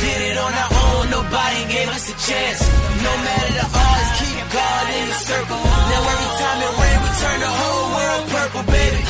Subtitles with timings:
[0.00, 2.60] Did it on our own, nobody gave us a chance.
[3.06, 5.56] No matter the odds, keep God in the circle.
[5.56, 9.06] Now every time it rains, we turn the whole world purple, baby.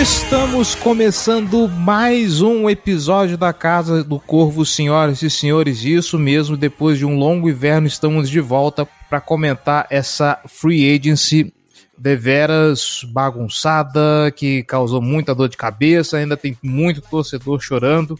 [0.00, 5.84] Estamos começando mais um episódio da Casa do Corvo, senhoras e senhores.
[5.84, 11.52] Isso mesmo, depois de um longo inverno, estamos de volta para comentar essa free agency
[11.96, 18.18] deveras bagunçada, que causou muita dor de cabeça, ainda tem muito torcedor chorando.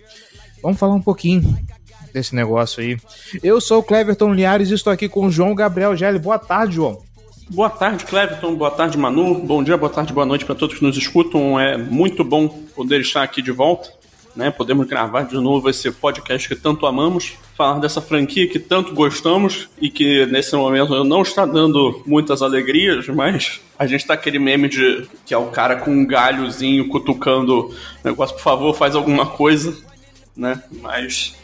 [0.63, 1.57] Vamos falar um pouquinho
[2.13, 2.97] desse negócio aí.
[3.43, 6.19] Eu sou o Cleverton Liares e estou aqui com o João Gabriel Gelli.
[6.19, 7.03] Boa tarde, João.
[7.49, 8.57] Boa tarde, Cleverton.
[8.57, 9.35] Boa tarde, Manu.
[9.43, 11.61] Bom dia, boa tarde, boa noite para todos que nos escutam.
[11.61, 13.91] É muito bom poder estar aqui de volta,
[14.37, 14.51] né?
[14.51, 19.69] Podemos gravar de novo esse podcast que tanto amamos, falar dessa franquia que tanto gostamos
[19.81, 24.69] e que nesse momento não está dando muitas alegrias, mas a gente tá aquele meme
[24.69, 29.27] de que é o cara com um galhozinho cutucando o negócio, por favor, faz alguma
[29.27, 29.77] coisa,
[30.37, 30.63] né?
[30.83, 31.35] Mas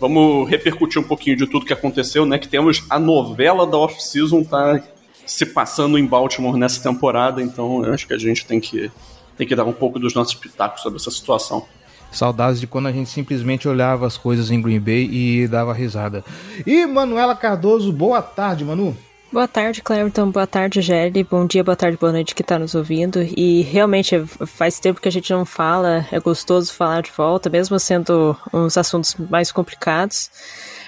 [0.00, 2.36] vamos repercutir um pouquinho de tudo que aconteceu, né?
[2.38, 4.82] Que temos a novela da off-season tá
[5.24, 8.90] se passando em Baltimore nessa temporada, então eu acho que a gente tem que,
[9.36, 11.66] tem que dar um pouco dos nossos pitacos sobre essa situação.
[12.14, 16.24] Saudades de quando a gente simplesmente olhava as coisas em Green Bay e dava risada.
[16.66, 18.96] E Manuela Cardoso, boa tarde, Manu.
[19.34, 20.30] Boa tarde, Cleverton.
[20.30, 21.24] Boa tarde, Gelli.
[21.24, 23.20] Bom dia, boa tarde, boa noite que está nos ouvindo.
[23.36, 27.76] E realmente faz tempo que a gente não fala, é gostoso falar de volta, mesmo
[27.80, 30.30] sendo uns assuntos mais complicados.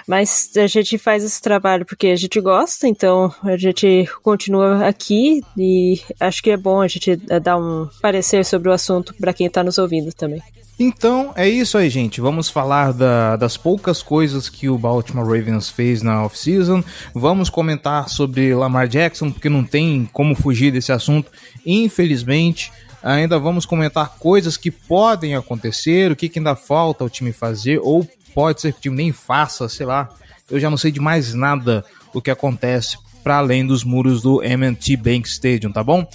[0.07, 5.43] Mas a gente faz esse trabalho porque a gente gosta, então a gente continua aqui
[5.59, 9.49] e acho que é bom a gente dar um parecer sobre o assunto para quem
[9.49, 10.41] está nos ouvindo também.
[10.79, 12.21] Então é isso aí, gente.
[12.21, 16.85] Vamos falar da, das poucas coisas que o Baltimore Ravens fez na off-season.
[17.15, 21.31] Vamos comentar sobre Lamar Jackson, porque não tem como fugir desse assunto,
[21.65, 22.71] infelizmente.
[23.03, 27.81] Ainda vamos comentar coisas que podem acontecer, o que, que ainda falta o time fazer,
[27.83, 30.11] ou pode ser que o time nem faça, sei lá.
[30.51, 34.43] Eu já não sei de mais nada o que acontece para além dos muros do
[34.43, 36.07] M&T Bank Stadium, tá bom?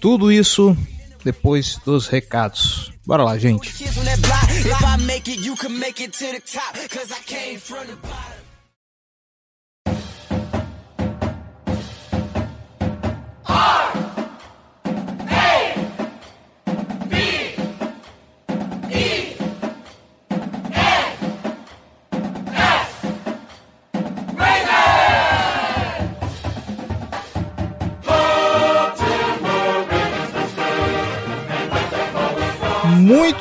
[0.00, 0.76] Tudo isso
[1.24, 2.92] depois dos recados.
[3.06, 3.74] Bora lá, gente.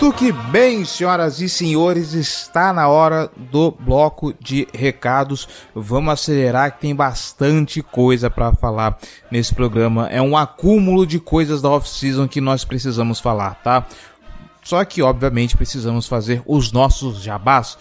[0.08, 5.50] Muito que bem, senhoras e senhores, está na hora do bloco de recados.
[5.76, 8.98] Vamos acelerar que tem bastante coisa para falar
[9.30, 10.08] nesse programa.
[10.08, 13.86] É um acúmulo de coisas da off-season que nós precisamos falar, tá?
[14.64, 17.78] Só que, obviamente, precisamos fazer os nossos jabás.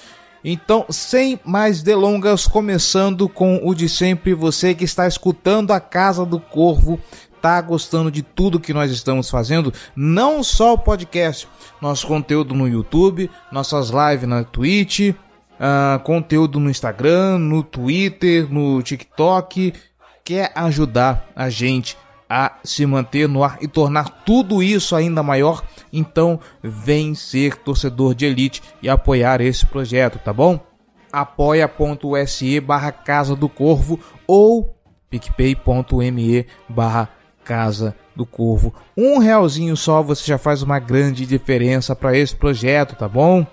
[0.49, 6.25] Então, sem mais delongas, começando com o de sempre, você que está escutando a Casa
[6.25, 7.01] do Corvo,
[7.41, 11.49] tá gostando de tudo que nós estamos fazendo, não só o podcast,
[11.81, 18.83] nosso conteúdo no YouTube, nossas lives na Twitch, uh, conteúdo no Instagram, no Twitter, no
[18.83, 19.73] TikTok,
[20.25, 21.97] quer ajudar a gente
[22.29, 28.15] a se manter no ar e tornar tudo isso ainda maior, então vem ser torcedor
[28.15, 30.61] de elite e apoiar esse projeto, tá bom?
[31.13, 34.77] apoia.se barra Casa do Corvo ou
[35.09, 37.09] picpay.me barra
[37.47, 38.75] Casa do Corvo.
[38.97, 43.47] Um realzinho só você já faz uma grande diferença para esse projeto, tá bom?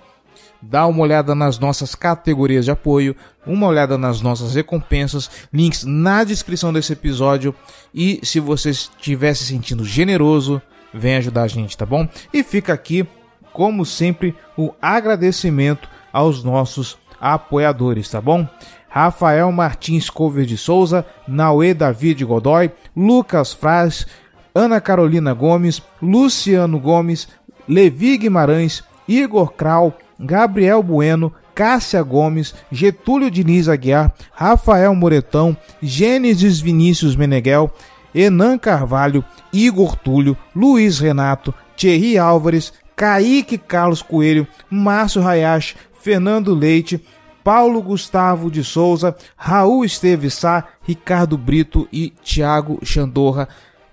[0.60, 3.14] Dá uma olhada nas nossas categorias de apoio,
[3.46, 7.54] uma olhada nas nossas recompensas, links na descrição desse episódio.
[7.94, 10.60] E se você estiver se sentindo generoso,
[10.92, 12.08] vem ajudar a gente, tá bom?
[12.32, 13.06] E fica aqui,
[13.52, 18.48] como sempre, o agradecimento aos nossos apoiadores, tá bom?
[18.94, 24.06] Rafael Martins Cover de Souza, Naue David Godoy, Lucas Fraz,
[24.54, 27.26] Ana Carolina Gomes, Luciano Gomes,
[27.68, 37.16] Levi Guimarães, Igor Krau, Gabriel Bueno, Cássia Gomes, Getúlio Diniz Aguiar, Rafael Moretão, Gênesis Vinícius
[37.16, 37.72] Meneghel,
[38.14, 47.00] Enan Carvalho, Igor Túlio, Luiz Renato, Thierry Álvares, Kaique Carlos Coelho, Márcio Hayashi, Fernando Leite,
[47.44, 53.46] Paulo Gustavo de Souza, Raul Esteves Sá, Ricardo Brito e Thiago Chandorra,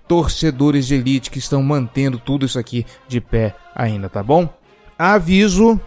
[0.08, 4.48] torcedores de elite que estão mantendo tudo isso aqui de pé ainda, tá bom?
[4.98, 5.78] Aviso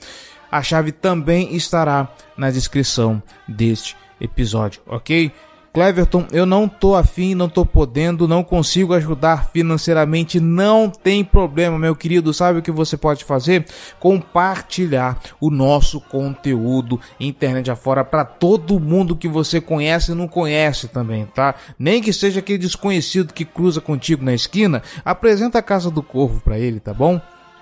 [0.52, 5.32] A chave também estará na descrição deste episódio, ok?
[5.72, 11.78] Cleverton, eu não tô afim, não tô podendo, não consigo ajudar financeiramente, não tem problema,
[11.78, 12.34] meu querido.
[12.34, 13.64] Sabe o que você pode fazer?
[14.00, 20.88] Compartilhar o nosso conteúdo internet afora para todo mundo que você conhece e não conhece
[20.88, 21.54] também, tá?
[21.78, 26.40] Nem que seja aquele desconhecido que cruza contigo na esquina, apresenta a Casa do Corvo
[26.40, 27.20] para ele, tá bom?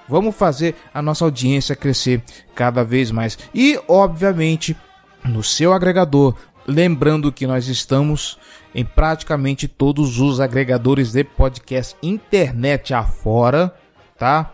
[0.08, 2.22] Vamos fazer a nossa audiência crescer
[2.54, 3.38] cada vez mais.
[3.54, 4.74] E, obviamente,
[5.22, 6.34] no seu agregador,
[6.70, 8.38] Lembrando que nós estamos
[8.74, 13.74] em praticamente todos os agregadores de podcast internet afora,
[14.18, 14.52] tá?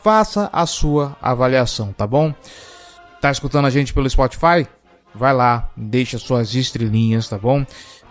[0.00, 2.32] Faça a sua avaliação, tá bom?
[3.20, 4.64] Tá escutando a gente pelo Spotify?
[5.12, 7.66] Vai lá, deixa suas estrelinhas, tá bom?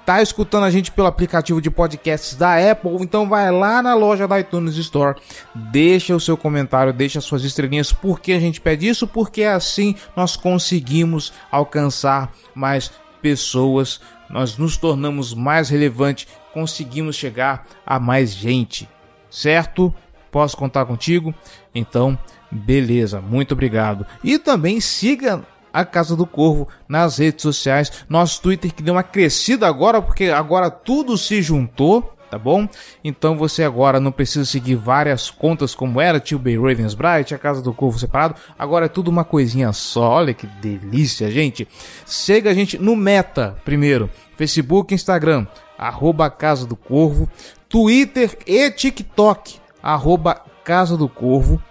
[0.06, 2.98] Tá escutando a gente pelo aplicativo de podcasts da Apple?
[3.00, 5.18] Então vai lá na loja da iTunes Store,
[5.56, 7.94] deixa o seu comentário, deixa suas estrelinhas.
[7.94, 9.08] Por que a gente pede isso?
[9.08, 12.92] Porque assim nós conseguimos alcançar mais
[13.26, 14.00] pessoas,
[14.30, 18.88] nós nos tornamos mais relevantes, conseguimos chegar a mais gente,
[19.32, 19.92] certo?
[20.30, 21.34] Posso contar contigo?
[21.74, 22.16] Então,
[22.52, 24.06] beleza, muito obrigado.
[24.24, 25.44] E também siga
[25.74, 30.26] a Casa do Corvo nas redes sociais, nosso Twitter que deu uma crescida agora, porque
[30.26, 32.68] agora tudo se juntou tá bom?
[33.02, 37.62] Então você agora não precisa seguir várias contas como era Tio Bay Ravensbright, a Casa
[37.62, 40.16] do Corvo separado, agora é tudo uma coisinha só.
[40.16, 41.66] Olha que delícia, gente.
[42.06, 45.48] Siga a gente no Meta primeiro, Facebook, Instagram,
[45.78, 47.30] arroba Casa do Corvo,
[47.70, 51.62] Twitter e TikTok, arroba Casa do Corvo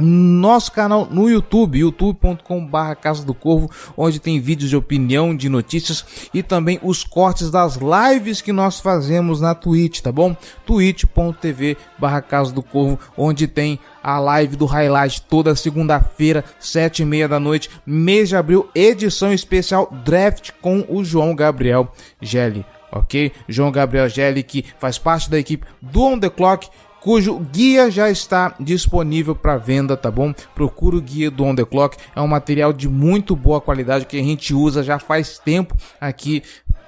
[0.00, 6.04] nosso canal no YouTube, youtube.com/barra Casa do Corvo, onde tem vídeos de opinião, de notícias
[6.32, 10.34] e também os cortes das lives que nós fazemos na Twitch, tá bom?
[10.64, 17.28] twitch.tv/barra Casa do Corvo, onde tem a live do highlight toda segunda-feira, sete e meia
[17.28, 23.32] da noite, mês de abril, edição especial draft com o João Gabriel Gelli, ok?
[23.48, 26.68] João Gabriel Gelli que faz parte da equipe do On The Clock
[27.00, 30.34] cujo guia já está disponível para venda, tá bom?
[30.54, 34.18] Procura o guia do On The Clock, é um material de muito boa qualidade que
[34.18, 36.42] a gente usa já faz tempo aqui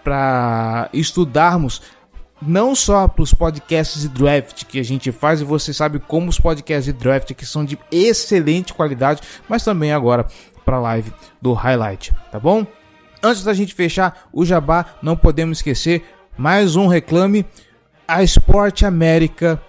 [0.04, 1.80] para estudarmos
[2.44, 6.28] não só para os podcasts de draft que a gente faz, e você sabe como
[6.28, 10.26] os podcasts de draft que são de excelente qualidade, mas também agora
[10.64, 12.66] para a live do highlight, tá bom?
[13.22, 16.04] Antes da gente fechar o jabá, não podemos esquecer
[16.36, 17.46] mais um reclame.
[18.06, 19.62] A Sport América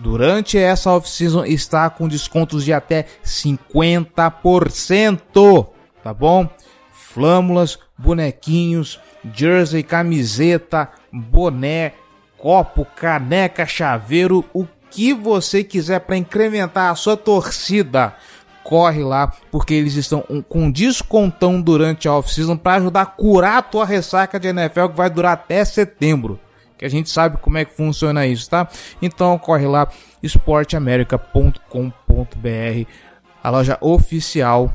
[0.00, 5.66] durante essa off-season está com descontos de até 50%,
[6.02, 6.48] tá bom?
[6.92, 9.00] Flâmulas, bonequinhos,
[9.34, 11.94] jersey, camiseta, boné,
[12.36, 18.14] copo, caneca, chaveiro, o que você quiser para incrementar a sua torcida.
[18.62, 23.62] Corre lá, porque eles estão com descontão durante a off-season para ajudar a curar a
[23.62, 26.38] tua ressaca de NFL que vai durar até setembro
[26.78, 28.68] que a gente sabe como é que funciona isso, tá?
[29.02, 29.88] Então corre lá
[30.22, 32.90] esporteamerica.com.br,
[33.42, 34.72] a loja oficial,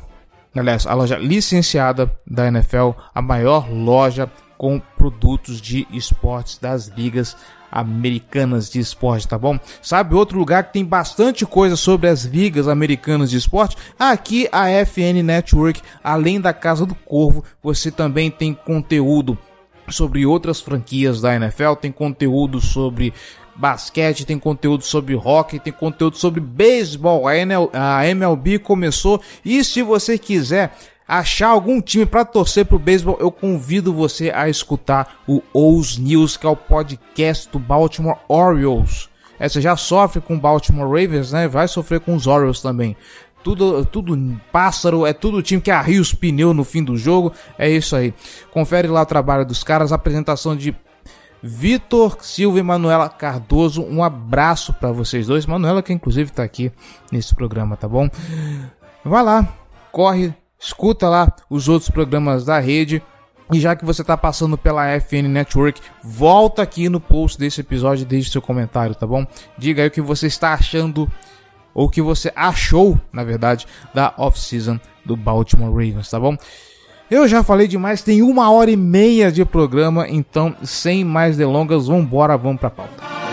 [0.54, 7.36] aliás, a loja licenciada da NFL, a maior loja com produtos de esportes das ligas
[7.70, 9.58] americanas de esporte, tá bom?
[9.82, 13.76] Sabe outro lugar que tem bastante coisa sobre as ligas americanas de esporte?
[13.98, 19.36] Aqui a FN Network, além da Casa do Corvo, você também tem conteúdo
[19.88, 23.12] sobre outras franquias da NFL, tem conteúdo sobre
[23.56, 27.24] basquete, tem conteúdo sobre hockey, tem conteúdo sobre beisebol.
[27.28, 30.74] A MLB começou e se você quiser
[31.06, 36.36] achar algum time para torcer pro beisebol, eu convido você a escutar o O's News,
[36.36, 39.08] que é o podcast do Baltimore Orioles.
[39.38, 41.48] É, você já sofre com o Baltimore Ravens, né?
[41.48, 42.96] Vai sofrer com os Orioles também.
[43.44, 47.32] Tudo, tudo pássaro, é tudo time que arria os pneus no fim do jogo.
[47.58, 48.14] É isso aí.
[48.50, 50.74] Confere lá o trabalho dos caras, apresentação de
[51.42, 53.84] Vitor Silva e Manuela Cardoso.
[53.84, 55.44] Um abraço para vocês dois.
[55.44, 56.72] Manuela, que inclusive tá aqui
[57.12, 58.08] nesse programa, tá bom?
[59.04, 59.46] Vai lá,
[59.92, 63.02] corre, escuta lá os outros programas da rede.
[63.52, 68.02] E já que você está passando pela FN Network, volta aqui no post desse episódio
[68.02, 69.26] e deixe seu comentário, tá bom?
[69.58, 71.10] Diga aí o que você está achando,
[71.74, 76.36] ou o que você achou, na verdade, da off-season do Baltimore Ravens, tá bom?
[77.10, 81.86] Eu já falei demais, tem uma hora e meia de programa, então sem mais delongas,
[81.86, 83.23] vamos embora, vamos pra pauta.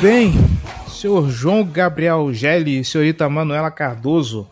[0.00, 0.32] Bem,
[0.88, 4.48] senhor João Gabriel Gelli e senhorita Manuela Cardoso.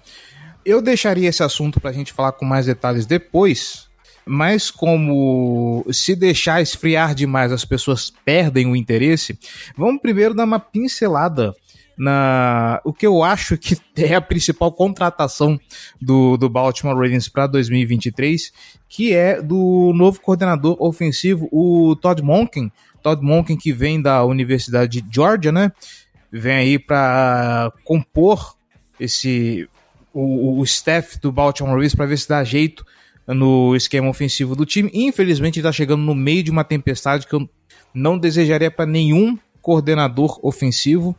[0.64, 3.86] Eu deixaria esse assunto para a gente falar com mais detalhes depois,
[4.24, 9.38] mas como se deixar esfriar demais as pessoas perdem o interesse,
[9.76, 11.54] vamos primeiro dar uma pincelada
[11.96, 15.58] na o que eu acho que é a principal contratação
[16.00, 18.52] do, do Baltimore Ravens para 2023,
[18.88, 22.70] que é do novo coordenador ofensivo, o Todd Monken,
[23.02, 25.72] Todd Monken, que vem da Universidade de Georgia, né?
[26.30, 28.56] Vem aí para compor
[28.98, 29.68] esse
[30.12, 32.84] o, o staff do Baltimore Ravens para ver se dá jeito
[33.26, 34.90] no esquema ofensivo do time.
[34.94, 37.48] Infelizmente, está chegando no meio de uma tempestade que eu
[37.92, 41.14] não desejaria para nenhum coordenador ofensivo,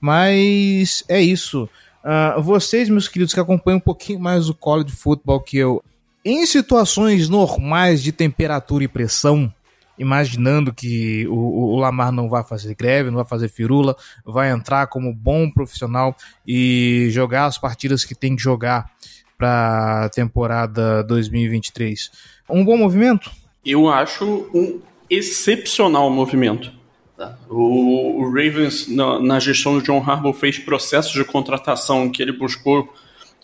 [0.00, 1.68] mas é isso.
[2.04, 5.82] Uh, vocês, meus queridos, que acompanham um pouquinho mais o college football que eu,
[6.24, 9.52] em situações normais de temperatura e pressão,
[9.98, 14.86] imaginando que o, o, Lamar não vai fazer greve, não vai fazer firula, vai entrar
[14.86, 18.90] como bom profissional e jogar as partidas que tem que jogar
[19.36, 22.10] para a temporada 2023.
[22.48, 23.30] Um bom movimento?
[23.64, 26.72] Eu acho um excepcional movimento.
[27.16, 27.36] Tá?
[27.48, 32.32] O, o, Ravens, na, na, gestão do John Harbaugh, fez processos de contratação que ele
[32.32, 32.92] buscou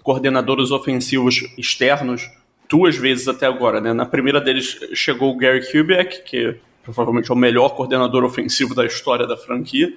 [0.03, 2.31] coordenadores ofensivos externos
[2.73, 3.83] duas vezes até agora.
[3.83, 3.93] Né?
[3.93, 8.87] Na primeira deles chegou o Gary Kubiak, que provavelmente é o melhor coordenador ofensivo da
[8.87, 9.93] história da franquia.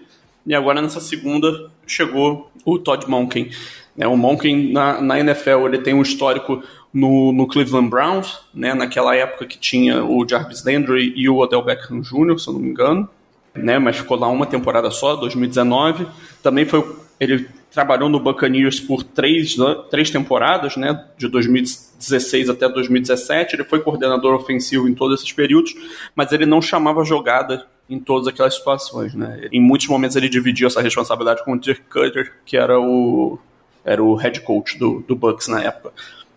[0.45, 3.49] E agora nessa segunda chegou o Todd Monken.
[3.97, 6.61] É, o Monken na, na NFL ele tem um histórico
[6.93, 11.63] no, no, Cleveland Browns, né, naquela época que tinha o Jarvis Landry e o Odell
[11.63, 13.07] Beckham Jr., se eu não me engano,
[13.53, 16.07] né, mas ficou lá uma temporada só, 2019.
[16.43, 16.85] Também foi
[17.19, 19.57] ele trabalhou no Buccaneers por três,
[19.91, 23.57] três temporadas, né, de 2016 até 2017.
[23.57, 25.75] Ele foi coordenador ofensivo em todos esses períodos,
[26.15, 29.13] mas ele não chamava jogada em todas aquelas situações.
[29.13, 29.49] Né.
[29.51, 33.37] Em muitos momentos ele dividia essa responsabilidade com o Dirk Cutter, que era o,
[33.83, 35.91] era o head coach do, do Bucks na época.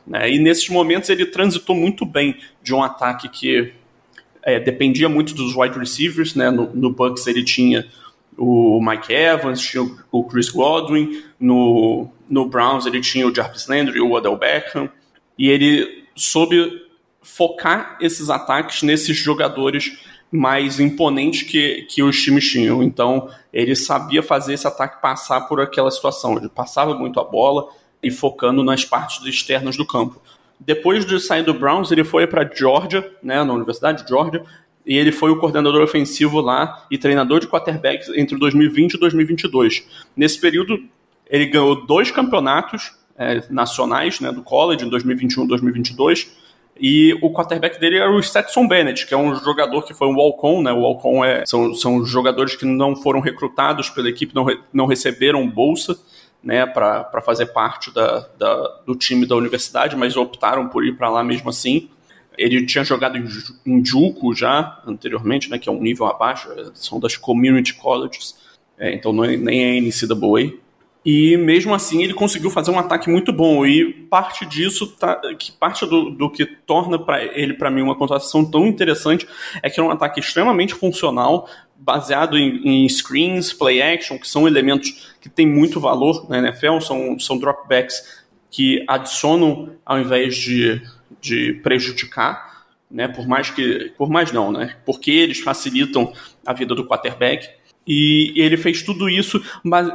[0.05, 0.33] Né.
[0.33, 3.73] E nesses momentos ele transitou muito bem de um ataque que
[4.43, 6.35] é, dependia muito dos wide receivers.
[6.35, 6.51] Né.
[6.51, 7.87] No, no Bucks ele tinha
[8.39, 14.01] o Mike Evans, tinha o Chris Godwin, no, no Browns ele tinha o Jarvis Landry,
[14.01, 14.89] o Odell Beckham,
[15.37, 16.87] e ele soube
[17.21, 19.99] focar esses ataques nesses jogadores
[20.31, 22.83] mais imponentes que, que os times tinham.
[22.83, 26.37] Então, ele sabia fazer esse ataque passar por aquela situação.
[26.37, 27.69] Ele passava muito a bola
[28.03, 30.21] e focando nas partes externas do campo.
[30.61, 34.45] Depois de sair do Browns, ele foi para Georgia, né, na Universidade de Georgia,
[34.89, 39.87] e ele foi o coordenador ofensivo lá e treinador de quarterbacks entre 2020 e 2022.
[40.17, 40.83] Nesse período,
[41.29, 46.39] ele ganhou dois campeonatos é, nacionais né, do college, em 2021 e 2022,
[46.81, 50.15] e o quarterback dele era o Stetson Bennett, que é um jogador que foi um
[50.15, 50.73] walk-on, né?
[50.73, 54.87] O walk-on é, são, são jogadores que não foram recrutados pela equipe, não, re, não
[54.87, 55.99] receberam bolsa,
[56.43, 61.11] né, para fazer parte da, da, do time da universidade, mas optaram por ir para
[61.11, 61.91] lá mesmo assim.
[62.39, 67.17] Ele tinha jogado em, Juco já anteriormente, né, que é um nível abaixo, são das
[67.17, 68.37] community colleges,
[68.79, 70.57] é, então não é, nem é NCAA.
[71.05, 73.65] E mesmo assim ele conseguiu fazer um ataque muito bom.
[73.65, 77.97] E parte disso, tá, que parte do, do que torna para ele, para mim, uma
[77.97, 79.27] contratação tão interessante
[79.63, 84.47] é que é um ataque extremamente funcional, baseado em, em, screens, play action, que são
[84.47, 90.83] elementos que têm muito valor na NFL, são, são dropbacks que adicionam ao invés de,
[91.21, 93.09] de prejudicar, né?
[93.09, 93.93] Por mais que.
[93.97, 94.77] Por mais não, né?
[94.85, 96.13] Porque eles facilitam
[96.47, 97.49] a vida do quarterback.
[97.87, 99.43] E ele fez tudo isso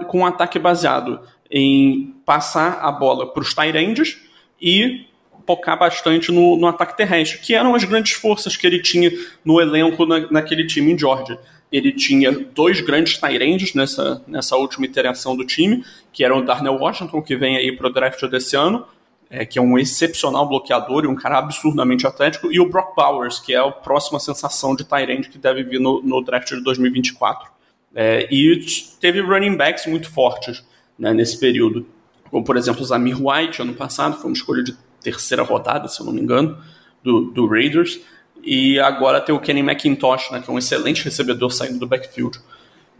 [0.08, 4.18] com um ataque baseado em passar a bola para os Tyrands
[4.60, 5.06] e
[5.46, 9.12] focar bastante no, no, ataque terrestre, que eram as grandes forças que ele tinha
[9.46, 11.38] no elenco na, naquele time em Georgia.
[11.72, 16.76] Ele tinha dois grandes Tyrands nessa, nessa última iteração do time, que eram o Darnell
[16.76, 18.86] Washington, que vem aí para o draft desse ano,
[19.34, 23.40] é, que é um excepcional bloqueador e um cara absurdamente atlético, e o Brock Powers,
[23.40, 27.52] que é a próxima sensação de Tyrande que deve vir no, no draft de 2024.
[27.96, 28.64] É, e
[29.02, 30.64] teve running backs muito fortes
[31.00, 31.84] né, nesse período.
[32.30, 36.00] Como, por exemplo, o Zamir White, ano passado, foi uma escolha de terceira rodada, se
[36.00, 36.56] eu não me engano,
[37.04, 38.00] do, do Raiders.
[38.44, 42.40] E agora tem o Kenny McIntosh, né, que é um excelente recebedor saindo do backfield.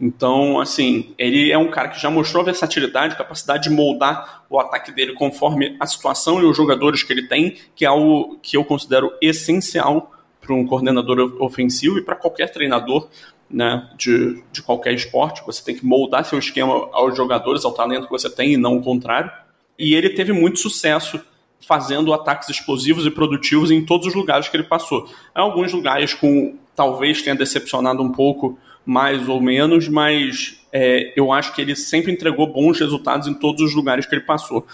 [0.00, 4.90] Então, assim, ele é um cara que já mostrou versatilidade, capacidade de moldar o ataque
[4.90, 8.64] dele conforme a situação e os jogadores que ele tem, que é algo que eu
[8.64, 13.08] considero essencial para um coordenador ofensivo e para qualquer treinador,
[13.48, 15.42] né, de, de qualquer esporte.
[15.46, 18.76] Você tem que moldar seu esquema aos jogadores, ao talento que você tem e não
[18.76, 19.30] o contrário.
[19.78, 21.20] E ele teve muito sucesso
[21.66, 25.08] fazendo ataques explosivos e produtivos em todos os lugares que ele passou.
[25.34, 31.32] Em alguns lugares com talvez tenha decepcionado um pouco mais ou menos, mas é, eu
[31.32, 34.66] acho que ele sempre entregou bons resultados em todos os lugares que ele passou.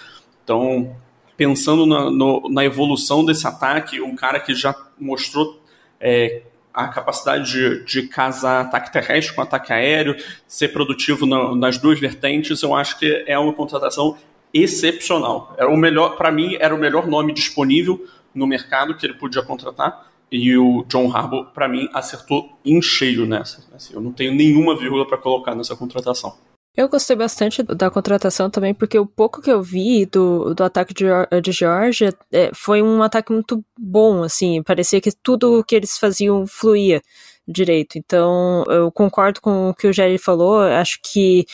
[0.43, 0.97] Então,
[1.37, 5.63] pensando na, no, na evolução desse ataque, um cara que já mostrou
[6.01, 11.79] é, a capacidade de, de casar ataque terrestre com ataque aéreo, ser produtivo na, nas
[11.79, 14.17] duas vertentes, eu acho que é uma contratação
[14.53, 15.55] excepcional.
[15.59, 19.43] Era o melhor, para mim, era o melhor nome disponível no mercado que ele podia
[19.43, 20.10] contratar.
[20.31, 23.65] E o John Harbaugh, para mim, acertou em cheio nessa.
[23.75, 26.37] Assim, eu não tenho nenhuma vírgula para colocar nessa contratação.
[26.77, 30.95] Eu gostei bastante da contratação também, porque o pouco que eu vi do, do ataque
[30.95, 31.05] de,
[31.43, 36.47] de Georgia é, foi um ataque muito bom, assim, parecia que tudo que eles faziam
[36.47, 37.03] fluía
[37.47, 37.99] direito.
[37.99, 41.45] Então, eu concordo com o que o Jerry falou, acho que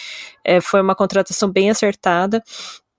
[0.45, 2.43] é, foi uma contratação bem acertada.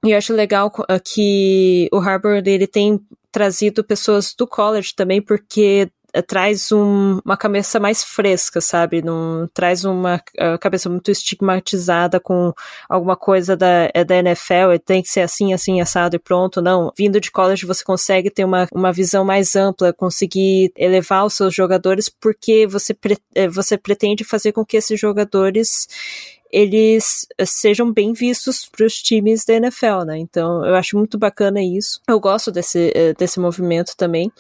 [0.06, 0.72] E eu acho legal
[1.04, 3.00] que o Harbour ele tem
[3.32, 9.02] trazido pessoas do college também, porque eh, traz um, uma cabeça mais fresca, sabe?
[9.02, 12.54] Não traz uma uh, cabeça muito estigmatizada com
[12.90, 16.62] alguma coisa da, é da NFL, e tem que ser assim, assim, assado e pronto.
[16.62, 16.92] Não.
[16.98, 21.54] Vindo de college, você consegue ter uma, uma visão mais ampla, conseguir elevar os seus
[21.54, 25.88] jogadores, porque você, pre, eh, você pretende fazer com que esses jogadores
[26.52, 30.18] eles sejam bem vistos para os times da NFL, né?
[30.18, 32.02] Então, eu acho muito bacana isso.
[32.08, 34.32] Eu gosto desse, desse movimento também.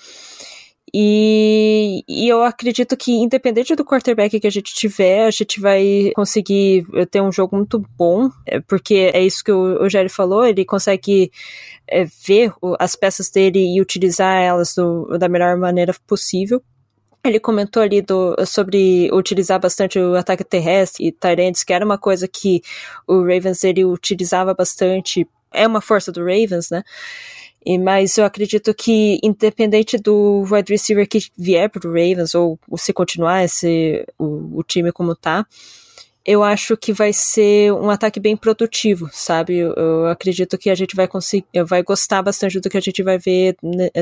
[0.93, 6.11] E, e, eu acredito que, independente do quarterback que a gente tiver, a gente vai
[6.15, 8.29] conseguir ter um jogo muito bom,
[8.67, 11.29] porque é isso que o, o Jerry falou, ele consegue
[11.87, 16.63] é, ver as peças dele e utilizar elas do, da melhor maneira possível.
[17.27, 21.97] Ele comentou ali do, sobre utilizar bastante o ataque terrestre e Tyrants, que era uma
[21.97, 22.61] coisa que
[23.05, 26.83] o Ravens ele utilizava bastante, é uma força do Ravens, né?
[27.65, 32.77] E, mas eu acredito que, independente do wide receiver que vier pro Ravens, ou, ou
[32.77, 35.45] se continuar esse, o, o time como tá,
[36.27, 39.57] eu acho que vai ser um ataque bem produtivo, sabe?
[39.57, 43.01] Eu, eu, acredito que a gente vai conseguir, vai gostar bastante do que a gente
[43.01, 43.55] vai ver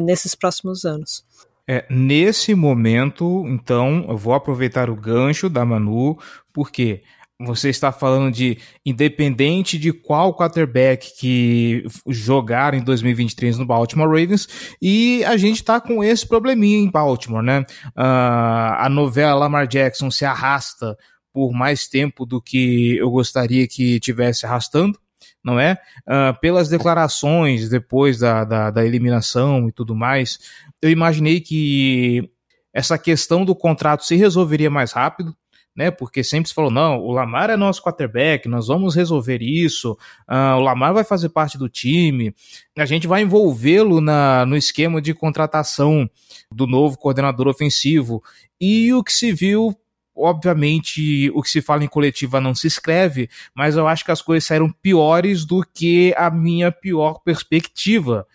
[0.03, 1.23] nesses próximos anos.
[1.67, 6.17] É, nesse momento, então, eu vou aproveitar o gancho da Manu,
[6.53, 7.03] porque
[7.39, 14.47] você está falando de independente de qual quarterback que jogar em 2023 no Baltimore Ravens,
[14.81, 17.61] e a gente está com esse probleminha em Baltimore, né?
[17.87, 20.95] Uh, a novela Lamar Jackson se arrasta
[21.33, 24.97] por mais tempo do que eu gostaria que tivesse arrastando,
[25.45, 25.77] não é?
[26.07, 30.39] Uh, pelas declarações depois da, da, da eliminação e tudo mais,
[30.81, 32.27] eu imaginei que
[32.73, 35.35] essa questão do contrato se resolveria mais rápido,
[35.75, 35.91] né?
[35.91, 39.91] Porque sempre se falou, não, o Lamar é nosso quarterback, nós vamos resolver isso,
[40.27, 42.33] uh, o Lamar vai fazer parte do time,
[42.75, 46.09] a gente vai envolvê-lo no esquema de contratação
[46.51, 48.23] do novo coordenador ofensivo.
[48.59, 49.77] E o que se viu
[50.15, 54.21] obviamente o que se fala em coletiva não se escreve, mas eu acho que as
[54.21, 58.25] coisas saíram piores do que a minha pior perspectiva.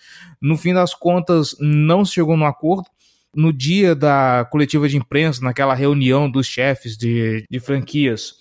[0.40, 2.86] No fim das contas, não se chegou no acordo
[3.34, 8.34] no dia da coletiva de imprensa, naquela reunião dos chefes de, de franquias,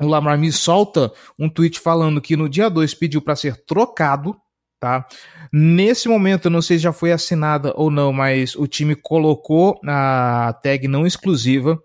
[0.00, 4.36] o Lamar me solta um tweet falando que no dia 2 pediu para ser trocado,
[4.80, 5.06] tá?
[5.52, 9.80] Nesse momento, eu não sei se já foi assinada ou não, mas o time colocou
[9.86, 11.80] a tag não exclusiva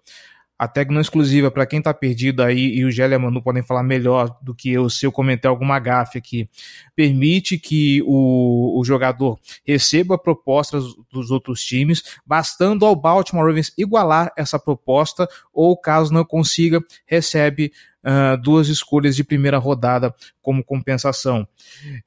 [0.60, 3.82] a tag não exclusiva para quem está perdido aí, e o Gélia Manu podem falar
[3.82, 6.50] melhor do que eu se eu cometer alguma gafe aqui,
[6.94, 14.34] permite que o, o jogador receba propostas dos outros times, bastando ao Baltimore Ravens igualar
[14.38, 17.72] essa proposta, ou caso não consiga, recebe
[18.04, 21.48] uh, duas escolhas de primeira rodada como compensação.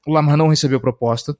[0.06, 1.34] O Lamar não recebeu proposta,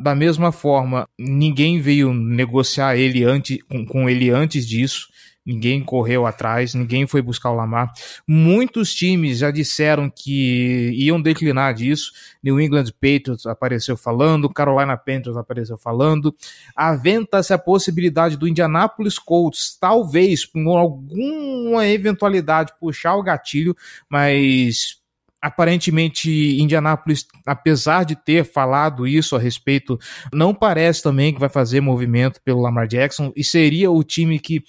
[0.00, 5.08] da mesma forma, ninguém veio negociar ele antes, com, com ele antes disso
[5.44, 7.92] ninguém correu atrás, ninguém foi buscar o Lamar.
[8.26, 12.12] Muitos times já disseram que iam declinar disso.
[12.42, 16.34] New England Patriots apareceu falando, Carolina Panthers apareceu falando.
[16.74, 23.76] Aventa-se a possibilidade do Indianapolis Colts, talvez, com alguma eventualidade, puxar o gatilho,
[24.08, 25.02] mas
[25.44, 29.98] aparentemente Indianápolis, apesar de ter falado isso a respeito,
[30.32, 34.64] não parece também que vai fazer movimento pelo Lamar Jackson e seria o time que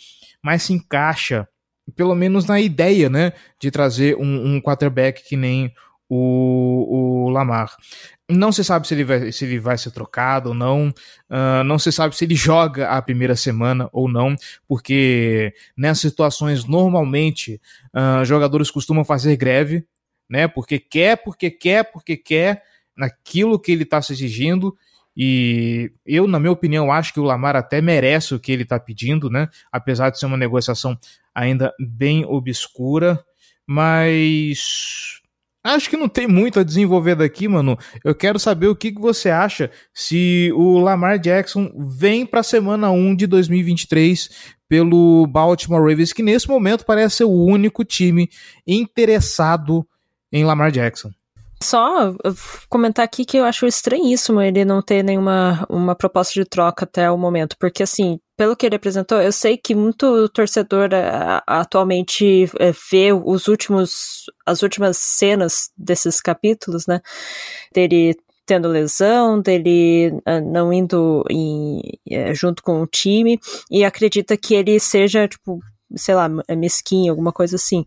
[0.45, 1.47] mais se encaixa,
[1.95, 5.73] pelo menos na ideia, né, de trazer um, um quarterback que nem
[6.07, 7.75] o, o Lamar.
[8.29, 10.89] Não se sabe se ele vai, se ele vai ser trocado ou não.
[11.27, 14.35] Uh, não se sabe se ele joga a primeira semana ou não,
[14.67, 17.59] porque nessas situações normalmente
[17.95, 19.83] uh, jogadores costumam fazer greve,
[20.29, 20.47] né?
[20.47, 22.61] Porque quer, porque quer, porque quer
[22.95, 24.77] naquilo que ele está se exigindo
[25.15, 28.77] e eu, na minha opinião, acho que o Lamar até merece o que ele está
[28.79, 29.47] pedindo, né?
[29.71, 30.97] Apesar de ser uma negociação
[31.33, 33.23] ainda bem obscura,
[33.65, 35.21] mas
[35.63, 37.77] acho que não tem muito a desenvolver daqui, mano.
[38.03, 42.43] Eu quero saber o que, que você acha se o Lamar Jackson vem para a
[42.43, 48.29] semana 1 de 2023 pelo Baltimore Ravens, que nesse momento parece ser o único time
[48.67, 49.87] interessado
[50.31, 51.11] em Lamar Jackson.
[51.65, 52.15] Só
[52.69, 57.09] comentar aqui que eu acho estranhíssimo ele não ter nenhuma uma proposta de troca até
[57.09, 62.45] o momento, porque assim, pelo que ele apresentou, eu sei que muito torcedor uh, atualmente
[62.53, 67.01] uh, vê os últimos, as últimas cenas desses capítulos, né?
[67.73, 71.81] Dele tendo lesão, dele uh, não indo em,
[72.33, 73.39] junto com o time,
[73.71, 75.59] e acredita que ele seja, tipo,
[75.95, 77.85] sei lá, mesquinho, alguma coisa assim.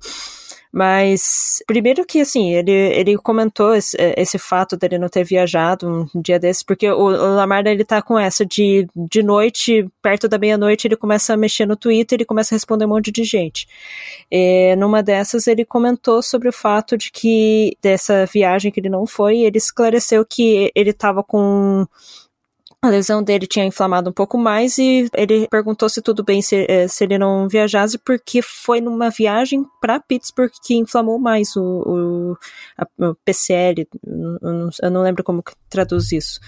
[0.72, 6.20] Mas, primeiro que, assim, ele, ele comentou esse, esse fato dele não ter viajado um
[6.20, 10.86] dia desses, porque o, Lamar, ele tá com essa de, de noite, perto da meia-noite,
[10.86, 13.66] ele começa a mexer no Twitter e começa a responder um monte de gente.
[14.30, 19.06] E, numa dessas, ele comentou sobre o fato de que, dessa viagem que ele não
[19.06, 21.86] foi, ele esclareceu que ele tava com
[22.80, 26.64] a lesão dele tinha inflamado um pouco mais e ele perguntou se tudo bem se,
[26.68, 31.62] eh, se ele não viajasse, porque foi numa viagem para Pittsburgh que inflamou mais o,
[31.62, 32.38] o,
[32.76, 33.88] a, o PCL.
[34.80, 36.38] Eu não, lembro como traduz isso.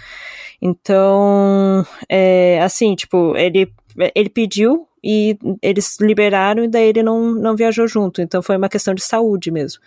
[0.62, 3.72] Então, é, assim, tipo, ele,
[4.14, 8.22] ele pediu e eles liberaram e daí ele não, não viajou junto.
[8.22, 9.80] Então foi uma questão de saúde mesmo.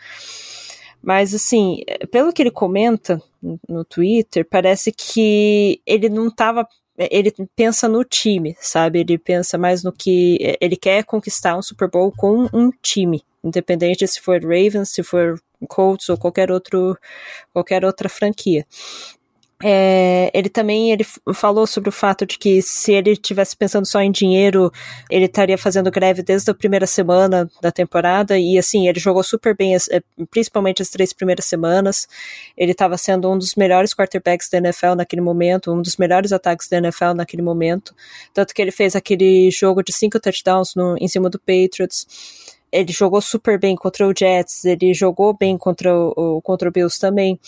[1.03, 3.21] Mas, assim, pelo que ele comenta
[3.67, 6.65] no Twitter, parece que ele não estava
[6.97, 8.99] ele pensa no time, sabe?
[8.99, 14.07] Ele pensa mais no que ele quer conquistar um Super Bowl com um time, independente
[14.07, 16.97] se for Ravens, se for Colts ou qualquer outro
[17.51, 18.65] qualquer outra franquia.
[19.65, 24.02] É, ele também ele falou sobre o fato de que se ele tivesse pensando só
[24.02, 24.69] em dinheiro,
[25.10, 29.56] ele estaria fazendo greve desde a primeira semana da temporada e assim ele jogou super
[29.56, 29.80] bem, é,
[30.30, 32.10] principalmente as três primeiras semanas.
[32.58, 36.67] Ele estava sendo um dos melhores quarterbacks da NFL naquele momento, um dos melhores ataques
[36.67, 37.95] da NFL naquele momento,
[38.34, 42.91] tanto que ele fez aquele jogo de cinco touchdowns no, em cima do Patriots ele
[42.91, 47.39] jogou super bem contra o Jets, ele jogou bem contra o, contra o Bills também.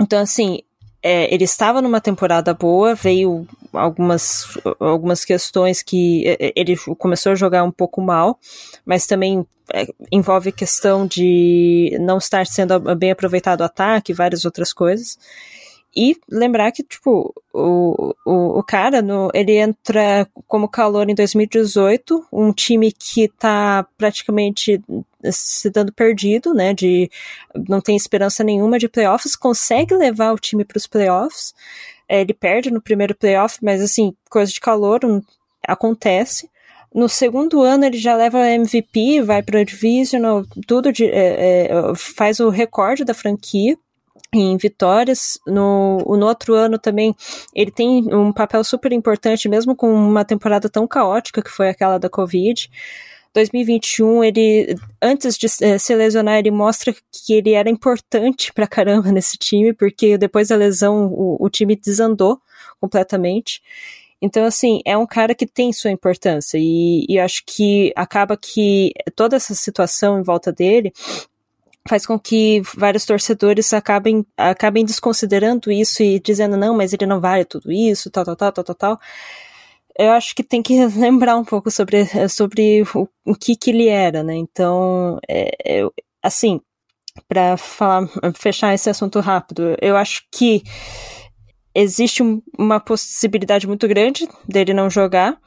[0.00, 0.60] Então, assim,
[1.08, 7.30] é, ele estava numa temporada boa, veio algumas, algumas questões que é, é, ele começou
[7.30, 8.40] a jogar um pouco mal,
[8.84, 14.72] mas também é, envolve questão de não estar sendo bem aproveitado o ataque, várias outras
[14.72, 15.16] coisas.
[15.94, 22.26] E lembrar que, tipo, o, o, o cara, no, ele entra como calor em 2018,
[22.32, 24.82] um time que tá praticamente
[25.32, 27.10] se dando perdido, né, de
[27.68, 31.54] não tem esperança nenhuma de playoffs, consegue levar o time para os playoffs.
[32.08, 35.20] É, ele perde no primeiro playoff, mas assim, coisa de calor um,
[35.66, 36.48] acontece.
[36.94, 42.40] No segundo ano ele já leva MVP, vai para Divisional, tudo de, é, é, faz
[42.40, 43.76] o recorde da franquia
[44.32, 45.38] em vitórias.
[45.46, 47.14] No, no outro ano também
[47.54, 51.98] ele tem um papel super importante, mesmo com uma temporada tão caótica que foi aquela
[51.98, 52.70] da Covid.
[53.36, 59.36] 2021, ele, antes de se lesionar, ele mostra que ele era importante pra caramba nesse
[59.36, 62.40] time, porque depois da lesão o, o time desandou
[62.80, 63.62] completamente.
[64.22, 68.92] Então, assim, é um cara que tem sua importância e, e acho que acaba que
[69.14, 70.90] toda essa situação em volta dele
[71.86, 77.20] faz com que vários torcedores acabem, acabem desconsiderando isso e dizendo, não, mas ele não
[77.20, 79.00] vale tudo isso, tal, tal, tal, tal, tal, tal.
[79.98, 83.88] Eu acho que tem que lembrar um pouco sobre, sobre o, o que que ele
[83.88, 84.34] era, né?
[84.34, 85.88] Então, é, é,
[86.22, 86.60] assim,
[87.28, 87.56] para
[88.34, 90.62] fechar esse assunto rápido, eu acho que
[91.74, 95.38] existe um, uma possibilidade muito grande dele não jogar,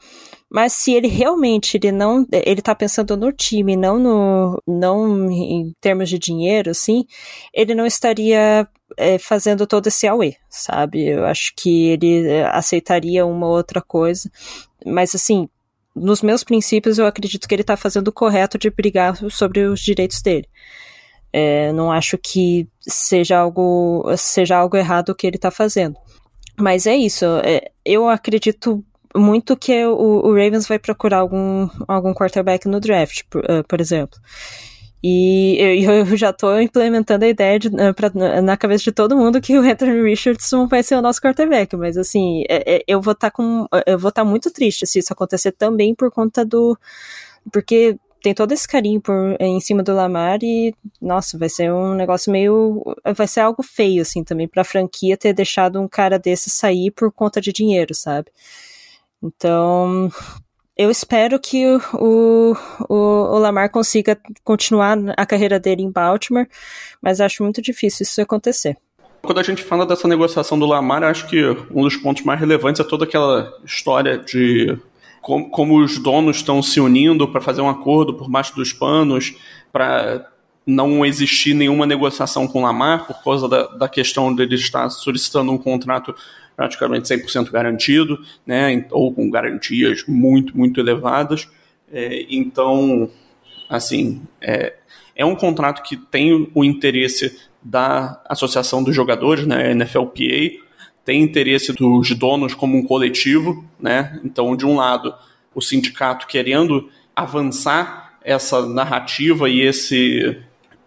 [0.50, 5.72] mas se ele realmente ele não ele tá pensando no time, não no não em
[5.80, 7.06] termos de dinheiro, assim,
[7.54, 11.06] ele não estaria é, fazendo todo esse AUE, sabe?
[11.06, 14.28] Eu acho que ele é, aceitaria uma outra coisa,
[14.84, 15.48] mas assim,
[15.94, 19.80] nos meus princípios eu acredito que ele tá fazendo o correto de brigar sobre os
[19.80, 20.48] direitos dele.
[21.32, 25.96] É, não acho que seja algo seja algo errado o que ele tá fazendo.
[26.58, 27.24] Mas é isso.
[27.44, 28.84] É, eu acredito
[29.16, 33.80] muito que o, o, Ravens vai procurar algum, algum quarterback no draft, por, uh, por
[33.80, 34.18] exemplo.
[35.02, 38.10] E eu, eu, já estou implementando a ideia de, uh, pra,
[38.42, 41.96] na cabeça de todo mundo que o Anthony Richardson vai ser o nosso quarterback, mas
[41.96, 43.66] assim, é, é, eu vou estar tá com.
[43.86, 46.78] Eu vou estar tá muito triste se isso acontecer também por conta do.
[47.52, 51.94] Porque tem todo esse carinho por, em cima do Lamar e, nossa, vai ser um
[51.94, 52.82] negócio meio.
[53.16, 57.10] Vai ser algo feio, assim, também pra franquia ter deixado um cara desse sair por
[57.10, 58.30] conta de dinheiro, sabe?
[59.22, 60.10] Então,
[60.76, 62.56] eu espero que o,
[62.88, 62.94] o,
[63.34, 66.48] o, Lamar consiga continuar a carreira dele em Baltimore,
[67.02, 68.76] mas acho muito difícil isso acontecer.
[69.20, 72.80] Quando a gente fala dessa negociação do Lamar, acho que um dos pontos mais relevantes
[72.80, 74.78] é toda aquela história de
[75.20, 79.34] como, como os donos estão se unindo para fazer um acordo por baixo dos panos,
[79.70, 80.26] para
[80.66, 85.52] não existir nenhuma negociação com o Lamar por causa da, da questão dele estar solicitando
[85.52, 86.14] um contrato
[86.60, 91.48] praticamente 100% garantido, né, ou com garantias muito, muito elevadas.
[91.90, 93.10] É, então,
[93.66, 94.74] assim, é,
[95.16, 100.60] é um contrato que tem o interesse da Associação dos Jogadores, né, NFLPA,
[101.02, 104.20] tem interesse dos donos como um coletivo, né?
[104.22, 105.14] Então, de um lado,
[105.54, 110.38] o sindicato querendo avançar essa narrativa e esse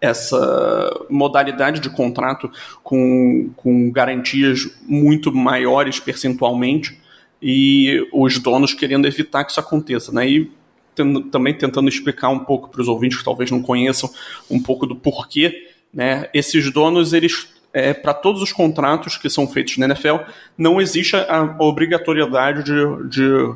[0.04, 2.50] essa modalidade de contrato
[2.82, 6.98] com, com garantias muito maiores percentualmente
[7.42, 10.28] e os donos querendo evitar que isso aconteça, né?
[10.28, 10.50] E
[11.30, 14.08] também tentando explicar um pouco para os ouvintes que talvez não conheçam
[14.50, 16.28] um pouco do porquê, né?
[16.32, 20.18] Esses donos eles é, para todos os contratos que são feitos na NFL,
[20.56, 23.54] não existe a obrigatoriedade de, de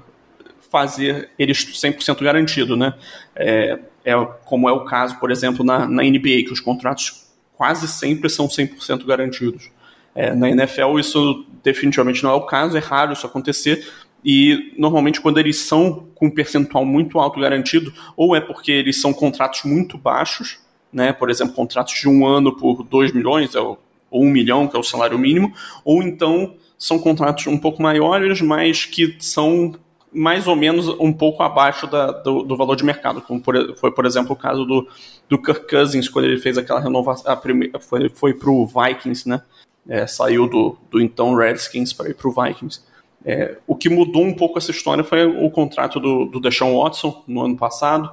[0.71, 2.95] fazer eles 100% garantido, né?
[3.35, 7.87] É, é, como é o caso, por exemplo, na, na NBA, que os contratos quase
[7.87, 9.71] sempre são 100% garantidos.
[10.15, 13.87] É, na NFL isso definitivamente não é o caso, é raro isso acontecer,
[14.25, 18.99] e normalmente quando eles são com um percentual muito alto garantido, ou é porque eles
[19.01, 20.59] são contratos muito baixos,
[20.91, 21.13] né?
[21.13, 23.79] por exemplo, contratos de um ano por 2 milhões, é ou
[24.11, 25.53] um milhão, que é o salário mínimo,
[25.85, 29.75] ou então são contratos um pouco maiores, mas que são
[30.13, 33.91] mais ou menos um pouco abaixo da, do, do, valor de mercado, como por, foi,
[33.91, 34.89] por exemplo, o caso do,
[35.29, 39.29] do Kirk Cousins, quando ele fez aquela renovação, a primeira, foi, foi para o Vikings,
[39.29, 39.43] né?
[39.89, 42.83] É, saiu do, do então Redskins para ir para o Vikings.
[43.25, 47.25] É, o que mudou um pouco essa história foi o contrato do, do Deshaun Watson
[47.27, 48.11] no ano passado,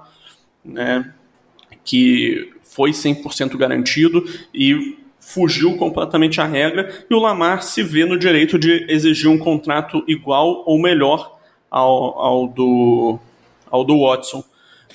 [0.63, 1.13] né?
[1.85, 8.17] que foi 100% garantido e fugiu completamente à regra e o Lamar se vê no
[8.17, 11.34] direito de exigir um contrato igual ou melhor
[11.69, 13.19] ao, ao, do,
[13.69, 14.43] ao do Watson.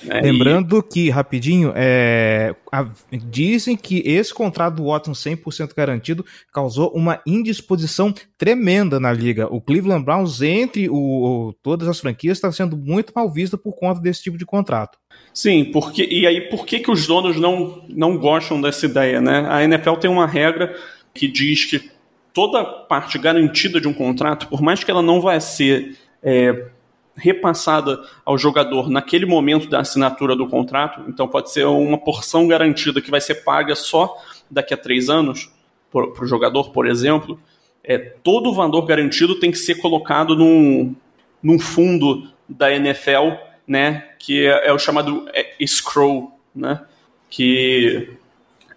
[0.09, 0.93] É, Lembrando e...
[0.93, 8.13] que, rapidinho, é, a, dizem que esse contrato do Watson 100% garantido causou uma indisposição
[8.37, 9.47] tremenda na liga.
[9.53, 13.75] O Cleveland Browns, entre o, o todas as franquias, está sendo muito mal visto por
[13.75, 14.97] conta desse tipo de contrato.
[15.33, 19.21] Sim, porque e aí por que, que os donos não, não gostam dessa ideia?
[19.21, 19.45] Né?
[19.47, 20.75] A NFL tem uma regra
[21.13, 21.91] que diz que
[22.33, 26.67] toda parte garantida de um contrato, por mais que ela não vai ser é,
[27.15, 33.01] repassada ao jogador naquele momento da assinatura do contrato, então pode ser uma porção garantida
[33.01, 34.17] que vai ser paga só
[34.49, 35.51] daqui a três anos
[35.91, 37.39] para o jogador, por exemplo,
[37.83, 40.95] é, todo o valor garantido tem que ser colocado num,
[41.43, 43.35] num fundo da NFL,
[43.67, 46.81] né, que é, é o chamado é, escrow, né,
[47.29, 48.09] que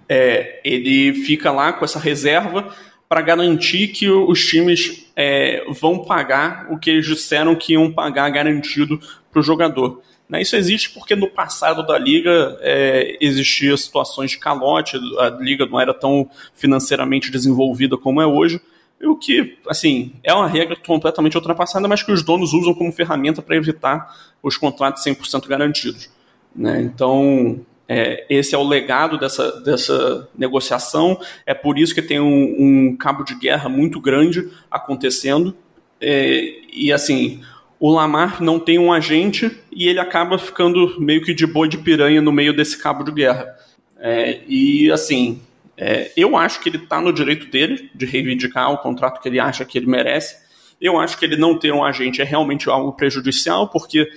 [0.08, 2.74] é, ele fica lá com essa reserva
[3.08, 8.28] para garantir que os times é, vão pagar o que eles disseram que iam pagar
[8.30, 8.98] garantido
[9.30, 10.02] para o jogador.
[10.28, 10.42] Né?
[10.42, 15.80] Isso existe porque no passado da liga é, existia situações de calote, a liga não
[15.80, 18.60] era tão financeiramente desenvolvida como é hoje,
[19.02, 23.42] o que, assim, é uma regra completamente ultrapassada, mas que os donos usam como ferramenta
[23.42, 26.10] para evitar os contratos 100% garantidos.
[26.54, 26.80] Né?
[26.80, 32.56] Então, é, esse é o legado dessa, dessa negociação, é por isso que tem um,
[32.58, 35.54] um cabo de guerra muito grande acontecendo.
[36.00, 37.42] É, e assim,
[37.78, 41.78] o Lamar não tem um agente e ele acaba ficando meio que de boi de
[41.78, 43.54] piranha no meio desse cabo de guerra.
[43.98, 45.40] É, e assim,
[45.76, 49.40] é, eu acho que ele está no direito dele de reivindicar o contrato que ele
[49.40, 50.36] acha que ele merece.
[50.80, 54.08] Eu acho que ele não ter um agente é realmente algo prejudicial, porque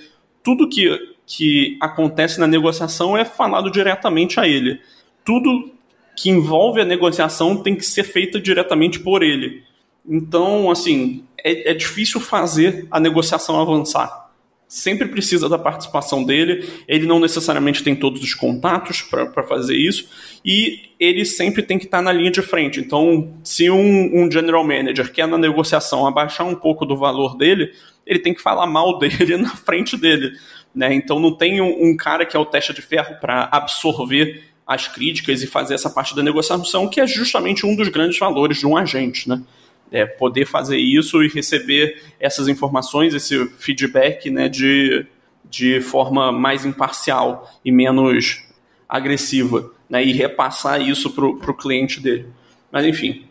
[0.42, 0.88] tudo que,
[1.28, 4.80] que acontece na negociação é falado diretamente a ele.
[5.24, 5.70] Tudo
[6.16, 9.62] que envolve a negociação tem que ser feito diretamente por ele.
[10.08, 14.28] Então, assim, é, é difícil fazer a negociação avançar
[14.68, 16.68] sempre precisa da participação dele.
[16.86, 20.06] Ele não necessariamente tem todos os contatos para fazer isso.
[20.44, 22.78] E ele sempre tem que estar tá na linha de frente.
[22.78, 27.72] Então, se um, um, general manager quer na negociação abaixar um pouco do valor dele,
[28.06, 30.32] ele tem que falar mal dele na frente dele.
[30.74, 30.94] Né?
[30.94, 34.86] Então, não tem um, um cara que é o teste de ferro para absorver as
[34.86, 38.66] críticas e fazer essa parte da negociação, que é justamente um dos grandes valores de
[38.66, 39.28] um agente.
[39.28, 39.42] Né?
[39.90, 45.06] é, poder fazer isso e receber essas informações, esse feedback né, de,
[45.48, 48.44] de forma mais imparcial e menos
[48.88, 52.26] agressiva, né, e repassar isso para o cliente dele.
[52.70, 53.24] Mas enfim,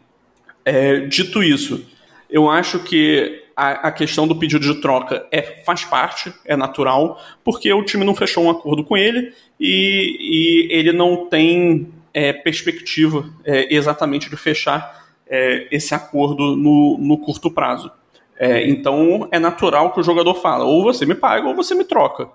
[0.66, 1.86] é, dito isso,
[2.30, 7.20] eu acho que a, a, questão do pedido de troca é, faz parte, é natural,
[7.44, 12.32] porque o time não fechou um acordo com ele e, e ele não tem é,
[12.32, 17.92] perspectiva é, exatamente de fechar é, esse acordo no, no curto prazo.
[18.40, 21.84] É, então é natural que o jogador fala: ou você me paga ou você me
[21.84, 22.30] troca.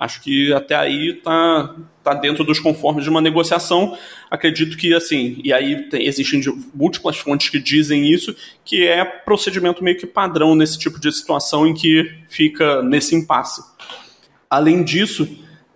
[0.00, 3.98] Acho que até aí tá, tá dentro dos conformes de uma negociação.
[4.30, 6.40] Acredito que, assim, e aí tem, existem
[6.72, 11.66] múltiplas fontes que dizem isso, que é procedimento meio que padrão nesse tipo de situação
[11.66, 13.60] em que fica nesse impasse.
[14.48, 15.28] Além disso,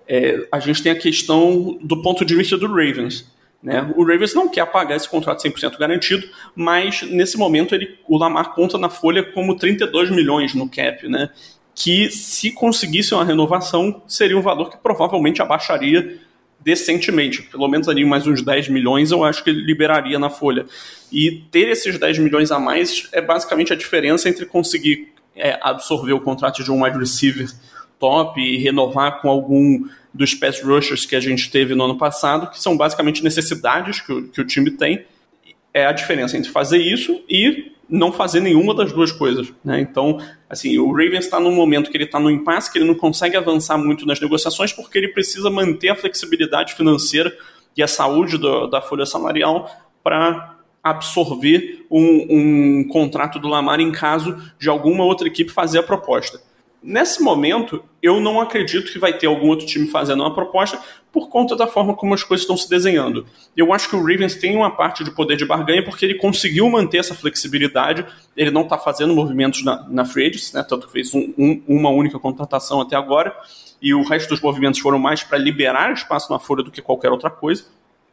[0.06, 3.28] é, a gente tem a questão do ponto de vista do Ravens.
[3.61, 3.92] Né?
[3.96, 8.54] O Ravens não quer pagar esse contrato 100% garantido, mas nesse momento ele, o Lamar
[8.54, 11.28] conta na folha como 32 milhões no cap, né?
[11.74, 16.20] Que se conseguisse uma renovação seria um valor que provavelmente abaixaria
[16.61, 20.64] decentemente, pelo menos ali mais uns 10 milhões eu acho que ele liberaria na folha.
[21.11, 26.12] E ter esses 10 milhões a mais é basicamente a diferença entre conseguir é, absorver
[26.12, 27.50] o contrato de um wide receiver
[27.98, 32.50] top e renovar com algum dos pass rushers que a gente teve no ano passado,
[32.50, 35.06] que são basicamente necessidades que o, que o time tem.
[35.72, 39.53] É a diferença entre fazer isso e não fazer nenhuma das duas coisas.
[39.64, 39.81] Né?
[39.81, 40.18] Então,
[40.49, 43.37] assim, o Ravens está num momento que ele está no impasse, que ele não consegue
[43.37, 47.37] avançar muito nas negociações, porque ele precisa manter a flexibilidade financeira
[47.77, 49.71] e a saúde do, da folha salarial
[50.03, 52.27] para absorver um,
[52.81, 56.40] um contrato do Lamar em caso de alguma outra equipe fazer a proposta.
[56.83, 60.81] Nesse momento, eu não acredito que vai ter algum outro time fazendo uma proposta
[61.12, 63.27] por conta da forma como as coisas estão se desenhando.
[63.55, 66.68] Eu acho que o Ravens tem uma parte de poder de barganha porque ele conseguiu
[66.70, 70.92] manter essa flexibilidade, ele não está fazendo movimentos na, na free agency, né, tanto que
[70.92, 73.37] fez um, um, uma única contratação até agora,
[73.81, 77.11] e o resto dos movimentos foram mais para liberar espaço na folha do que qualquer
[77.11, 77.64] outra coisa.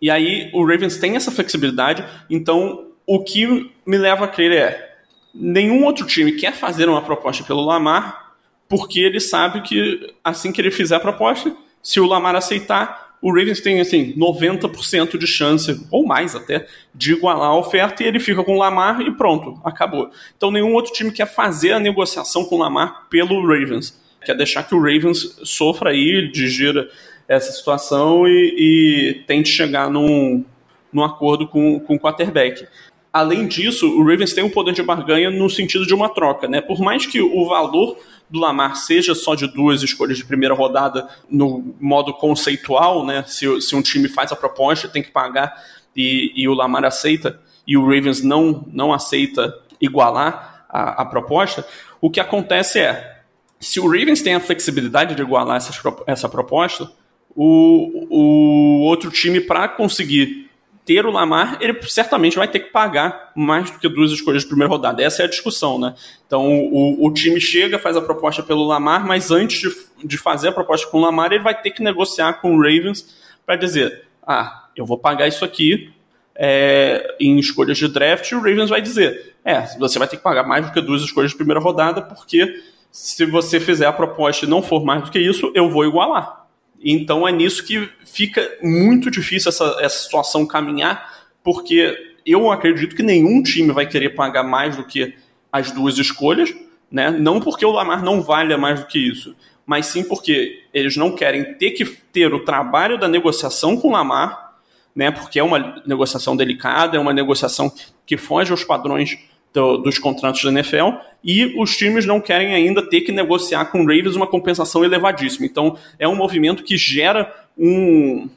[0.02, 4.90] E aí o Ravens tem essa flexibilidade, então o que me leva a crer é
[5.34, 8.30] nenhum outro time quer fazer uma proposta pelo Lamar
[8.68, 13.34] porque ele sabe que assim que ele fizer a proposta, se o Lamar aceitar, o
[13.34, 18.20] Ravens tem assim 90% de chance, ou mais até, de igualar a oferta e ele
[18.20, 20.10] fica com o Lamar e pronto, acabou.
[20.38, 24.00] Então nenhum outro time quer fazer a negociação com o Lamar pelo Ravens.
[24.24, 26.90] Quer deixar que o Ravens sofra aí, digira
[27.28, 30.44] essa situação e, e tente chegar num,
[30.92, 32.68] num acordo com, com o quarterback.
[33.12, 36.62] Além disso, o Ravens tem um poder de barganha no sentido de uma troca, né?
[36.62, 37.98] Por mais que o valor
[38.30, 43.24] do Lamar seja só de duas escolhas de primeira rodada no modo conceitual, né?
[43.28, 45.56] Se, se um time faz a proposta, tem que pagar
[45.96, 51.66] e, e o Lamar aceita e o Ravens não, não aceita igualar a, a proposta,
[52.02, 53.22] o que acontece é,
[53.60, 55.72] se o Ravens tem a flexibilidade de igualar essa,
[56.08, 56.92] essa proposta,
[57.36, 60.49] o, o outro time, para conseguir
[60.90, 64.48] ter o Lamar, ele certamente vai ter que pagar mais do que duas escolhas de
[64.48, 65.04] primeira rodada.
[65.04, 65.94] Essa é a discussão, né?
[66.26, 70.48] Então o, o time chega, faz a proposta pelo Lamar, mas antes de, de fazer
[70.48, 73.06] a proposta com o Lamar, ele vai ter que negociar com o Ravens
[73.46, 75.94] para dizer: ah, eu vou pagar isso aqui
[76.36, 80.24] é, em escolhas de draft, e o Ravens vai dizer: é, você vai ter que
[80.24, 84.48] pagar mais do que duas escolhas de primeira rodada, porque Se você fizer a proposta
[84.48, 86.48] e não for mais do que isso, eu vou igualar.
[86.84, 93.04] Então é nisso que fica muito difícil essa, essa situação caminhar, porque eu acredito que
[93.04, 95.16] nenhum time vai querer pagar mais do que
[95.52, 96.54] as duas escolhas,
[96.92, 97.10] né?
[97.10, 101.16] Não porque o Lamar não valha mais do que isso, mas sim porque eles não
[101.16, 104.56] querem ter que ter o trabalho da negociação com o Lamar,
[104.96, 105.12] né?
[105.12, 107.72] Porque é uma negociação delicada, é uma negociação
[108.06, 109.18] que foge aos padrões
[109.54, 110.90] do, dos contratos da NFL
[111.24, 115.46] e os times não querem ainda ter que negociar com o Ravens uma compensação elevadíssima.
[115.46, 118.30] Então é um movimento que gera um,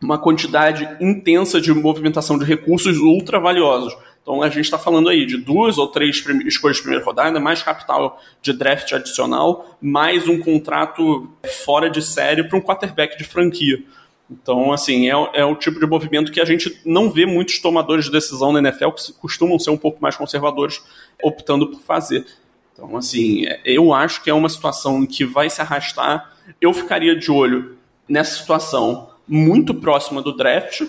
[0.00, 3.96] uma quantidade intensa de movimentação de recursos ultra valiosos.
[4.22, 7.62] Então a gente está falando aí de duas ou três escolhas de primeira rodada, mais
[7.62, 11.30] capital de draft adicional, mais um contrato
[11.64, 13.82] fora de série para um quarterback de franquia.
[14.30, 18.04] Então, assim, é, é, o tipo de movimento que a gente não vê muitos tomadores
[18.04, 20.82] de decisão na NFL que costumam ser um pouco mais conservadores
[21.22, 22.26] optando por fazer.
[22.72, 26.32] Então, assim, é, eu acho que é uma situação que vai se arrastar.
[26.60, 27.76] Eu ficaria de olho
[28.06, 30.82] nessa situação muito próxima do draft,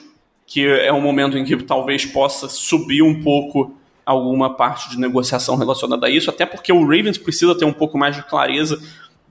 [0.46, 3.76] que é um momento em que talvez possa subir um pouco
[4.06, 7.98] alguma parte de negociação relacionada a isso, até porque o Ravens precisa ter um pouco
[7.98, 8.82] mais de clareza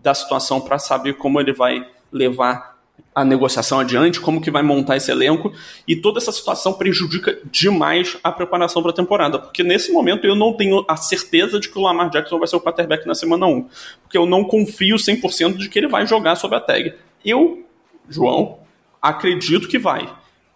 [0.00, 2.77] da situação para saber como ele vai levar
[3.18, 5.52] a negociação adiante, como que vai montar esse elenco,
[5.88, 10.36] e toda essa situação prejudica demais a preparação para a temporada, porque nesse momento eu
[10.36, 13.44] não tenho a certeza de que o Lamar Jackson vai ser o quarterback na semana
[13.44, 13.68] 1,
[14.02, 16.94] porque eu não confio 100% de que ele vai jogar sob a tag.
[17.24, 17.66] Eu,
[18.08, 18.60] João,
[19.02, 20.08] acredito que vai,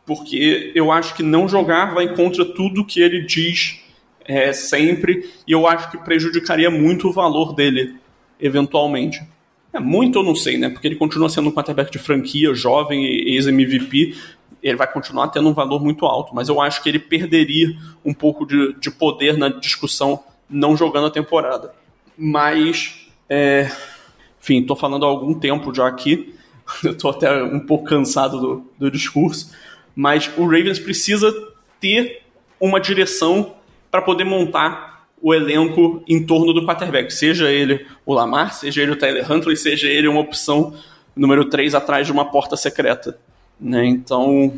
[0.07, 3.81] porque eu acho que não jogar vai contra tudo que ele diz
[4.25, 7.97] é, sempre, e eu acho que prejudicaria muito o valor dele,
[8.39, 9.21] eventualmente.
[9.73, 10.69] É muito eu não sei, né?
[10.69, 14.15] Porque ele continua sendo um quarterback de franquia, jovem, ex-MVP.
[14.63, 18.13] Ele vai continuar tendo um valor muito alto, mas eu acho que ele perderia um
[18.13, 21.75] pouco de, de poder na discussão não jogando a temporada.
[22.17, 23.71] Mas, é,
[24.41, 26.35] enfim, estou falando há algum tempo já aqui,
[26.85, 29.53] estou até um pouco cansado do, do discurso,
[29.97, 31.33] mas o Ravens precisa
[31.81, 32.23] ter
[32.61, 33.55] uma direção
[33.91, 34.92] para poder montar
[35.23, 39.57] o elenco em torno do quarterback, seja ele o Lamar, seja ele o Tyler Huntley,
[39.57, 40.75] seja ele uma opção
[41.15, 43.17] número 3 atrás de uma porta secreta.
[43.61, 43.87] Né?
[43.87, 44.53] Então,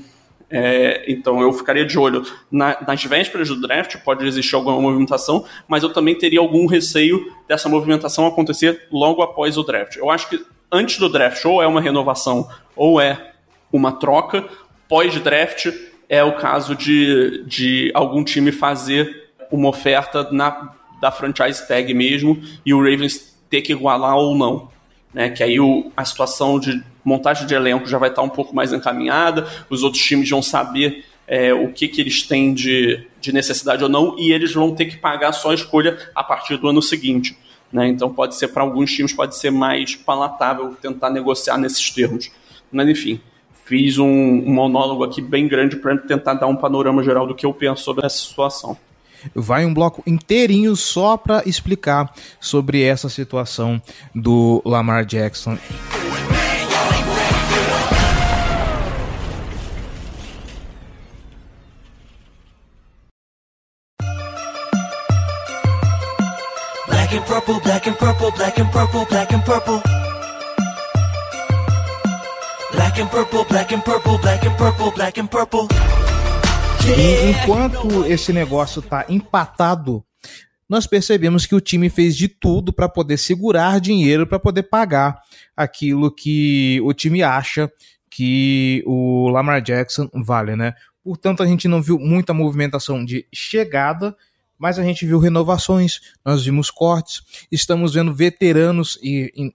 [0.48, 5.44] é, então eu ficaria de olho na, nas vésperas do draft, pode existir alguma movimentação,
[5.68, 9.96] mas eu também teria algum receio dessa movimentação acontecer logo após o draft.
[9.96, 10.42] Eu acho que
[10.72, 13.32] antes do draft, ou é uma renovação ou é
[13.70, 14.48] uma troca,
[14.88, 15.66] pós-draft
[16.08, 22.42] é o caso de, de algum time fazer uma oferta na, da franchise tag mesmo
[22.64, 24.68] e o Ravens ter que igualar ou não.
[25.12, 25.30] Né?
[25.30, 28.72] Que aí o, a situação de montagem de elenco já vai estar um pouco mais
[28.72, 33.82] encaminhada, os outros times vão saber é, o que, que eles têm de, de necessidade
[33.82, 36.82] ou não, e eles vão ter que pagar só a escolha a partir do ano
[36.82, 37.36] seguinte.
[37.72, 37.88] Né?
[37.88, 42.30] Então pode ser para alguns times pode ser mais palatável tentar negociar nesses termos.
[42.72, 43.20] Mas enfim,
[43.64, 47.47] fiz um, um monólogo aqui bem grande para tentar dar um panorama geral do que
[47.47, 48.76] eu penso sobre essa situação
[49.34, 53.80] vai um bloco inteirinho só para explicar sobre essa situação
[54.14, 55.58] do Lamar Jackson.
[66.88, 69.82] Black and purple, black and purple, black and purple, black and purple.
[72.72, 76.03] Black and purple, black and purple, black and purple, black and purple.
[76.87, 80.05] E enquanto esse negócio tá empatado,
[80.68, 85.20] nós percebemos que o time fez de tudo para poder segurar dinheiro para poder pagar
[85.57, 87.72] aquilo que o time acha
[88.11, 90.74] que o Lamar Jackson vale, né?
[91.03, 94.16] Portanto, a gente não viu muita movimentação de chegada,
[94.59, 98.99] mas a gente viu renovações, nós vimos cortes, estamos vendo veteranos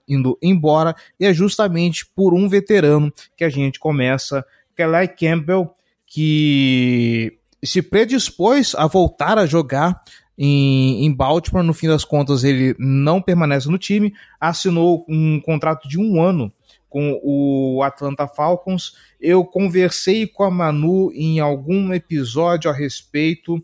[0.06, 4.44] indo embora, e é justamente por um veterano que a gente começa,
[4.76, 5.72] Kelly Campbell,
[6.10, 10.02] que se predispôs a voltar a jogar
[10.36, 11.62] em, em, Baltimore.
[11.62, 16.52] No fim das contas, ele não permanece no time, assinou um contrato de um ano
[16.88, 18.96] com o Atlanta Falcons.
[19.20, 23.62] Eu conversei com a Manu em algum episódio a respeito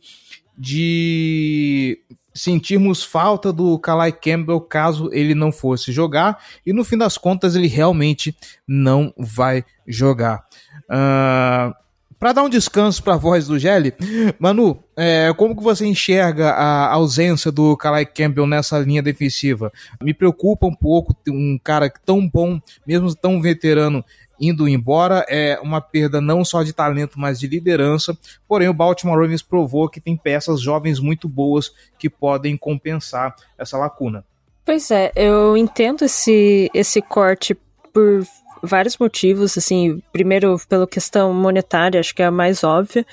[0.57, 1.99] de
[2.33, 7.57] sentirmos falta do Kalai Campbell caso ele não fosse jogar, e no fim das contas
[7.57, 8.37] ele realmente
[8.69, 10.45] não vai jogar.
[10.85, 11.75] Uh,
[12.19, 13.95] para dar um descanso para a voz do Gelli,
[14.39, 19.73] Manu, é, como que você enxerga a ausência do Kalai Campbell nessa linha defensiva?
[20.03, 24.05] Me preocupa um pouco um cara tão bom, mesmo tão veterano,
[24.41, 25.25] indo embora.
[25.29, 28.17] É uma perda não só de talento, mas de liderança.
[28.49, 33.77] Porém, o Baltimore Ravens provou que tem peças jovens muito boas que podem compensar essa
[33.77, 34.25] lacuna.
[34.65, 37.57] Pois é, eu entendo esse, esse corte
[37.93, 38.27] por
[38.63, 43.07] vários motivos, assim, primeiro pela questão monetária, acho que é a mais óbvia,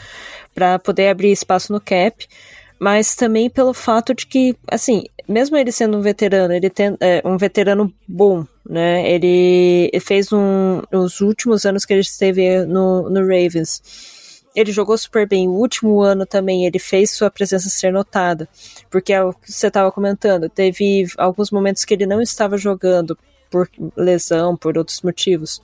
[0.53, 2.27] para poder abrir espaço no cap,
[2.79, 7.21] mas também pelo fato de que, assim, mesmo ele sendo um veterano, ele tem é,
[7.23, 9.09] um veterano bom, né?
[9.09, 13.81] Ele fez um, os últimos anos que ele esteve no, no Ravens
[14.55, 15.47] ele jogou super bem.
[15.47, 18.47] O último ano também ele fez sua presença ser notada,
[18.89, 20.49] porque é o que você estava comentando.
[20.49, 23.17] Teve alguns momentos que ele não estava jogando
[23.53, 25.61] por lesão, por outros motivos.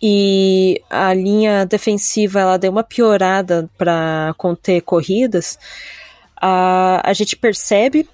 [0.00, 5.58] E a linha defensiva ela deu uma piorada para conter corridas.
[6.34, 8.08] A, a gente percebe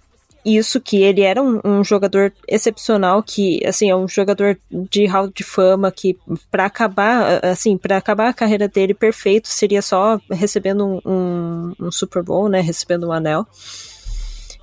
[0.45, 5.29] isso que ele era um, um, jogador excepcional que assim é um jogador de hall
[5.29, 6.17] de fama que
[6.51, 11.93] para acabar assim para acabar a carreira dele perfeito seria só recebendo um, um, um,
[11.93, 13.47] Super Bowl né recebendo um anel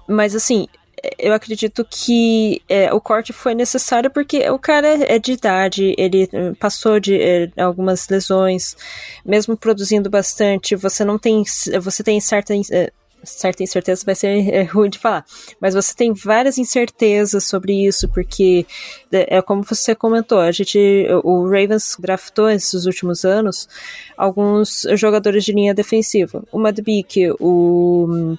[0.08, 0.66] mas assim
[1.18, 6.28] eu acredito que é, o corte foi necessário porque o cara é de idade, ele
[6.60, 8.76] passou de é, algumas lesões,
[9.26, 11.44] mesmo produzindo bastante, você não tem,
[11.82, 12.92] você tem certa é,
[13.24, 15.26] certa incerteza vai ser é, ruim de falar,
[15.60, 18.66] mas você tem várias incertezas sobre isso, porque
[19.12, 20.78] é, é como você comentou, a gente,
[21.24, 23.68] o Ravens draftou esses últimos anos
[24.16, 28.38] alguns jogadores de linha defensiva, o Madbik, o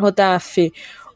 [0.00, 0.72] o Daf,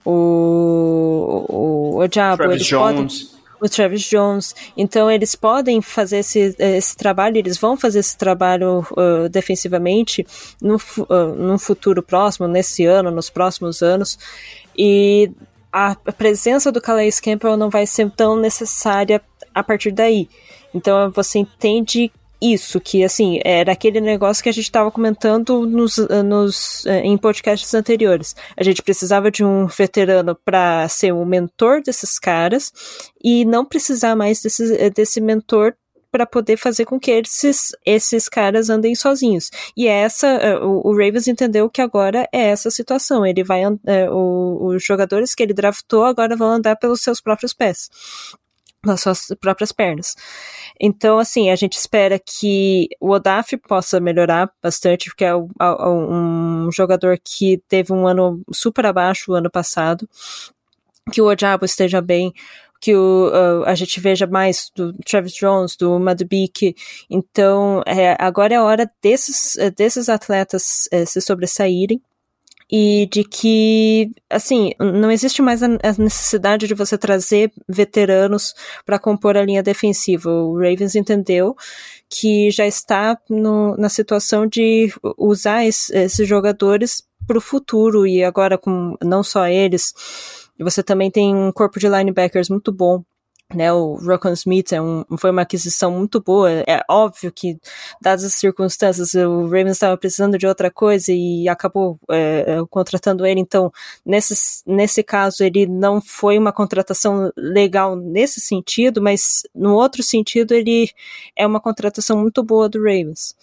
[0.07, 3.23] o, o, o Diabo, Travis eles Jones.
[3.23, 4.55] podem o Travis Jones.
[4.77, 10.27] Então eles podem fazer esse, esse trabalho, eles vão fazer esse trabalho uh, defensivamente
[10.61, 14.19] no, uh, no futuro próximo, nesse ano, nos próximos anos.
[14.77, 15.31] E
[15.73, 19.21] a presença do Calais Campbell não vai ser tão necessária
[19.55, 20.29] a partir daí.
[20.75, 25.97] Então você entende isso, que assim, era aquele negócio que a gente estava comentando nos,
[26.25, 28.35] nos, eh, em podcasts anteriores.
[28.57, 32.73] A gente precisava de um veterano para ser o mentor desses caras
[33.23, 35.75] e não precisar mais desse, eh, desse mentor
[36.11, 39.51] para poder fazer com que esses, esses caras andem sozinhos.
[39.77, 43.25] E é essa, eh, o, o Ravens entendeu que agora é essa situação.
[43.25, 47.53] Ele vai, é, o, os jogadores que ele draftou agora vão andar pelos seus próprios
[47.53, 47.89] pés
[48.87, 50.15] nas suas próprias pernas.
[50.81, 57.19] Então, assim, a gente espera que o Odaf possa melhorar bastante, porque é um jogador
[57.23, 60.09] que teve um ano super abaixo o ano passado,
[61.13, 62.33] que o Odiabo esteja bem,
[62.81, 63.33] que o,
[63.65, 66.75] a gente veja mais do Travis Jones, do Madubik.
[67.09, 72.01] Então, é, agora é a hora desses, desses atletas é, se sobressaírem
[72.71, 78.55] e de que, assim, não existe mais a, necessidade de você trazer veteranos
[78.85, 80.31] para compor a linha defensiva.
[80.31, 81.55] O Ravens entendeu
[82.11, 88.23] que já está no, na situação de usar esse, esses jogadores para o futuro e
[88.23, 89.93] agora com não só eles,
[90.59, 93.05] você também tem um corpo de linebackers muito bom
[93.55, 96.51] né, o Rocco Smith é um, foi uma aquisição muito boa.
[96.67, 97.59] É óbvio que,
[98.01, 103.25] dadas as circunstâncias, o Ravens estava precisando de outra coisa e acabou é, é, contratando
[103.25, 103.39] ele.
[103.41, 103.73] Então,
[104.05, 110.53] nesse, nesse caso, ele não foi uma contratação legal nesse sentido, mas no outro sentido,
[110.53, 110.91] ele
[111.37, 113.37] é uma contratação muito boa do Ravens.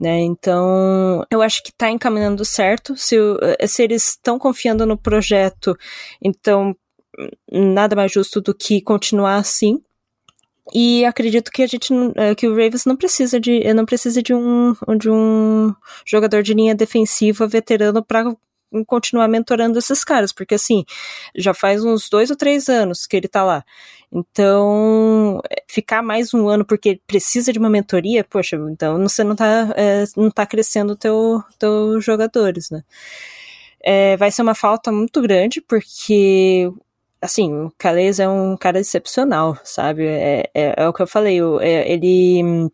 [0.00, 2.96] Né, então, eu acho que está encaminhando certo.
[2.96, 3.16] Se,
[3.66, 5.76] se eles estão confiando no projeto,
[6.20, 6.76] então
[7.50, 9.82] nada mais justo do que continuar assim.
[10.72, 14.32] E acredito que a gente é, que o Ravens não precisa de não precisa de
[14.34, 15.74] um de um
[16.06, 18.32] jogador de linha defensiva veterano para
[18.86, 20.84] continuar mentorando esses caras, porque assim,
[21.36, 23.64] já faz uns dois ou três anos que ele tá lá.
[24.10, 29.72] Então, ficar mais um ano porque precisa de uma mentoria, poxa, então você não tá,
[29.76, 32.82] é, não tá crescendo teu, teus jogadores, né?
[33.84, 36.70] É, vai ser uma falta muito grande, porque
[37.22, 40.04] assim, o Calais é um cara excepcional, sabe?
[40.06, 42.70] É, é, é o que eu falei, é, ele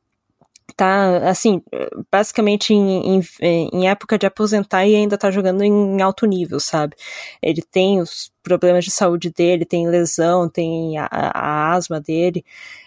[0.75, 1.63] tá, assim,
[2.11, 6.95] basicamente em, em, em, época de aposentar e ainda tá jogando em alto nível, sabe?
[7.43, 12.45] Ele tem os problemas de saúde dele, tem lesão, tem a, a asma dele,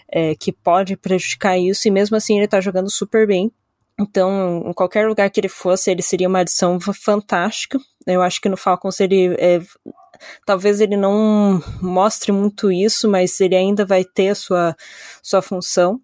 [0.09, 3.51] é, que pode prejudicar isso, e mesmo assim ele tá jogando super bem.
[3.99, 7.77] Então, em qualquer lugar que ele fosse, ele seria uma adição fantástica.
[8.07, 9.61] Eu acho que no Falcons ele é,
[10.45, 14.75] Talvez ele não mostre muito isso, mas ele ainda vai ter a sua,
[15.21, 15.99] sua função.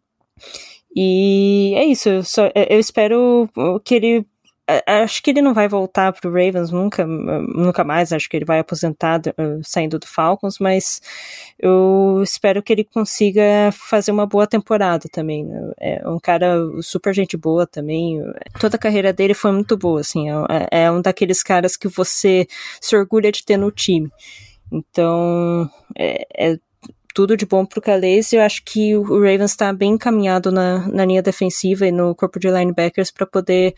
[0.96, 3.50] E é isso, eu, só, eu espero
[3.84, 4.26] que ele
[4.86, 8.60] acho que ele não vai voltar pro Ravens nunca, nunca mais, acho que ele vai
[8.60, 11.02] aposentar uh, saindo do Falcons, mas
[11.58, 15.46] eu espero que ele consiga fazer uma boa temporada também.
[15.46, 15.72] Né?
[15.80, 18.22] É um cara super gente boa também.
[18.60, 22.46] Toda a carreira dele foi muito boa, assim, é, é um daqueles caras que você
[22.82, 24.12] se orgulha de ter no time.
[24.72, 26.60] Então, é, é
[27.18, 28.32] tudo de bom pro Calais.
[28.32, 32.40] Eu acho que o Ravens está bem encaminhado na, na linha defensiva e no corpo
[32.40, 33.74] de linebackers para poder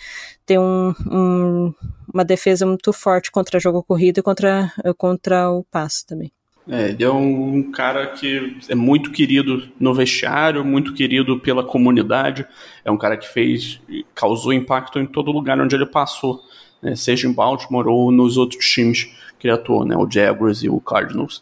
[0.45, 1.73] ter um, um,
[2.13, 6.29] uma defesa muito forte contra jogo corrido e contra, contra o passe também.
[6.67, 12.45] É, ele é um cara que é muito querido no vestiário, muito querido pela comunidade.
[12.83, 13.79] É um cara que fez,
[14.13, 16.41] causou impacto em todo lugar onde ele passou,
[16.83, 16.93] né?
[16.93, 19.05] seja em Baltimore ou nos outros times
[19.39, 19.95] que ele atuou, né?
[19.95, 21.41] o Jaguars e o Cardinals.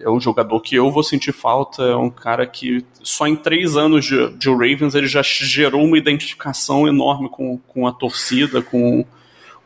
[0.00, 3.76] É um jogador que eu vou sentir falta, é um cara que só em três
[3.76, 9.04] anos de, de Ravens ele já gerou uma identificação enorme com, com a torcida, com,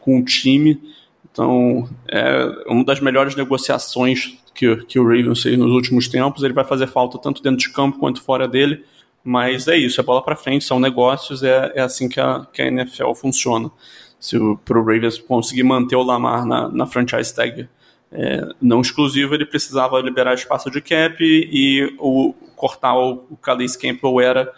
[0.01, 0.80] com o time.
[1.30, 6.42] Então, é uma das melhores negociações que, que o Ravens fez nos últimos tempos.
[6.42, 8.84] Ele vai fazer falta tanto dentro de campo quanto fora dele.
[9.22, 12.62] Mas é isso, é bola para frente, são negócios, é, é assim que a, que
[12.62, 13.70] a NFL funciona.
[14.18, 17.68] Se o pro Ravens conseguir manter o Lamar na, na franchise tag
[18.11, 23.76] é, não exclusivo, ele precisava liberar espaço de cap e o cortar o, o Calais
[23.76, 24.52] Campbell era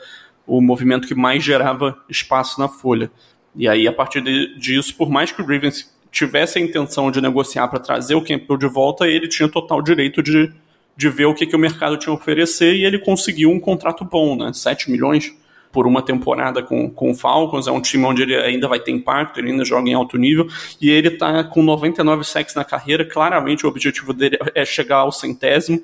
[0.47, 3.11] o movimento que mais gerava espaço na folha.
[3.55, 7.21] E aí, a partir de, disso, por mais que o Ravens tivesse a intenção de
[7.21, 10.53] negociar para trazer o Campbell de volta, ele tinha total direito de,
[10.97, 14.05] de ver o que, que o mercado tinha a oferecer e ele conseguiu um contrato
[14.05, 14.53] bom, né?
[14.53, 15.33] 7 milhões
[15.73, 18.91] por uma temporada com, com o Falcons, é um time onde ele ainda vai ter
[18.91, 20.49] impacto, ele ainda joga em alto nível,
[20.81, 25.13] e ele está com 99 sacks na carreira, claramente o objetivo dele é chegar ao
[25.13, 25.83] centésimo,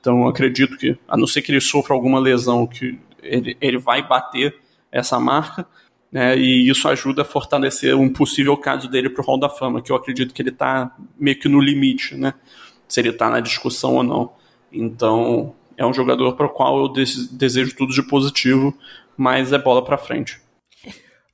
[0.00, 4.06] então acredito que, a não ser que ele sofra alguma lesão, que ele, ele vai
[4.06, 4.54] bater
[4.90, 5.66] essa marca,
[6.10, 9.80] né, e isso ajuda a fortalecer um possível caso dele para o Hall da Fama,
[9.80, 12.34] que eu acredito que ele está meio que no limite, né,
[12.86, 14.32] se ele está na discussão ou não.
[14.70, 18.76] Então, é um jogador para o qual eu desejo tudo de positivo
[19.16, 20.40] mas é bola para frente.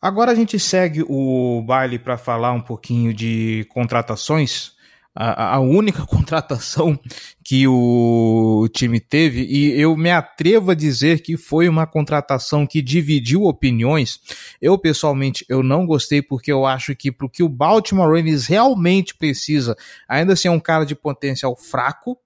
[0.00, 4.76] Agora a gente segue o baile para falar um pouquinho de contratações.
[5.20, 6.96] A, única contratação
[7.44, 12.80] que o time teve, e eu me atrevo a dizer que foi uma contratação que
[12.80, 14.20] dividiu opiniões.
[14.62, 18.46] Eu, pessoalmente, eu não gostei porque eu acho que para o que o Baltimore Ravens
[18.46, 19.76] realmente precisa,
[20.08, 22.16] ainda assim é um cara de potencial fraco,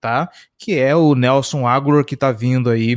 [0.00, 0.28] tá?
[0.58, 2.96] Que é o Nelson Aguilar que tá vindo aí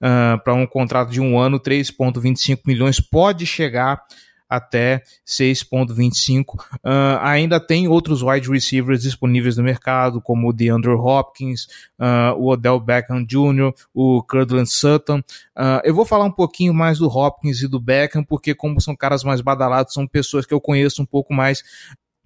[0.00, 4.02] uh, para um contrato de um ano, 3,25 milhões, pode chegar
[4.48, 6.54] até 6,25.
[6.54, 11.66] Uh, ainda tem outros wide receivers disponíveis no mercado, como o DeAndre Hopkins,
[11.98, 15.18] uh, o Odell Beckham Jr., o Curdland Sutton.
[15.18, 18.94] Uh, eu vou falar um pouquinho mais do Hopkins e do Beckham, porque como são
[18.94, 21.62] caras mais badalados, são pessoas que eu conheço um pouco mais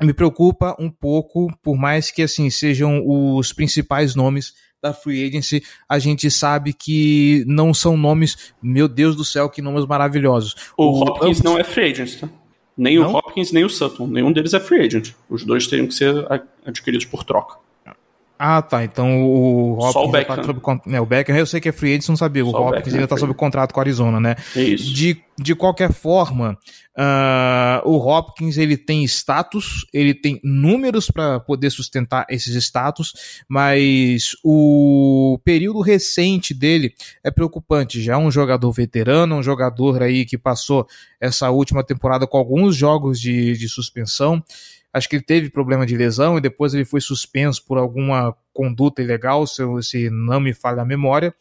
[0.05, 5.63] me preocupa um pouco, por mais que assim sejam os principais nomes da free agency,
[5.89, 10.55] a gente sabe que não são nomes, meu Deus do céu, que nomes maravilhosos.
[10.77, 12.29] O, o Hopkins não é free agent, tá?
[12.77, 13.13] Nem não?
[13.13, 15.11] o Hopkins, nem o Sutton, nenhum deles é free agent.
[15.29, 16.15] Os dois teriam que ser
[16.65, 17.57] adquiridos por troca.
[18.39, 18.85] Ah, tá.
[18.85, 19.97] Então o Hopkins.
[19.97, 20.13] O.
[20.25, 22.45] Tá sob, né, o Beckham eu sei que é free agent, não sabia.
[22.45, 24.37] Só o Hopkins Beckham ainda é tá sob contrato com a Arizona, né?
[24.55, 24.95] É isso.
[24.95, 26.57] De, de qualquer forma,
[26.97, 33.13] uh, o Hopkins ele tem status, ele tem números para poder sustentar esses status,
[33.49, 38.01] mas o período recente dele é preocupante.
[38.01, 40.87] Já é um jogador veterano, um jogador aí que passou
[41.21, 44.43] essa última temporada com alguns jogos de, de suspensão.
[44.93, 49.03] Acho que ele teve problema de lesão e depois ele foi suspenso por alguma conduta
[49.03, 51.35] ilegal, se, se não me falha a memória.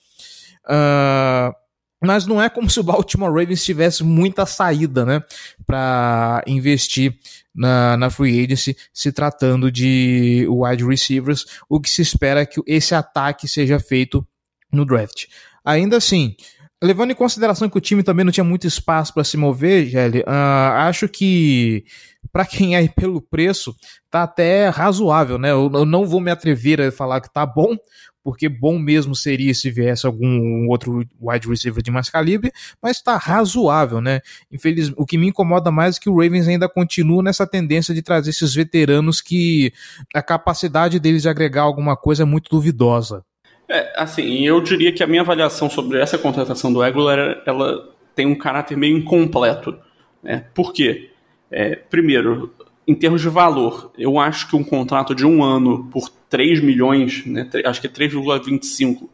[0.66, 1.56] Uh,
[2.04, 5.24] mas não é como se o Baltimore Ravens tivesse muita saída, né,
[5.66, 7.18] para investir
[7.56, 11.46] na, na free agency, se tratando de wide receivers.
[11.70, 14.26] O que se espera é que esse ataque seja feito
[14.72, 15.26] no draft.
[15.66, 16.36] Ainda assim,
[16.84, 20.20] levando em consideração que o time também não tinha muito espaço para se mover, Gelli,
[20.22, 21.84] uh, acho que
[22.32, 23.76] para quem é pelo preço,
[24.12, 25.52] tá até razoável, né?
[25.52, 27.76] Eu, eu, não vou me atrever a falar que tá bom,
[28.24, 32.52] porque bom mesmo seria se viesse algum outro wide receiver de mais calibre,
[32.82, 34.20] mas tá razoável, né?
[34.52, 38.02] Infelizmente, o que me incomoda mais é que o Ravens ainda continua nessa tendência de
[38.02, 39.72] trazer esses veteranos que
[40.14, 43.24] a capacidade deles de agregar alguma coisa é muito duvidosa.
[43.70, 48.26] É, assim, eu diria que a minha avaliação sobre essa contratação do Aguilar, ela tem
[48.26, 49.78] um caráter meio incompleto.
[50.24, 50.46] Né?
[50.54, 51.10] Por quê?
[51.52, 52.54] É, primeiro,
[52.88, 57.26] em termos de valor, eu acho que um contrato de um ano por 3 milhões,
[57.26, 59.10] né, acho que 3,25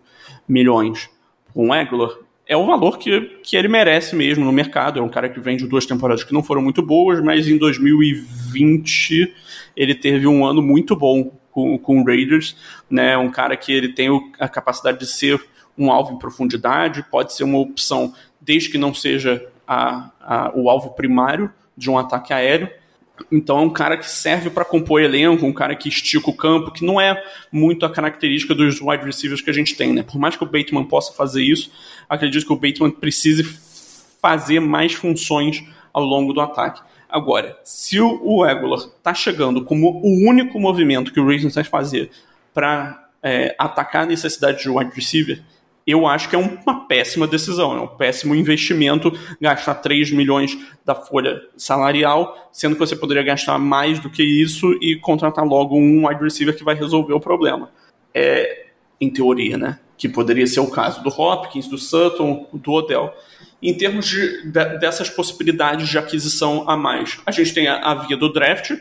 [0.48, 1.10] milhões
[1.54, 2.12] com o Aguilar,
[2.46, 5.00] é o valor que, que ele merece mesmo no mercado.
[5.00, 7.58] É um cara que vem de duas temporadas que não foram muito boas, mas em
[7.58, 9.34] 2020
[9.76, 12.58] ele teve um ano muito bom com, com o Raiders.
[12.90, 15.42] Né, um cara que ele tem a capacidade de ser
[15.78, 20.70] um alvo em profundidade, pode ser uma opção desde que não seja a, a, o
[20.70, 22.70] alvo primário de um ataque aéreo.
[23.32, 26.72] Então é um cara que serve para compor elenco, um cara que estica o campo,
[26.72, 30.04] que não é muito a característica dos wide receivers que a gente tem, né?
[30.04, 31.72] Por mais que o Bateman possa fazer isso,
[32.10, 33.44] acredito que o Bateman precise
[34.22, 36.82] fazer mais funções ao longo do ataque.
[37.14, 42.10] Agora, se o Aguilar está chegando como o único movimento que o Ravens vai fazer
[42.52, 45.40] para é, atacar a necessidade de wide receiver,
[45.86, 50.96] eu acho que é uma péssima decisão, é um péssimo investimento gastar 3 milhões da
[50.96, 56.08] folha salarial, sendo que você poderia gastar mais do que isso e contratar logo um
[56.08, 57.70] wide receiver que vai resolver o problema.
[58.12, 59.78] É, em teoria, né?
[60.00, 63.14] Que poderia ser o caso do Hopkins, do Sutton, do Odell.
[63.64, 67.96] Em termos de, de, dessas possibilidades de aquisição a mais, a gente tem a, a
[67.96, 68.74] via do draft,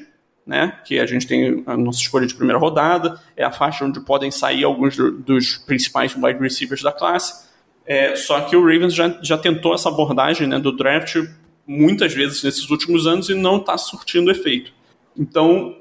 [0.44, 4.00] né, que a gente tem a nossa escolha de primeira rodada, é a faixa onde
[4.00, 7.48] podem sair alguns do, dos principais wide receivers da classe.
[7.86, 11.16] É, só que o Ravens já, já tentou essa abordagem né, do draft
[11.64, 14.72] muitas vezes nesses últimos anos e não está surtindo efeito.
[15.16, 15.76] Então,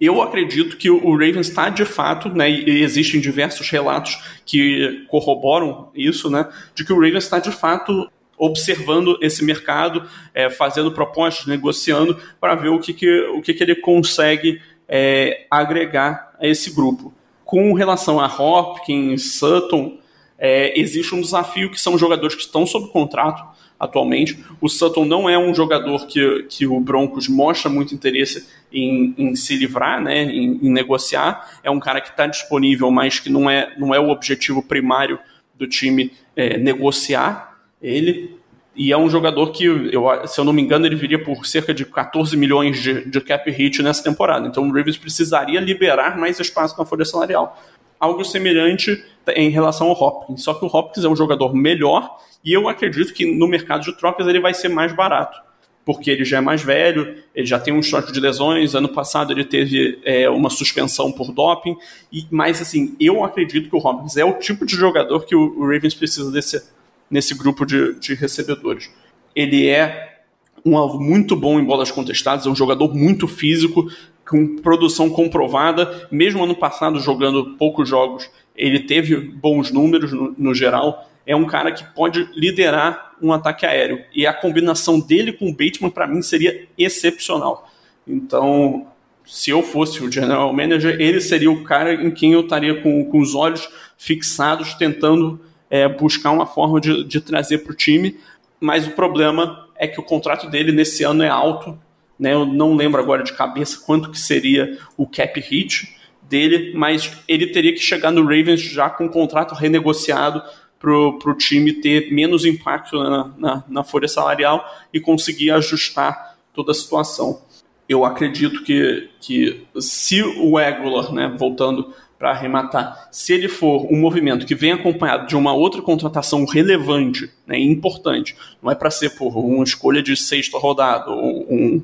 [0.00, 5.88] eu acredito que o Ravens está de fato, né, e existem diversos relatos que corroboram
[5.94, 8.10] isso, né, de que o Ravens está de fato
[8.40, 13.62] observando esse mercado, é, fazendo propostas, negociando, para ver o que, que, o que, que
[13.62, 17.12] ele consegue é, agregar a esse grupo.
[17.44, 19.98] Com relação a Hopkins, Sutton,
[20.38, 23.44] é, existe um desafio que são jogadores que estão sob contrato
[23.78, 24.42] atualmente.
[24.58, 29.34] O Sutton não é um jogador que, que o Broncos mostra muito interesse em, em
[29.34, 31.60] se livrar, né, em, em, negociar.
[31.62, 35.18] É um cara que está disponível, mas que não é, não é o objetivo primário
[35.58, 37.49] do time é, negociar
[37.80, 38.38] ele.
[38.74, 41.74] E é um jogador que, eu, se eu não me engano, ele viria por cerca
[41.74, 44.46] de 14 milhões de, de cap hit nessa temporada.
[44.46, 47.60] Então o Ravens precisaria liberar mais espaço na folha salarial.
[47.98, 49.04] Algo semelhante
[49.34, 50.42] em relação ao Hopkins.
[50.42, 53.96] Só que o Hopkins é um jogador melhor e eu acredito que no mercado de
[53.96, 55.38] trocas ele vai ser mais barato.
[55.84, 58.74] Porque ele já é mais velho, ele já tem um histórico de lesões.
[58.74, 61.76] Ano passado ele teve é, uma suspensão por doping.
[62.12, 65.58] E, mas, assim, eu acredito que o Hopkins é o tipo de jogador que o,
[65.58, 66.62] o Ravens precisa desse,
[67.10, 68.90] nesse grupo de, de recebedores.
[69.34, 70.20] Ele é
[70.64, 73.90] um alvo muito bom em bolas contestadas, é um jogador muito físico,
[74.28, 76.08] com produção comprovada.
[76.10, 81.10] Mesmo ano passado, jogando poucos jogos, ele teve bons números no, no geral.
[81.26, 84.04] É um cara que pode liderar um ataque aéreo.
[84.14, 87.68] E a combinação dele com o Bateman, para mim, seria excepcional.
[88.06, 88.86] Então,
[89.26, 93.04] se eu fosse o general manager, ele seria o cara em quem eu estaria com,
[93.04, 95.40] com os olhos fixados, tentando
[95.70, 98.18] é, buscar uma forma de, de trazer para o time,
[98.60, 101.78] mas o problema é que o contrato dele nesse ano é alto,
[102.18, 102.34] né?
[102.34, 107.46] Eu não lembro agora de cabeça quanto que seria o cap hit dele, mas ele
[107.46, 110.42] teria que chegar no Ravens já com o contrato renegociado
[110.78, 116.72] para o time ter menos impacto na, na, na, folha salarial e conseguir ajustar toda
[116.72, 117.42] a situação.
[117.86, 123.98] Eu acredito que, que se o Aguilar, né, voltando para arrematar, se ele for um
[123.98, 129.16] movimento que vem acompanhado de uma outra contratação relevante, né, importante, não é para ser
[129.16, 131.82] por uma escolha de sexta rodada ou um,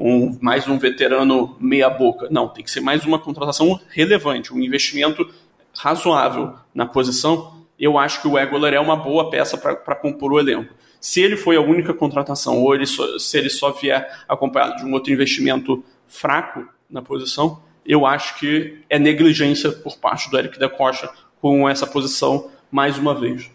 [0.00, 4.62] um, mais um veterano meia boca, não, tem que ser mais uma contratação relevante, um
[4.62, 5.28] investimento
[5.74, 7.66] razoável na posição.
[7.78, 10.72] Eu acho que o Egoler é uma boa peça para compor o elenco.
[10.98, 14.86] Se ele foi a única contratação ou ele só, se ele só vier acompanhado de
[14.86, 20.58] um outro investimento fraco na posição, eu acho que é negligência por parte do Eric
[20.58, 21.10] da Costa
[21.40, 23.50] com essa posição mais uma vez.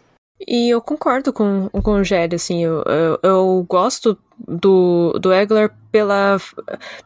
[0.46, 5.70] E eu concordo com, com o Gério, assim, eu, eu, eu, gosto do, do Egler
[5.90, 6.38] pela,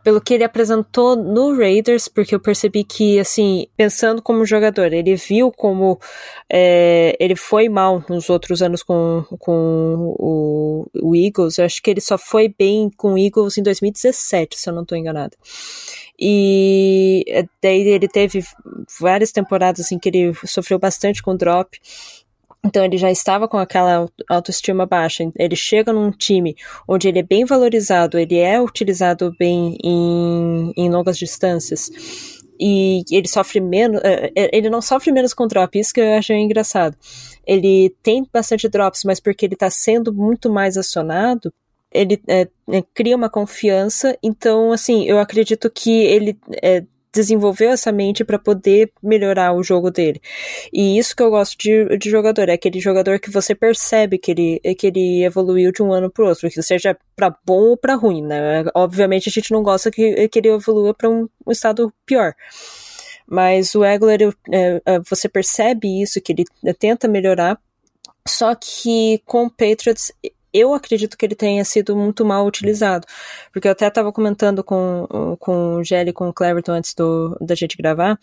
[0.03, 5.17] pelo que ele apresentou no Raiders, porque eu percebi que, assim, pensando como jogador, ele
[5.17, 5.99] viu como
[6.49, 11.91] é, ele foi mal nos outros anos com, com o, o Eagles, eu acho que
[11.91, 15.37] ele só foi bem com o Eagles em 2017, se eu não estou enganado.
[16.19, 17.25] E
[17.63, 18.43] daí ele teve
[18.99, 21.79] várias temporadas assim que ele sofreu bastante com drop.
[22.67, 25.31] Então ele já estava com aquela autoestima baixa.
[25.39, 26.57] Ele chega num time
[26.89, 31.91] onde ele é bem valorizado, ele é utilizado bem em, em longas distâncias
[32.59, 36.15] e ele sofre menos, eh, eh, ele não sofre menos com drop, isso que eu
[36.15, 36.97] achei engraçado.
[37.47, 41.53] Ele tem bastante drops, mas porque ele está sendo muito mais acionado,
[41.93, 42.49] ele é,
[42.95, 44.17] cria uma confiança.
[44.23, 46.83] Então, assim, eu acredito que ele é,
[47.17, 50.21] desenvolveu essa mente para poder melhorar o jogo dele.
[50.73, 54.31] E isso que eu gosto de, de jogador, é aquele jogador que você percebe que
[54.31, 57.95] ele, que ele evoluiu de um ano para outro, que seja para bom ou para
[57.95, 58.65] ruim, né?
[58.75, 62.35] Obviamente a gente não gosta que, que ele evolua para um, um estado pior.
[63.27, 66.45] Mas o Egler, é, é, você percebe isso, que ele
[66.79, 67.59] tenta melhorar,
[68.29, 70.13] só que com o Patriots
[70.57, 73.07] eu acredito que ele tenha sido muito mal utilizado.
[73.53, 77.55] Porque eu até estava comentando com, com o Gelli, com o Cleverton antes do, da
[77.55, 78.19] gente gravar.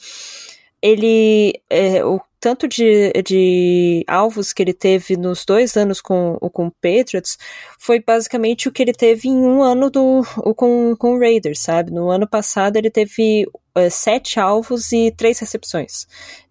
[0.81, 6.67] Ele, é, o tanto de, de alvos que ele teve nos dois anos com, com
[6.67, 7.37] o Patriots
[7.79, 10.23] foi basicamente o que ele teve em um ano do,
[10.53, 11.89] com, com o Raiders, sabe?
[11.89, 16.05] No ano passado ele teve é, sete alvos e três recepções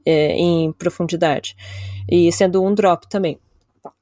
[0.06, 1.54] é, em profundidade,
[2.10, 3.38] e sendo um drop também.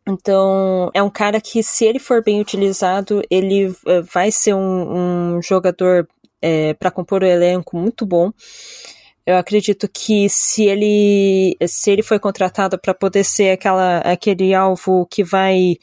[0.07, 5.37] Então, é um cara que, se ele for bem utilizado, ele é, vai ser um,
[5.37, 6.09] um jogador
[6.43, 8.33] é, para compor o elenco muito bom.
[9.27, 15.07] Eu acredito que se ele se ele foi contratado para poder ser aquela, aquele alvo
[15.07, 15.77] que vai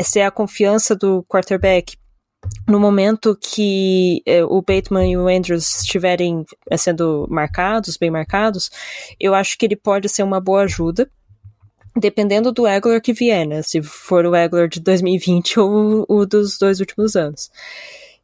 [0.00, 1.96] ser a confiança do quarterback
[2.68, 8.70] no momento que eh, o Bateman e o Andrews estiverem eh, sendo marcados, bem marcados,
[9.20, 11.10] eu acho que ele pode ser uma boa ajuda.
[11.96, 13.62] Dependendo do Eggler que vier, né?
[13.62, 17.50] Se for o Eggler de 2020 ou o dos dois últimos anos.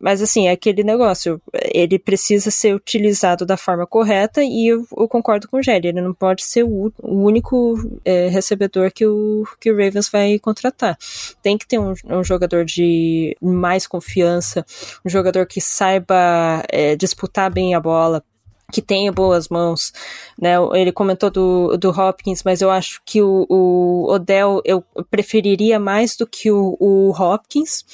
[0.02, 1.40] Mas assim, é aquele negócio,
[1.72, 6.00] ele precisa ser utilizado da forma correta e eu, eu concordo com o Gelli, ele
[6.00, 10.98] não pode ser o, o único é, recebedor que o, que o Ravens vai contratar.
[11.40, 14.66] Tem que ter um, um jogador de mais confiança,
[15.04, 18.24] um jogador que saiba é, disputar bem a bola,
[18.72, 19.92] que tenha boas mãos,
[20.40, 20.54] né?
[20.72, 26.16] Ele comentou do, do Hopkins, mas eu acho que o, o Odell eu preferiria mais
[26.16, 27.84] do que o, o Hopkins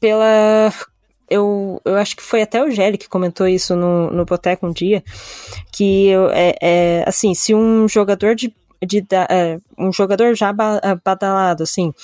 [0.00, 0.72] pela
[1.30, 4.72] eu, eu acho que foi até o Gelli que comentou isso no, no Boteco um
[4.72, 5.02] dia,
[5.72, 8.52] que eu, é, é, assim, se um jogador de,
[8.84, 11.94] de é, um jogador já badalado, assim,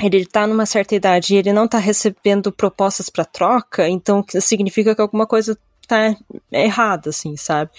[0.00, 4.94] ele tá numa certa idade e ele não tá recebendo propostas para troca, então significa
[4.94, 5.56] que alguma coisa
[5.86, 6.16] tá
[6.52, 7.70] errada, assim, sabe?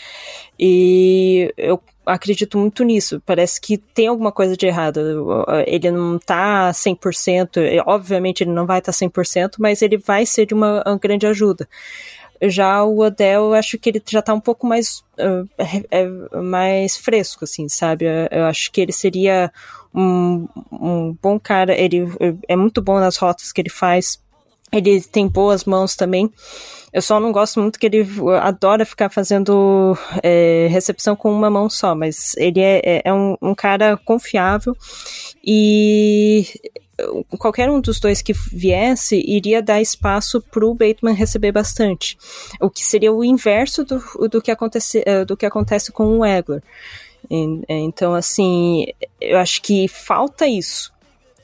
[0.59, 3.21] E eu acredito muito nisso.
[3.25, 4.99] Parece que tem alguma coisa de errado.
[5.65, 10.45] Ele não tá 100%, obviamente ele não vai estar tá 100%, mas ele vai ser
[10.45, 11.67] de uma, uma grande ajuda.
[12.41, 15.49] Já o Odell, eu acho que ele já tá um pouco mais, uh,
[15.89, 16.07] é,
[16.39, 18.05] mais fresco, assim, sabe?
[18.31, 19.51] Eu, acho que ele seria
[19.93, 21.75] um, um bom cara.
[21.75, 22.05] Ele
[22.47, 24.21] é muito bom nas rotas que ele faz.
[24.71, 26.31] Ele tem boas mãos também.
[26.93, 28.07] Eu só não gosto muito que ele
[28.41, 33.35] adora ficar fazendo é, recepção com uma mão só, mas ele é, é, é um,
[33.41, 34.75] um cara confiável
[35.43, 36.45] e
[37.37, 42.17] qualquer um dos dois que viesse iria dar espaço para o Bateman receber bastante,
[42.59, 46.25] o que seria o inverso do, do, que, acontece, é, do que acontece com o
[46.25, 46.63] Egler.
[47.29, 48.85] Então, assim,
[49.19, 50.93] eu acho que falta isso.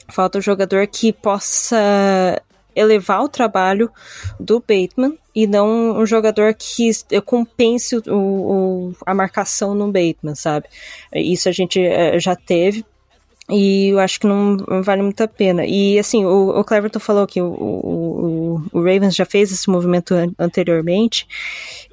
[0.07, 2.41] Falta um jogador que possa
[2.75, 3.91] elevar o trabalho
[4.39, 6.91] do Bateman e não um jogador que
[7.25, 10.67] compense o, o, a marcação no Bateman, sabe?
[11.13, 12.85] Isso a gente eh, já teve.
[13.49, 15.65] E eu acho que não vale muito a pena.
[15.65, 20.13] E assim, o, o Cleverton falou que o, o, o, Ravens já fez esse movimento
[20.39, 21.27] anteriormente.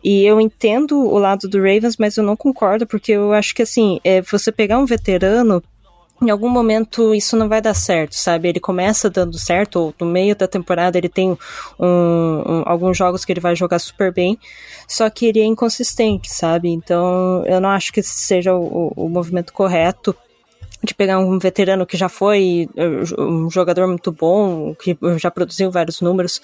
[0.02, 3.62] E eu entendo o lado do Ravens, mas eu não concordo, porque eu acho que
[3.62, 5.62] assim, é, você pegar um veterano
[6.22, 8.48] em algum momento isso não vai dar certo, sabe?
[8.48, 11.36] Ele começa dando certo, ou no meio da temporada ele tem um,
[11.86, 14.38] um, alguns jogos que ele vai jogar super bem,
[14.86, 16.68] só que ele é inconsistente, sabe?
[16.68, 20.14] Então eu não acho que seja o, o movimento correto
[20.82, 25.70] de pegar um veterano que já foi uh, um jogador muito bom, que já produziu
[25.70, 26.40] vários números,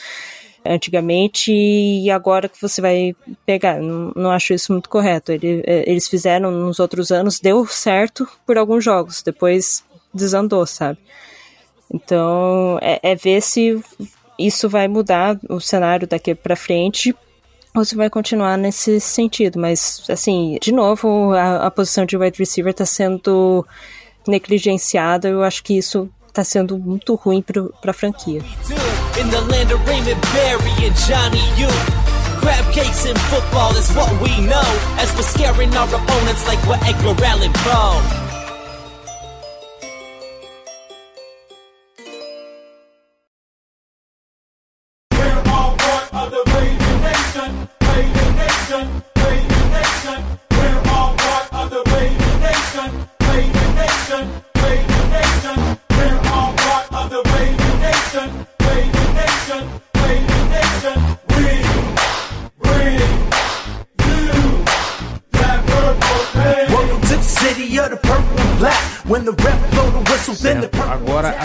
[0.72, 3.14] antigamente e agora que você vai
[3.44, 3.80] pegar.
[3.80, 5.32] Não, não acho isso muito correto.
[5.32, 10.98] Ele, é, eles fizeram nos outros anos, deu certo por alguns jogos, depois desandou, sabe?
[11.92, 13.80] Então é, é ver se
[14.38, 17.14] isso vai mudar o cenário daqui para frente
[17.74, 19.58] ou se vai continuar nesse sentido.
[19.58, 23.66] Mas, assim, de novo, a, a posição de wide receiver está sendo
[24.26, 25.28] negligenciada.
[25.28, 28.42] Eu acho que isso está sendo muito ruim para a franquia.
[29.18, 31.68] In the land of Raymond Barry and Johnny U.
[32.38, 36.78] Crab cakes in football is what we know, as we're scaring our opponents like we're
[36.84, 38.25] Edgar Allan Poe.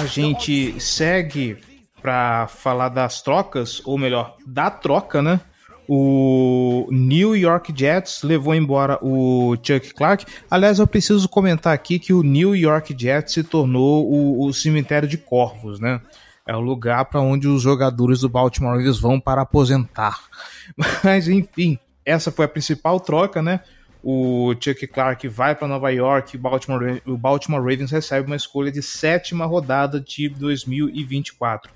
[0.01, 1.57] A gente segue
[2.01, 5.39] para falar das trocas, ou melhor, da troca, né?
[5.87, 10.25] O New York Jets levou embora o Chuck Clark.
[10.49, 15.07] Aliás, eu preciso comentar aqui que o New York Jets se tornou o, o cemitério
[15.07, 16.01] de corvos, né?
[16.47, 20.19] É o lugar para onde os jogadores do Baltimore vão para aposentar.
[21.03, 23.59] Mas enfim, essa foi a principal troca, né?
[24.03, 28.71] O Chuck Clark vai para Nova York, o Baltimore, o Baltimore Ravens recebe uma escolha
[28.71, 31.71] de sétima rodada de 2024.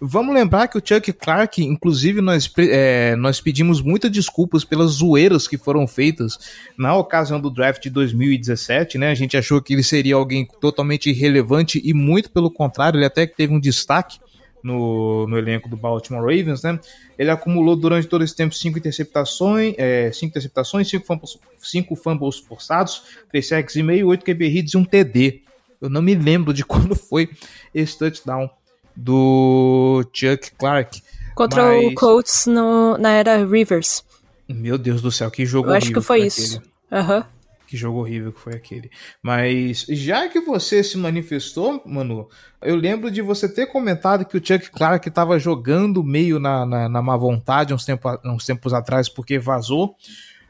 [0.00, 5.46] Vamos lembrar que o Chuck Clark, inclusive, nós, é, nós pedimos muitas desculpas pelas zoeiras
[5.46, 6.38] que foram feitas
[6.76, 9.10] na ocasião do draft de 2017, né?
[9.10, 13.26] A gente achou que ele seria alguém totalmente irrelevante e muito pelo contrário, ele até
[13.26, 14.18] teve um destaque
[14.64, 16.80] no, no elenco do Baltimore Ravens, né?
[17.18, 22.38] Ele acumulou durante todo esse tempo cinco interceptações, é, cinco interceptações, cinco fumbles, cinco fumbles
[22.38, 25.42] forçados, três sacks e meio, oito QB hits e um TD.
[25.80, 27.28] Eu não me lembro de quando foi
[27.74, 28.48] esse touchdown
[28.96, 31.02] do Chuck Clark.
[31.34, 31.84] Contra mas...
[31.84, 34.02] o Colts no, na era Rivers.
[34.48, 36.62] Meu Deus do céu, que jogo Eu acho que foi, isso.
[36.90, 37.18] Aham.
[37.18, 37.33] Uhum.
[37.74, 38.88] Que jogo horrível que foi aquele.
[39.20, 42.28] Mas já que você se manifestou, Manu,
[42.62, 46.88] eu lembro de você ter comentado que o Chuck Clark estava jogando meio na, na,
[46.88, 49.96] na, má vontade uns, tempo, uns tempos atrás porque vazou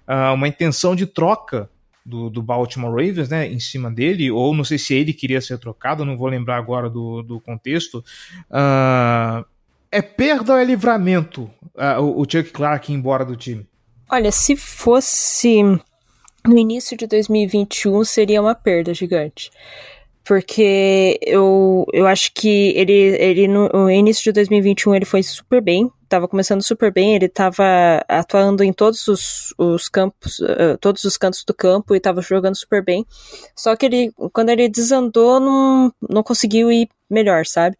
[0.07, 1.71] uh, uma intenção de troca
[2.05, 5.57] do, do, Baltimore Ravens, né, em cima dele, ou não sei se ele queria ser
[5.57, 8.05] trocado, não vou lembrar agora do, do contexto.
[8.51, 9.43] Uh,
[9.91, 13.67] é perda ou é livramento uh, o, Chuck Clark ir embora do time?
[14.11, 15.81] Olha, se fosse
[16.47, 19.51] no início de 2021 seria uma perda gigante.
[20.23, 25.61] Porque eu, eu acho que ele, ele no, no início de 2021 ele foi super
[25.61, 27.65] bem, estava começando super bem, ele estava
[28.09, 32.57] atuando em todos os, os campos, uh, todos os cantos do campo e estava jogando
[32.57, 33.05] super bem.
[33.55, 37.77] Só que ele, quando ele desandou, não, não conseguiu ir melhor, sabe?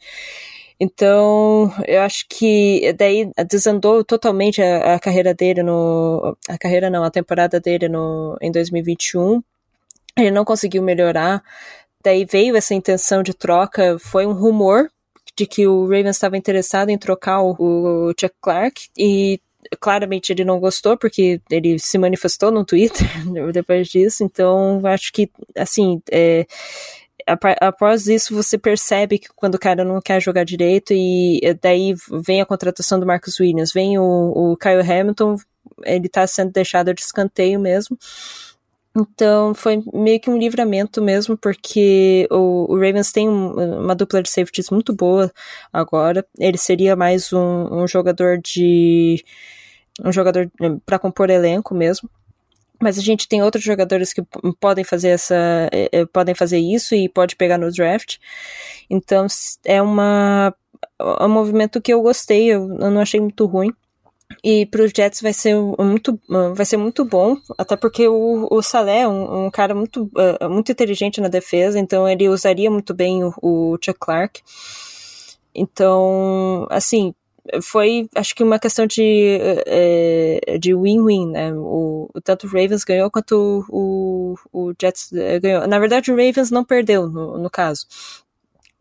[0.79, 6.37] Então, eu acho que daí desandou totalmente a, a, carreira dele no.
[6.49, 9.43] A carreira não, a temporada dele no, em 2021.
[10.17, 11.43] Ele não conseguiu melhorar.
[12.03, 14.91] Daí veio essa intenção de troca, foi um rumor
[15.37, 19.41] de que o Ravens estava interessado em trocar o, o Chuck Clark e
[19.81, 23.09] claramente ele não gostou porque ele se manifestou no Twitter
[23.53, 24.23] depois disso.
[24.23, 26.47] Então, acho que assim, é,
[27.27, 31.95] após isso você percebe que quando o cara não quer jogar direito e daí
[32.25, 35.37] vem a contratação do Marcus Williams, vem o, o Kyle Hamilton,
[35.85, 37.99] ele tá sendo deixado de escanteio mesmo.
[38.97, 44.23] Então foi meio que um livramento mesmo, porque o, o Ravens tem um, uma dupla
[44.23, 45.33] de safeties muito boa
[45.73, 46.25] agora.
[46.39, 49.25] Ele seria mais um, um jogador de.
[50.05, 50.49] um jogador
[50.87, 52.09] para compor elenco mesmo
[52.85, 54.23] mas a gente tem outros jogadores que
[54.61, 55.35] podem fazer essa
[55.73, 58.19] é, é, podem fazer isso e pode pegar no draft.
[58.91, 59.27] Então
[59.65, 60.55] é uma
[61.01, 63.73] é um movimento que eu gostei eu, eu não achei muito ruim.
[64.43, 66.21] E para os Jets vai ser muito
[66.55, 70.51] vai ser muito bom até porque o, o Salé é um, um cara muito uh,
[70.51, 74.43] muito inteligente na defesa então ele usaria muito bem o, o Chuck Clark.
[75.55, 77.15] Então assim
[77.63, 81.53] foi, acho que uma questão de é, de win-win, né?
[81.55, 85.67] O, tanto o Ravens ganhou quanto o, o Jets eh, ganhou.
[85.67, 87.87] Na verdade, o Ravens não perdeu no, no caso,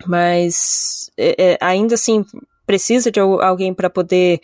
[0.05, 2.26] mas é, ainda assim
[2.66, 4.41] precisa de alguém para poder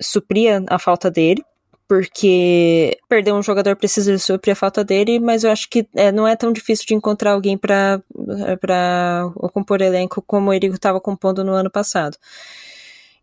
[0.00, 1.44] suprir a, a falta dele
[1.90, 6.24] porque perder um jogador precisa suprir a falta dele, mas eu acho que é, não
[6.24, 8.00] é tão difícil de encontrar alguém para
[9.52, 12.16] compor elenco como ele estava compondo no ano passado.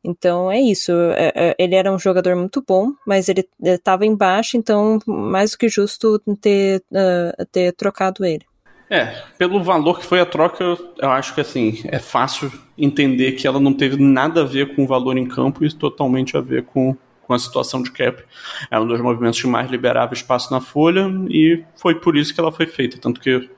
[0.07, 0.93] Então é isso.
[1.15, 5.57] É, é, ele era um jogador muito bom, mas ele estava embaixo, então mais do
[5.57, 8.45] que justo ter, uh, ter trocado ele.
[8.89, 13.45] É, pelo valor que foi a troca, eu acho que assim, é fácil entender que
[13.45, 16.63] ela não teve nada a ver com o valor em campo e totalmente a ver
[16.63, 18.23] com, com a situação de cap.
[18.71, 22.39] Era um dos movimentos que mais liberava espaço na folha e foi por isso que
[22.39, 22.97] ela foi feita.
[22.97, 23.49] Tanto que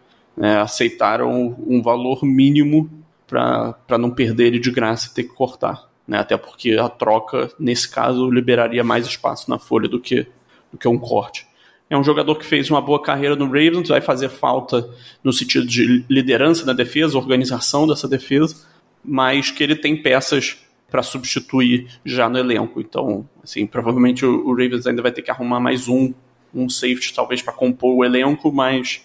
[0.41, 2.89] é, aceitaram um valor mínimo
[3.28, 6.18] para não perder ele de graça e ter que cortar né?
[6.18, 10.26] Até porque a troca, nesse caso, liberaria mais espaço na folha do que,
[10.72, 11.47] do que um corte.
[11.88, 14.89] É um jogador que fez uma boa carreira no Ravens, vai fazer falta
[15.24, 18.55] no sentido de liderança na defesa, organização dessa defesa,
[19.05, 20.57] mas que ele tem peças
[20.89, 22.82] para substituir já no elenco.
[22.82, 26.12] Então, assim, provavelmente o, o, Ravens ainda vai ter que arrumar mais um,
[26.53, 29.03] um safety talvez para compor o elenco, mas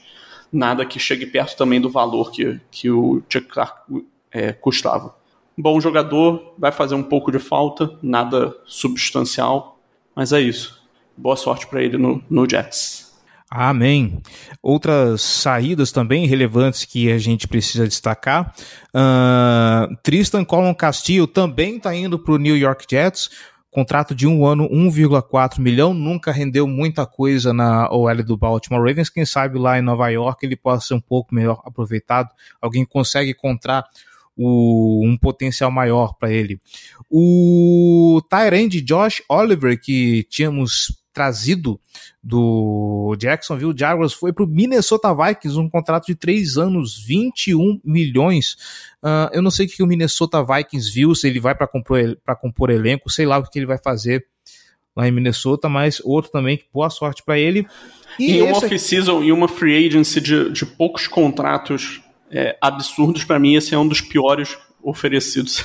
[0.50, 5.14] nada que chegue perto também do valor que, que o Chuck Clark é, custava
[5.56, 9.78] bom jogador, vai fazer um pouco de falta, nada substancial,
[10.14, 10.82] mas é isso.
[11.16, 13.04] Boa sorte para ele no, no Jets.
[13.50, 14.20] Amém.
[14.60, 18.52] Outras saídas também relevantes que a gente precisa destacar.
[18.88, 23.30] Uh, Tristan Colon Castillo também está indo para o New York Jets.
[23.70, 25.94] Contrato de um ano, 1,4 milhão.
[25.94, 29.08] Nunca rendeu muita coisa na OL do Baltimore Ravens.
[29.08, 32.30] Quem sabe lá em Nova York ele possa ser um pouco melhor aproveitado.
[32.60, 33.84] Alguém consegue encontrar
[34.36, 36.60] o, um potencial maior para ele.
[37.10, 41.80] O Tyrande Josh Oliver, que tínhamos trazido
[42.20, 48.56] do Jacksonville Jaguars foi para o Minnesota Vikings, um contrato de 3 anos, 21 milhões.
[49.02, 52.18] Uh, eu não sei o que o Minnesota Vikings viu, se ele vai para compor,
[52.40, 54.26] compor elenco, sei lá o que ele vai fazer
[54.96, 57.66] lá em Minnesota, mas outro também que boa sorte para ele.
[58.18, 62.00] E, e uma off-season e uma free agency de, de poucos contratos
[62.34, 65.64] é, absurdos, para mim, esse é um dos piores oferecidos.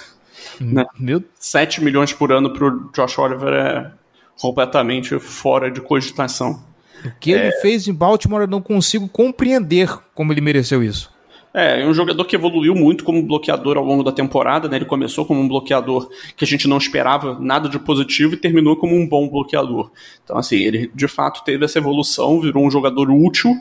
[0.62, 0.86] Hum, né?
[1.00, 1.24] Meu...
[1.40, 3.92] 7 milhões por ano para o Josh Oliver é
[4.40, 6.64] completamente fora de cogitação.
[7.04, 7.62] O que ele é...
[7.62, 11.12] fez em Baltimore eu não consigo compreender como ele mereceu isso.
[11.52, 14.76] É, é um jogador que evoluiu muito como bloqueador ao longo da temporada, né?
[14.76, 16.08] Ele começou como um bloqueador
[16.38, 19.92] que a gente não esperava nada de positivo e terminou como um bom bloqueador.
[20.24, 23.60] Então, assim, ele de fato teve essa evolução, virou um jogador útil,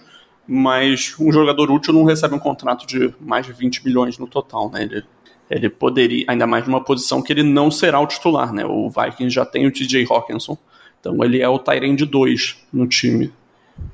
[0.48, 4.70] mas um jogador útil não recebe um contrato de mais de 20 milhões no total,
[4.70, 4.82] né?
[4.82, 5.04] Ele,
[5.50, 8.64] ele poderia, ainda mais numa posição que ele não será o titular, né?
[8.64, 10.56] O Vikings já tem o TJ Hawkinson,
[10.98, 13.32] então ele é o Tyrande 2 no time.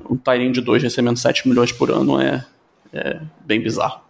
[0.05, 2.47] O Tyrande 2 recebendo 7 milhões por ano é,
[2.93, 4.04] é bem bizarro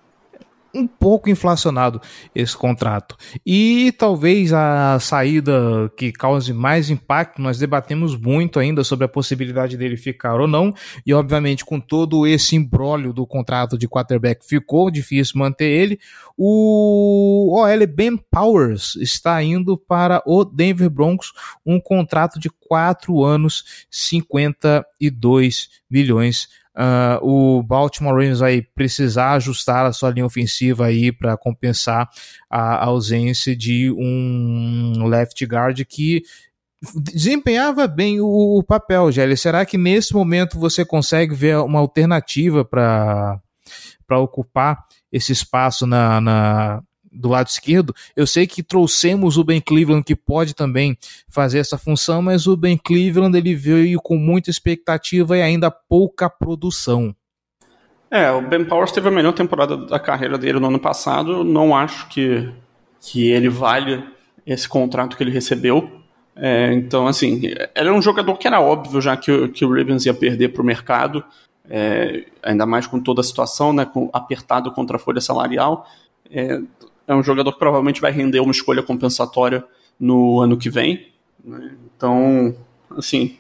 [0.75, 2.01] um pouco inflacionado
[2.35, 3.17] esse contrato.
[3.47, 9.77] E talvez a saída que cause mais impacto, nós debatemos muito ainda sobre a possibilidade
[9.77, 10.73] dele ficar ou não,
[11.07, 15.99] e obviamente com todo esse embrólio do contrato de quarterback ficou difícil manter ele.
[16.37, 21.33] O OL Ben Powers está indo para o Denver Broncos,
[21.65, 29.93] um contrato de 4 anos, 52 milhões Uh, o Baltimore Ravens vai precisar ajustar a
[29.93, 32.11] sua linha ofensiva aí para compensar
[32.51, 36.23] a ausência de um left guard que
[36.97, 39.37] desempenhava bem o, papel, Gelli.
[39.37, 43.41] Será que nesse momento você consegue ver uma alternativa para
[44.11, 46.83] ocupar esse espaço na, na,
[47.15, 47.95] do lado esquerdo.
[48.17, 50.97] Eu sei que trouxemos o Ben Cleveland que pode também
[51.29, 56.29] fazer essa função, mas o Ben Cleveland ele veio com muita expectativa e ainda pouca
[56.29, 57.15] produção.
[58.11, 61.43] É, o Ben Powers teve a melhor temporada da carreira dele no ano passado.
[61.43, 62.49] Não acho que,
[63.01, 64.07] que ele valha
[64.47, 65.91] esse contrato que ele recebeu.
[66.37, 67.43] É, então, assim,
[67.75, 70.65] era um jogador que era óbvio já que, que o Ravens ia perder para o
[70.65, 71.25] mercado,
[71.69, 75.87] é, ainda mais com toda a situação, né, com, apertado contra a folha salarial.
[76.31, 76.61] É,
[77.07, 79.65] é um jogador que provavelmente vai render uma escolha compensatória
[79.99, 81.09] no ano que vem.
[81.45, 81.77] Né?
[81.97, 82.55] Então,
[82.97, 83.37] assim,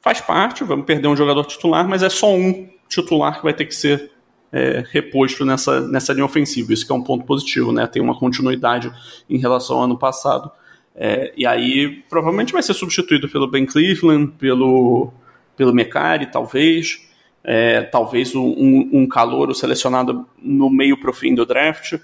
[0.00, 3.64] faz parte, vamos perder um jogador titular, mas é só um titular que vai ter
[3.64, 4.10] que ser
[4.52, 6.72] é, reposto nessa, nessa linha ofensiva.
[6.72, 7.86] Isso que é um ponto positivo, né?
[7.86, 8.92] Tem uma continuidade
[9.28, 10.50] em relação ao ano passado.
[10.94, 15.12] É, e aí, provavelmente vai ser substituído pelo Ben Cleveland, pelo,
[15.56, 17.02] pelo Mecari, talvez.
[17.42, 21.94] É, talvez um, um calouro selecionado no meio para o fim do draft.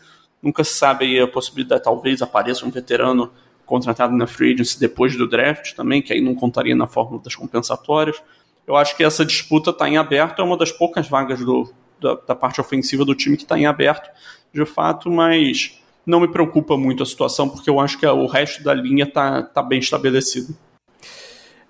[0.43, 3.31] Nunca se sabe a possibilidade, talvez apareça um veterano
[3.67, 7.37] contratado na free agency depois do draft também, que aí não contaria na fórmula das
[7.37, 8.21] compensatórias.
[8.67, 12.15] Eu acho que essa disputa está em aberto, é uma das poucas vagas do, da,
[12.15, 14.11] da parte ofensiva do time que está em aberto,
[14.53, 18.63] de fato, mas não me preocupa muito a situação, porque eu acho que o resto
[18.65, 20.57] da linha está tá bem estabelecido.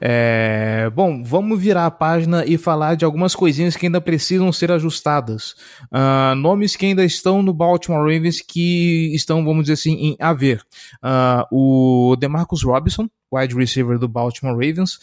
[0.01, 4.73] É, bom, vamos virar a página e falar de algumas coisinhas que ainda precisam ser
[4.73, 5.55] ajustadas.
[5.93, 10.63] Uh, nomes que ainda estão no Baltimore Ravens que estão, vamos dizer assim, em haver.
[11.03, 14.99] Uh, o DeMarcus Robinson, wide receiver do Baltimore Ravens.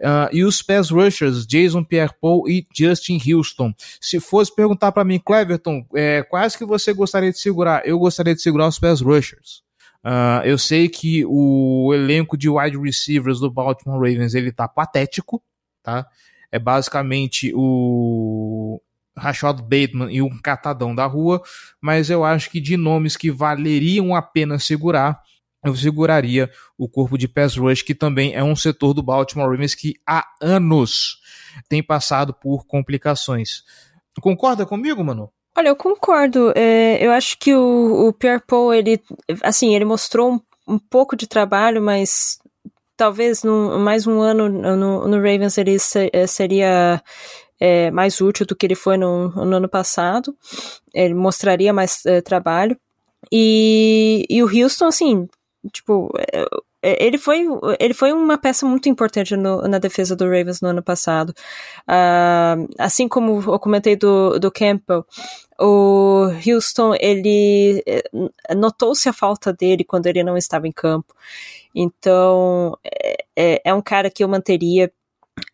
[0.00, 3.74] Uh, e os pass rushers, Jason Pierre-Paul e Justin Houston.
[4.00, 7.82] Se fosse perguntar para mim, Cleverton, é, quais que você gostaria de segurar?
[7.84, 9.62] Eu gostaria de segurar os pass rushers.
[10.04, 15.42] Uh, eu sei que o elenco de wide receivers do Baltimore Ravens ele tá patético,
[15.82, 16.06] tá?
[16.50, 18.80] É basicamente o
[19.16, 21.42] Rashad Bateman e um catadão da rua,
[21.80, 25.20] mas eu acho que de nomes que valeriam a pena segurar,
[25.62, 29.74] eu seguraria o corpo de pass rush, que também é um setor do Baltimore Ravens
[29.74, 31.20] que há anos
[31.68, 33.62] tem passado por complicações.
[34.20, 35.30] Concorda comigo, mano?
[35.56, 36.52] Olha, eu concordo.
[36.56, 39.02] É, eu acho que o, o Pierre Paul, ele,
[39.42, 40.40] assim, ele mostrou um,
[40.74, 42.38] um pouco de trabalho, mas
[42.96, 45.76] talvez no, mais um ano no, no Ravens ele
[46.12, 47.02] é, seria
[47.58, 50.36] é, mais útil do que ele foi no, no ano passado.
[50.94, 52.78] Ele mostraria mais é, trabalho.
[53.30, 55.28] E, e o Houston, assim,
[55.72, 56.44] tipo, é,
[56.82, 57.44] ele foi,
[57.78, 61.30] ele foi uma peça muito importante no, na defesa do Ravens no ano passado.
[61.82, 65.04] Uh, assim como eu comentei do, do Campbell,
[65.58, 71.14] o Houston, ele eh, notou-se a falta dele quando ele não estava em campo.
[71.74, 74.90] Então, é, é, é um cara que eu manteria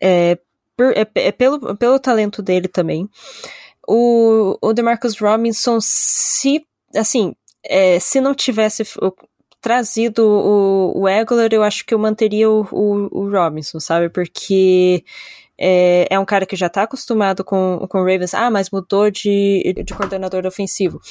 [0.01, 0.37] é,
[0.77, 3.09] por, é, é, pelo, pelo talento dele também.
[3.85, 8.83] O, o DeMarcus Robinson, se, assim, é, se não tivesse
[9.67, 14.07] trazido o, o Eggler, eu acho que eu manteria o, o, o Robinson, sabe?
[14.07, 15.03] Porque
[15.57, 19.11] é, é, um cara que já tá acostumado com, com o Ravens, ah, mas mudou
[19.11, 21.01] de, de coordenador ofensivo.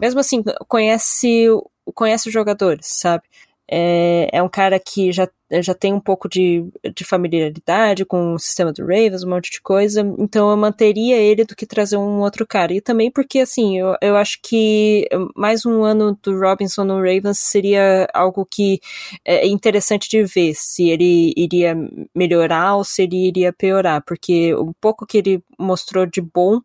[0.00, 1.48] Mesmo assim, conhece,
[1.92, 3.24] conhece os jogadores, sabe?
[3.70, 5.26] É, é um cara que já,
[5.62, 6.64] já tem um pouco de,
[6.94, 11.44] de familiaridade com o sistema do Ravens, um monte de coisa, então eu manteria ele
[11.44, 12.74] do que trazer um outro cara.
[12.74, 17.38] E também porque, assim, eu, eu acho que mais um ano do Robinson no Ravens
[17.38, 18.80] seria algo que
[19.24, 21.74] é interessante de ver, se ele iria
[22.14, 26.60] melhorar ou se ele iria piorar, porque o pouco que ele mostrou de bom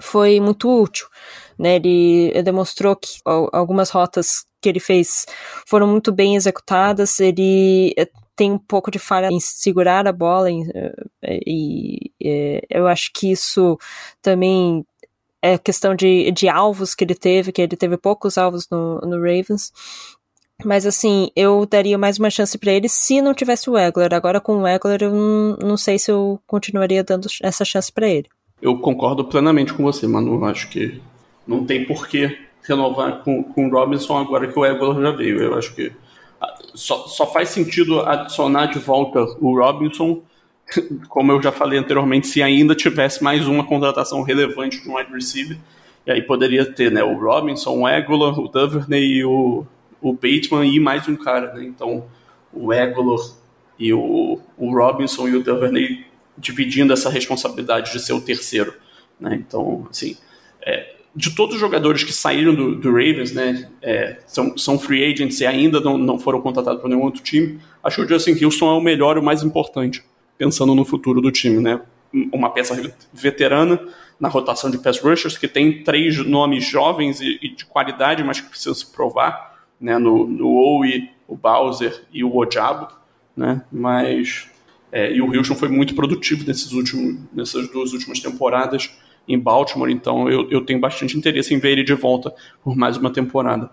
[0.00, 1.06] foi muito útil.
[1.58, 5.26] Né, ele demonstrou que algumas rotas que ele fez
[5.66, 7.20] foram muito bem executadas.
[7.20, 12.86] Ele eh, tem um pouco de falha em segurar a bola eh, e, eh, eu
[12.86, 13.78] acho que isso
[14.22, 14.86] também
[15.42, 19.16] é questão de, de alvos que ele teve, que ele teve poucos alvos no, no
[19.16, 19.72] Ravens.
[20.64, 24.14] Mas assim, eu daria mais uma chance para ele se não tivesse o Egler.
[24.14, 28.08] Agora com o Egler eu não, não sei se eu continuaria dando essa chance para
[28.08, 28.28] ele.
[28.60, 30.44] Eu concordo plenamente com você, Manu.
[30.44, 31.00] Acho que
[31.44, 35.42] não tem porquê renovar com, com o Robinson agora que o Eggler já veio.
[35.42, 35.92] Eu acho que
[36.40, 40.22] ah, só, só faz sentido adicionar de volta o Robinson,
[41.08, 45.12] como eu já falei anteriormente, se ainda tivesse mais uma contratação relevante de um wide
[45.12, 45.58] receiver.
[46.06, 49.64] E aí poderia ter né, o Robinson, o Eggler, o Duvernay o,
[50.00, 51.54] o Bateman e mais um cara.
[51.54, 51.64] Né?
[51.64, 52.04] Então
[52.52, 53.20] o Eggler
[53.78, 56.04] e o, o Robinson e o Duvernay
[56.36, 58.74] dividindo essa responsabilidade de ser o terceiro.
[59.20, 59.34] Né?
[59.34, 60.16] Então, assim,
[60.60, 65.12] é, de todos os jogadores que saíram do, do Ravens, né, é, são, são free
[65.12, 68.42] agents e ainda não, não foram contratados por nenhum outro time, acho que o Justin
[68.42, 70.02] Houston é o melhor e o mais importante,
[70.38, 71.80] pensando no futuro do time, né?
[72.32, 73.80] Uma peça veterana
[74.18, 78.40] na rotação de pass rushers, que tem três nomes jovens e, e de qualidade, mas
[78.40, 79.98] que precisam se provar, né?
[79.98, 82.88] No, no Owe, o Bowser e o Ojabo,
[83.36, 83.62] né?
[83.70, 84.48] Mas...
[84.94, 88.94] É, e o Houston foi muito produtivo nesses últimos, nessas duas últimas temporadas,
[89.28, 92.32] em Baltimore, então eu, eu tenho bastante interesse em ver ele de volta
[92.62, 93.70] por mais uma temporada.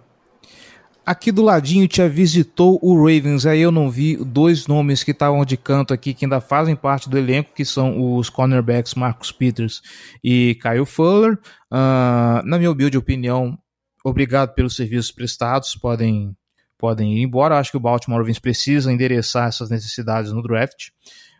[1.05, 5.43] Aqui do ladinho te visitou o Ravens, aí eu não vi dois nomes que estavam
[5.43, 9.81] de canto aqui, que ainda fazem parte do elenco, que são os cornerbacks Marcus Peters
[10.23, 11.39] e Kyle Fuller.
[11.71, 13.57] Uh, na minha humilde opinião,
[14.05, 16.35] obrigado pelos serviços prestados, podem,
[16.77, 17.57] podem ir embora.
[17.57, 20.89] Acho que o Baltimore Ravens precisa endereçar essas necessidades no draft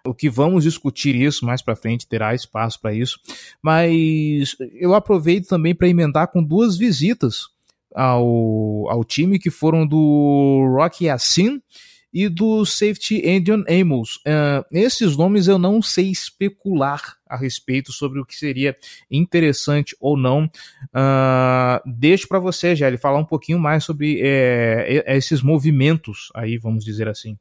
[0.06, 3.20] o que vamos discutir isso mais para frente, terá espaço para isso.
[3.62, 7.48] Mas eu aproveito também para emendar com duas visitas
[7.96, 11.62] ao, ao time que foram do Rocky Yassin
[12.12, 14.16] e do safety Andion Amos.
[14.18, 18.76] Uh, esses nomes eu não sei especular a respeito sobre o que seria
[19.12, 20.46] interessante ou não.
[20.86, 26.84] Uh, deixo para você, Gelli, falar um pouquinho mais sobre é, esses movimentos aí, vamos
[26.84, 27.38] dizer assim.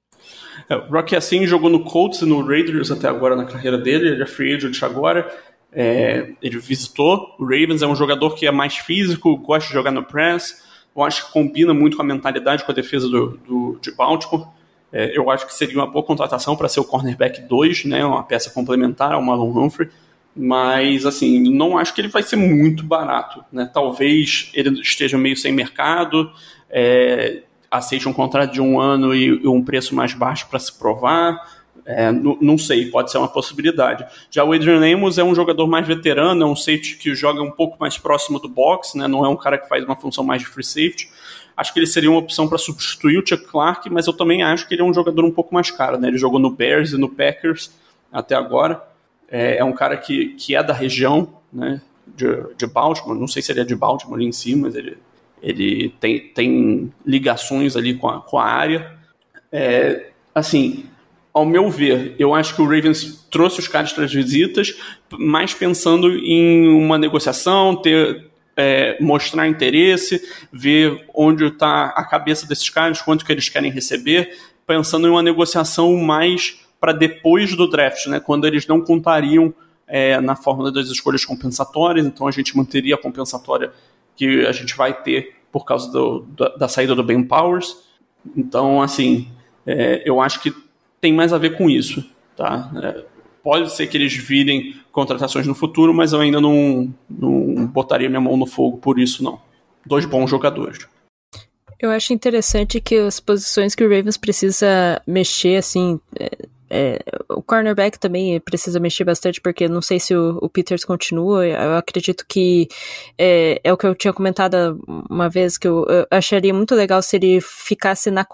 [0.68, 4.08] É, o Rocky assim jogou no Colts e no Raiders até agora na carreira dele,
[4.08, 5.30] ele é free agent agora.
[5.72, 9.90] É, ele visitou o Ravens, é um jogador que é mais físico, gosta de jogar
[9.90, 10.62] no press.
[10.96, 14.48] Eu acho que combina muito com a mentalidade com a defesa do, do de Baltimore.
[14.92, 18.22] É, eu acho que seria uma boa contratação para ser o cornerback 2, né, uma
[18.22, 19.90] peça complementar ao Marlon Humphrey.
[20.34, 23.44] Mas, assim, não acho que ele vai ser muito barato.
[23.52, 23.68] Né?
[23.72, 26.30] Talvez ele esteja meio sem mercado.
[26.70, 31.58] É, aceite um contrato de um ano e, um preço mais baixo para se provar.
[31.84, 34.04] É, não sei, pode ser uma possibilidade.
[34.30, 37.50] Já o Adrian Amos é um jogador mais veterano, é um safety que joga um
[37.50, 39.08] pouco mais próximo do box, né?
[39.08, 41.08] não é um cara que faz uma função mais de free safety.
[41.56, 44.68] Acho que ele seria uma opção para substituir o Chuck Clark, mas eu também acho
[44.68, 45.98] que ele é um jogador um pouco mais caro.
[45.98, 46.08] Né?
[46.08, 47.72] Ele jogou no Bears e no Packers
[48.12, 48.82] até agora.
[49.30, 51.80] É, é um cara que, que é da região né?
[52.06, 52.26] de,
[52.56, 54.98] de Baltimore, não sei se ele é de Baltimore em si, mas ele
[55.42, 58.92] ele tem, tem ligações ali com a, com a área.
[59.50, 60.84] É, assim,
[61.32, 64.74] ao meu ver, eu acho que o Ravens trouxe os caras para as visitas,
[65.12, 70.20] mais pensando em uma negociação, ter, é, mostrar interesse,
[70.52, 74.36] ver onde está a cabeça desses caras, quanto que eles querem receber,
[74.66, 79.52] pensando em uma negociação mais para depois do draft, né, quando eles não contariam
[79.86, 83.72] é, na fórmula das escolhas compensatórias, então a gente manteria a compensatória
[84.18, 87.76] que a gente vai ter por causa do, da, da, saída do Ben Powers.
[88.36, 89.28] Então, assim,
[89.64, 90.52] é, eu acho que
[91.00, 92.04] tem mais a ver com isso.
[92.36, 92.70] Tá?
[92.82, 93.04] É,
[93.42, 98.20] pode ser que eles virem contratações no futuro, mas eu ainda não, não botaria minha
[98.20, 99.40] mão no fogo por isso, não.
[99.86, 100.86] Dois bons jogadores.
[101.80, 106.00] Eu acho interessante que as posições que o Ravens precisa mexer, assim,
[106.70, 111.46] é, o cornerback também precisa mexer bastante, porque não sei se o, o Peters continua.
[111.46, 112.68] Eu acredito que
[113.16, 117.02] é, é, o que eu tinha comentado uma vez, que eu, eu, acharia muito legal
[117.02, 118.26] se ele ficasse na,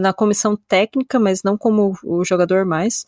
[0.00, 3.06] na comissão técnica, mas não como o jogador mais.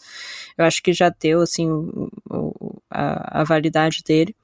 [0.59, 4.35] Eu acho que já deu, assim, o, a, a validade dele.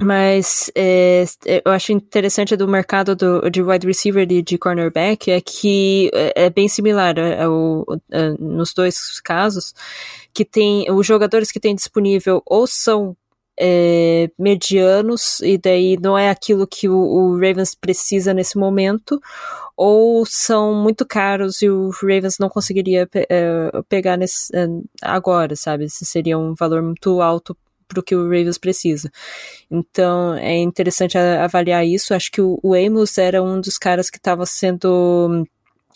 [0.00, 5.30] Mas é, é, eu acho interessante do mercado do, de wide receiver e de cornerback
[5.30, 9.72] é que é, é bem similar ao, é, é, nos dois casos,
[10.34, 13.16] que tem os jogadores que tem disponível ou são
[13.58, 19.18] é, medianos e daí não é aquilo que o, o, Ravens precisa nesse momento,
[19.74, 23.08] ou são muito caros e o Ravens não conseguiria
[23.88, 24.52] pegar nesse,
[25.02, 25.84] agora, sabe?
[25.84, 27.56] Esse seria um valor muito alto
[27.86, 29.10] para o que o Ravens precisa.
[29.70, 32.14] Então é interessante avaliar isso.
[32.14, 35.46] Acho que o, o Amos era um dos caras que estava sendo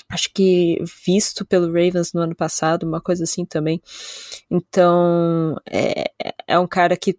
[0.08, 3.80] acho que visto pelo Ravens no ano passado, uma coisa assim também.
[4.50, 6.10] Então, é,
[6.48, 7.16] é um cara que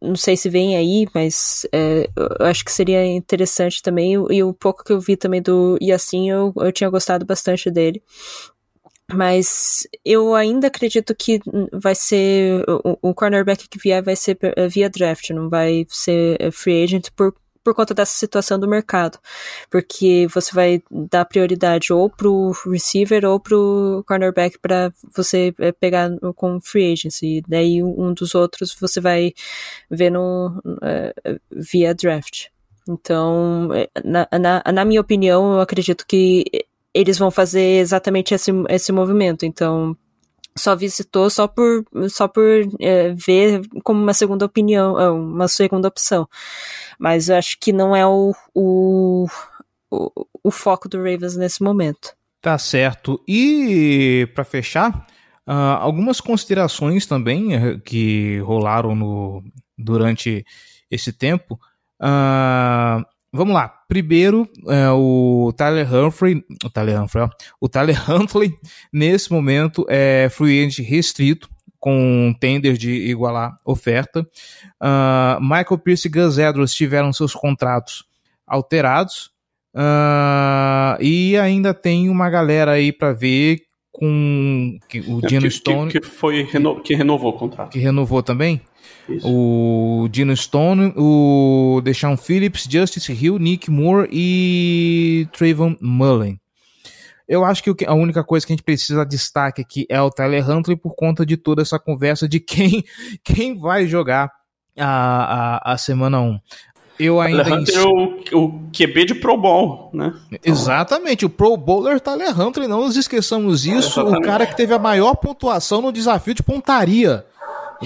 [0.00, 4.12] não sei se vem aí, mas é, eu acho que seria interessante também.
[4.30, 8.02] E o pouco que eu vi também do Yassin, eu, eu tinha gostado bastante dele.
[9.14, 11.40] Mas eu ainda acredito que
[11.72, 12.64] vai ser.
[12.84, 16.82] O, o cornerback que vier vai ser eh, via draft, não vai ser eh, free
[16.82, 19.18] agent por, por conta dessa situação do mercado.
[19.70, 26.10] Porque você vai dar prioridade ou pro receiver ou pro cornerback para você eh, pegar
[26.36, 27.38] com free agency.
[27.38, 29.32] E daí um dos outros você vai
[29.90, 32.46] ver no, uh, via draft.
[32.88, 33.68] Então,
[34.04, 36.44] na, na, na minha opinião, eu acredito que
[36.94, 39.44] eles vão fazer exatamente esse, esse movimento.
[39.44, 39.96] Então,
[40.56, 42.44] só visitou só por, só por
[42.80, 46.28] é, ver como uma segunda opinião, é, uma segunda opção.
[46.98, 49.26] Mas eu acho que não é o, o,
[49.90, 52.14] o, o foco do Ravens nesse momento.
[52.40, 53.22] Tá certo.
[53.26, 55.06] E para fechar,
[55.46, 59.42] uh, algumas considerações também uh, que rolaram no,
[59.78, 60.44] durante
[60.90, 61.58] esse tempo.
[62.00, 63.72] Uh, vamos lá.
[63.88, 67.30] Primeiro, é, o Tyler Humphrey, o Tyler Humphrey, ó,
[67.60, 68.52] o Tyler Huntley,
[68.92, 71.48] nesse momento, é free agent restrito,
[71.82, 74.20] com tender de igualar oferta.
[74.80, 78.04] Uh, Michael Pierce e Gus Edwards tiveram seus contratos
[78.46, 79.32] alterados.
[79.74, 85.92] Uh, e ainda tem uma galera aí para ver com o é, Dino Stone.
[85.92, 87.70] Que, que foi reno, que renovou o contrato.
[87.70, 88.60] Que renovou também?
[89.08, 89.28] Isso.
[89.28, 96.40] O Dino Stone, o Deshaun Phillips, Justice Hill, Nick Moore e Trayvon Mullen.
[97.28, 100.48] Eu acho que a única coisa que a gente precisa destaque aqui é o Tyler
[100.48, 102.84] Huntley por conta de toda essa conversa de quem,
[103.22, 104.30] quem vai jogar
[104.78, 106.38] a, a, a semana 1.
[106.98, 110.14] Eu ainda Huntley é o, o QB de Pro Bowl, né?
[110.44, 114.74] Exatamente, o Pro Bowler Tyler Huntley, não nos esqueçamos isso, é, o cara que teve
[114.74, 117.24] a maior pontuação no desafio de pontaria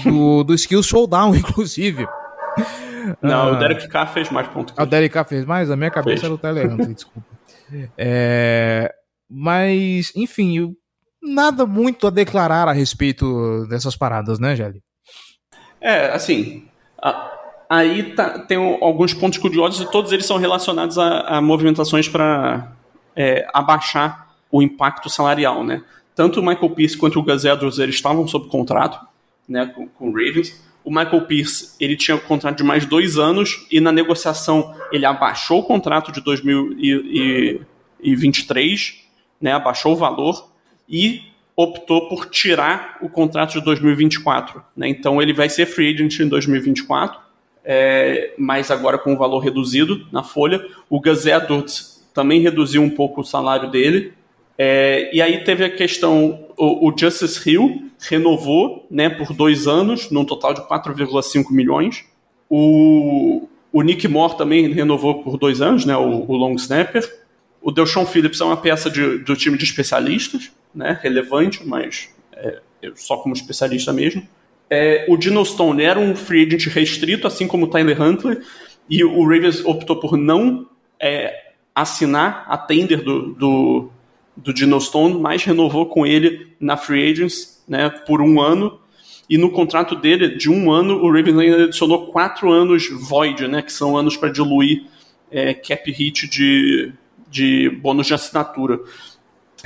[0.03, 2.07] do, do Skill Showdown, inclusive.
[3.21, 4.73] Não, ah, o Derek Carr fez mais pontos.
[4.77, 5.71] Ah, o Derek Carr fez mais?
[5.71, 6.23] A minha cabeça fez.
[6.23, 7.25] era o Tyler Huntley, desculpa.
[7.97, 8.93] É,
[9.29, 10.73] mas, enfim,
[11.21, 14.81] nada muito a declarar a respeito dessas paradas, né, Gelli?
[15.79, 16.67] É, assim,
[17.01, 17.36] a,
[17.69, 22.71] aí tá, tem alguns pontos curiosos e todos eles são relacionados a, a movimentações para
[23.15, 25.83] é, abaixar o impacto salarial, né?
[26.15, 28.99] Tanto o Michael Pierce quanto o Gus Edwards eles estavam sob contrato,
[29.47, 30.59] né, com, com o Ravens.
[30.83, 35.05] O Michael Pierce ele tinha um contrato de mais dois anos e na negociação ele
[35.05, 39.05] abaixou o contrato de 2023,
[39.39, 40.49] né, abaixou o valor
[40.89, 41.21] e
[41.55, 44.63] optou por tirar o contrato de 2024.
[44.75, 44.89] Né?
[44.89, 47.26] Então ele vai ser free agent em 2024,
[47.69, 50.65] é, mas agora com o valor reduzido na folha.
[50.89, 54.13] O Gus Edwards também reduziu um pouco o salário dele.
[54.57, 60.09] É, e aí teve a questão, o, o Justice Hill renovou né, por dois anos,
[60.09, 62.05] num total de 4,5 milhões.
[62.49, 67.03] O, o Nick Moore também renovou por dois anos, né, o, o long snapper.
[67.61, 72.61] O Delshon Phillips é uma peça de, do time de especialistas, né, relevante, mas é,
[72.95, 74.25] só como especialista mesmo.
[74.69, 78.39] É, o Dino Stone era um free agent restrito, assim como o Tyler Huntley,
[78.89, 80.67] e o Ravens optou por não
[80.99, 83.89] é, assinar a tender do, do,
[84.35, 88.79] do Dino Stone, mas renovou com ele na Free Agents né, por um ano.
[89.29, 93.61] E no contrato dele, de um ano, o Ravens ainda adicionou quatro anos void, né,
[93.61, 94.85] que são anos para diluir
[95.29, 96.93] é, cap hit de,
[97.29, 98.79] de bônus de assinatura.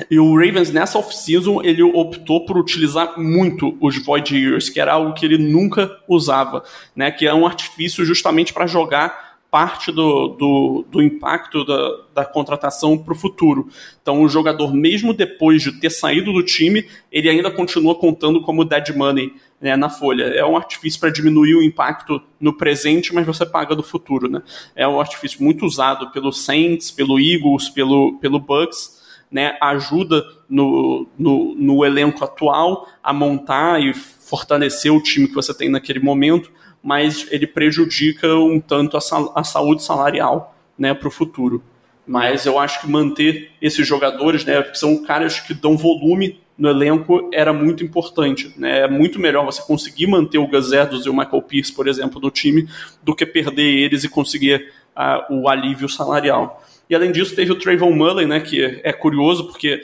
[0.10, 4.94] E o Ravens, nessa off-season, ele optou por utilizar muito os Void Years, que era
[4.94, 6.64] algo que ele nunca usava,
[6.96, 7.12] né?
[7.12, 12.98] Que é um artifício justamente para jogar parte do, do, do impacto da, da contratação
[12.98, 13.68] para o futuro.
[14.02, 18.64] Então, o jogador, mesmo depois de ter saído do time, ele ainda continua contando como
[18.64, 20.24] dead money né, na folha.
[20.24, 24.30] É um artifício para diminuir o impacto no presente, mas você paga do futuro.
[24.30, 24.42] Né?
[24.74, 29.01] É um artifício muito usado pelo Saints, pelo Eagles, pelo, pelo Bucks.
[29.32, 35.54] Né, ajuda no, no, no elenco atual a montar e fortalecer o time que você
[35.54, 36.52] tem naquele momento
[36.84, 41.64] mas ele prejudica um tanto a, sal a saúde salarial né, para o futuro.
[42.08, 47.30] Mas eu acho que manter esses jogadores, né, são caras que dão volume no elenco,
[47.32, 48.54] era muito importante.
[48.58, 48.82] Né?
[48.82, 52.32] É muito melhor você conseguir manter o Edwards e o Michael Pierce, por exemplo, no
[52.32, 52.68] time,
[53.04, 56.64] do que perder eles e conseguir uh, o alívio salarial.
[56.92, 59.82] E além disso, teve o Trayvon Mullen, né, que é curioso porque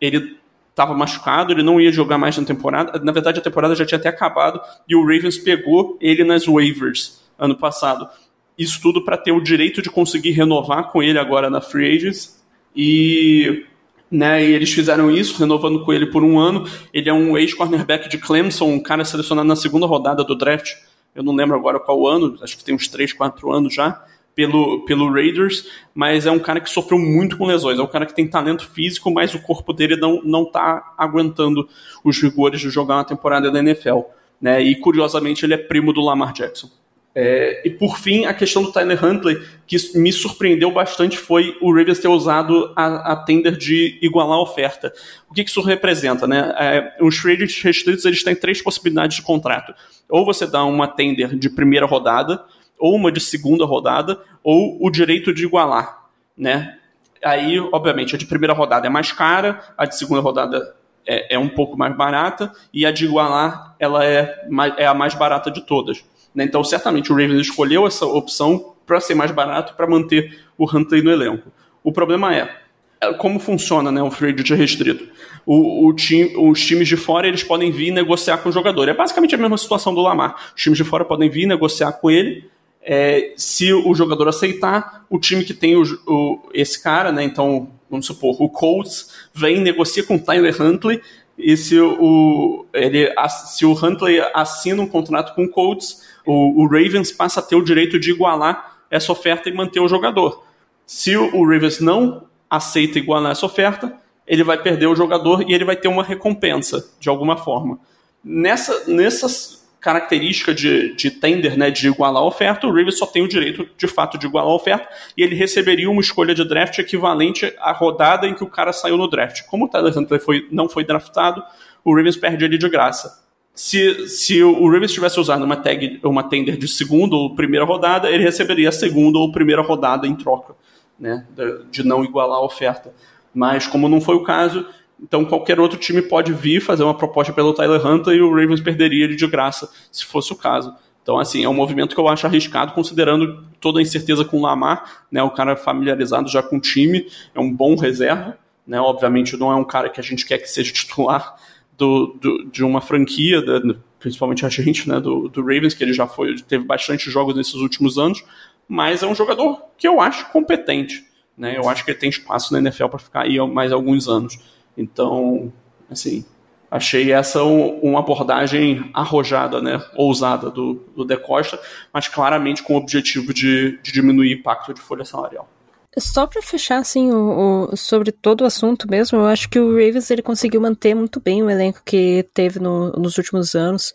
[0.00, 0.36] ele
[0.70, 2.96] estava machucado, ele não ia jogar mais na temporada.
[3.00, 7.24] Na verdade, a temporada já tinha até acabado e o Ravens pegou ele nas waivers
[7.36, 8.08] ano passado.
[8.56, 12.40] Isso tudo para ter o direito de conseguir renovar com ele agora na Free Agents.
[12.76, 13.66] E,
[14.08, 16.68] né, e eles fizeram isso, renovando com ele por um ano.
[16.92, 20.70] Ele é um ex-cornerback de Clemson, um cara selecionado na segunda rodada do draft.
[21.16, 24.04] Eu não lembro agora qual ano, acho que tem uns 3, 4 anos já
[24.34, 27.78] pelo, pelo Raiders, mas é um cara que sofreu muito com lesões.
[27.78, 31.68] É um cara que tem talento físico, mas o corpo dele não, não tá aguentando
[32.02, 34.00] os vigores de jogar uma temporada da NFL.
[34.40, 34.62] Né?
[34.62, 36.68] E curiosamente ele é primo do Lamar Jackson.
[37.16, 41.72] É, e por fim, a questão do Tyler Huntley, que me surpreendeu bastante, foi o
[41.72, 44.92] Ravens ter usado a, a tender de igualar a oferta.
[45.30, 46.26] O que, que isso representa?
[46.26, 46.52] Né?
[46.58, 49.72] É, os trades restritos eles têm três possibilidades de contrato.
[50.08, 52.44] Ou você dá uma tender de primeira rodada,
[52.84, 56.04] ou uma de segunda rodada, ou o direito de igualar,
[56.36, 56.76] né?
[57.24, 61.38] Aí, obviamente, a de primeira rodada é mais cara, a de segunda rodada é, é
[61.38, 64.46] um pouco mais barata, e a de igualar ela é,
[64.76, 66.04] é a mais barata de todas.
[66.34, 66.44] Né?
[66.44, 71.00] Então, certamente, o Ravens escolheu essa opção para ser mais barato para manter o Huntley
[71.00, 71.50] no elenco.
[71.82, 72.54] O problema é,
[73.00, 75.08] é como funciona né, o free agent restrito.
[75.46, 78.90] O, o time, os times de fora eles podem vir negociar com o jogador.
[78.90, 80.36] É basicamente a mesma situação do Lamar.
[80.54, 82.52] Os times de fora podem vir negociar com ele
[82.84, 87.70] é, se o jogador aceitar, o time que tem o, o, esse cara, né, então,
[87.90, 91.00] vamos supor, o Colts vem negocia com o Tyler Huntley,
[91.36, 93.12] e se o, ele,
[93.46, 97.56] se o Huntley assina um contrato com o Colts, o, o Ravens passa a ter
[97.56, 100.44] o direito de igualar essa oferta e manter o jogador.
[100.86, 105.64] Se o Ravens não aceita igualar essa oferta, ele vai perder o jogador e ele
[105.64, 107.80] vai ter uma recompensa, de alguma forma.
[108.22, 113.22] Nessa, nessas característica de, de tender, né, de igualar a oferta, o Ravens só tem
[113.22, 116.78] o direito, de fato, de igualar a oferta, e ele receberia uma escolha de draft
[116.78, 119.42] equivalente à rodada em que o cara saiu no draft.
[119.42, 121.44] Como o Tyler Huntley foi, não foi draftado,
[121.84, 123.22] o Ravens perde ele de graça.
[123.54, 128.10] Se, se o Ravens tivesse usado uma, tag, uma tender de segunda ou primeira rodada,
[128.10, 130.54] ele receberia a segunda ou primeira rodada em troca,
[130.98, 131.26] né,
[131.70, 132.90] de não igualar a oferta.
[133.34, 134.66] Mas como não foi o caso,
[135.02, 138.60] então qualquer outro time pode vir fazer uma proposta pelo Tyler Hunter e o Ravens
[138.60, 140.74] perderia ele de graça, se fosse o caso.
[141.04, 144.40] Então, assim, é um movimento que eu acho arriscado, considerando toda a incerteza com o
[144.40, 145.22] Lamar, né?
[145.22, 148.80] O cara familiarizado já com o time, é um bom reserva, né?
[148.80, 151.36] Obviamente não é um cara que a gente quer que seja titular
[151.76, 153.60] do, do de uma franquia, da,
[153.98, 154.98] principalmente a gente, né?
[154.98, 158.24] Do, do Ravens, que ele já foi, teve bastante jogos nesses últimos anos,
[158.66, 161.04] mas é um jogador que eu acho competente,
[161.36, 161.58] né?
[161.58, 164.38] Eu acho que ele tem espaço na NFL para ficar aí mais alguns anos.
[164.76, 165.52] Então,
[165.90, 166.24] assim,
[166.70, 171.58] achei essa um, uma abordagem arrojada, né, ousada do, do De Costa,
[171.92, 175.48] mas claramente com o objetivo de, de diminuir o impacto de folha salarial.
[175.96, 179.70] Só para fechar assim o, o, sobre todo o assunto mesmo, eu acho que o
[179.70, 183.92] Ravens ele conseguiu manter muito bem o elenco que teve no, nos últimos anos,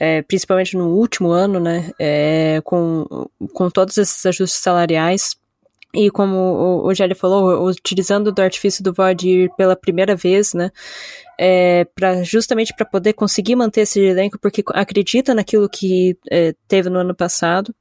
[0.00, 5.36] é, principalmente no último ano, né, é, com, com todos esses ajustes salariais
[5.98, 10.70] e como o, o Gelli falou, utilizando do artifício do Void pela primeira vez, né?
[11.36, 16.88] É, pra, justamente para poder conseguir manter esse elenco, porque acredita naquilo que é, teve
[16.88, 17.74] no ano passado.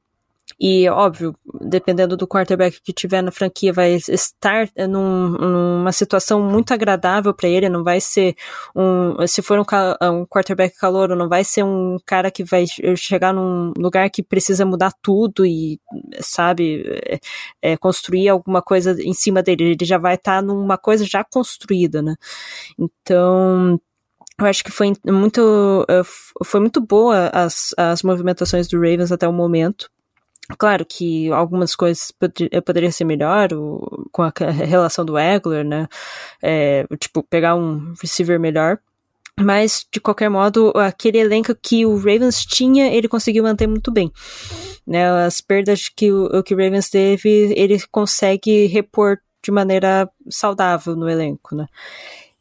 [0.59, 6.73] E, óbvio, dependendo do quarterback que tiver na franquia, vai estar num, numa situação muito
[6.73, 7.69] agradável para ele.
[7.69, 8.35] Não vai ser
[8.75, 9.27] um.
[9.27, 9.63] Se for um,
[10.01, 12.65] um quarterback calouro, não vai ser um cara que vai
[12.95, 15.79] chegar num lugar que precisa mudar tudo e,
[16.21, 17.19] sabe, é,
[17.73, 19.71] é, construir alguma coisa em cima dele.
[19.71, 22.15] Ele já vai estar tá numa coisa já construída, né?
[22.79, 23.79] Então
[24.39, 26.01] eu acho que foi muito, é,
[26.45, 29.89] foi muito boa as, as movimentações do Ravens até o momento.
[30.57, 34.31] Claro que algumas coisas pod poderiam ser melhor, o, com a
[34.65, 35.87] relação do Egler, né?
[36.41, 38.79] É, tipo, pegar um receiver melhor.
[39.39, 44.11] Mas, de qualquer modo, aquele elenco que o Ravens tinha, ele conseguiu manter muito bem.
[44.85, 45.07] Né?
[45.25, 51.07] As perdas que o, que o Ravens teve, ele consegue repor de maneira saudável no
[51.07, 51.67] elenco, né?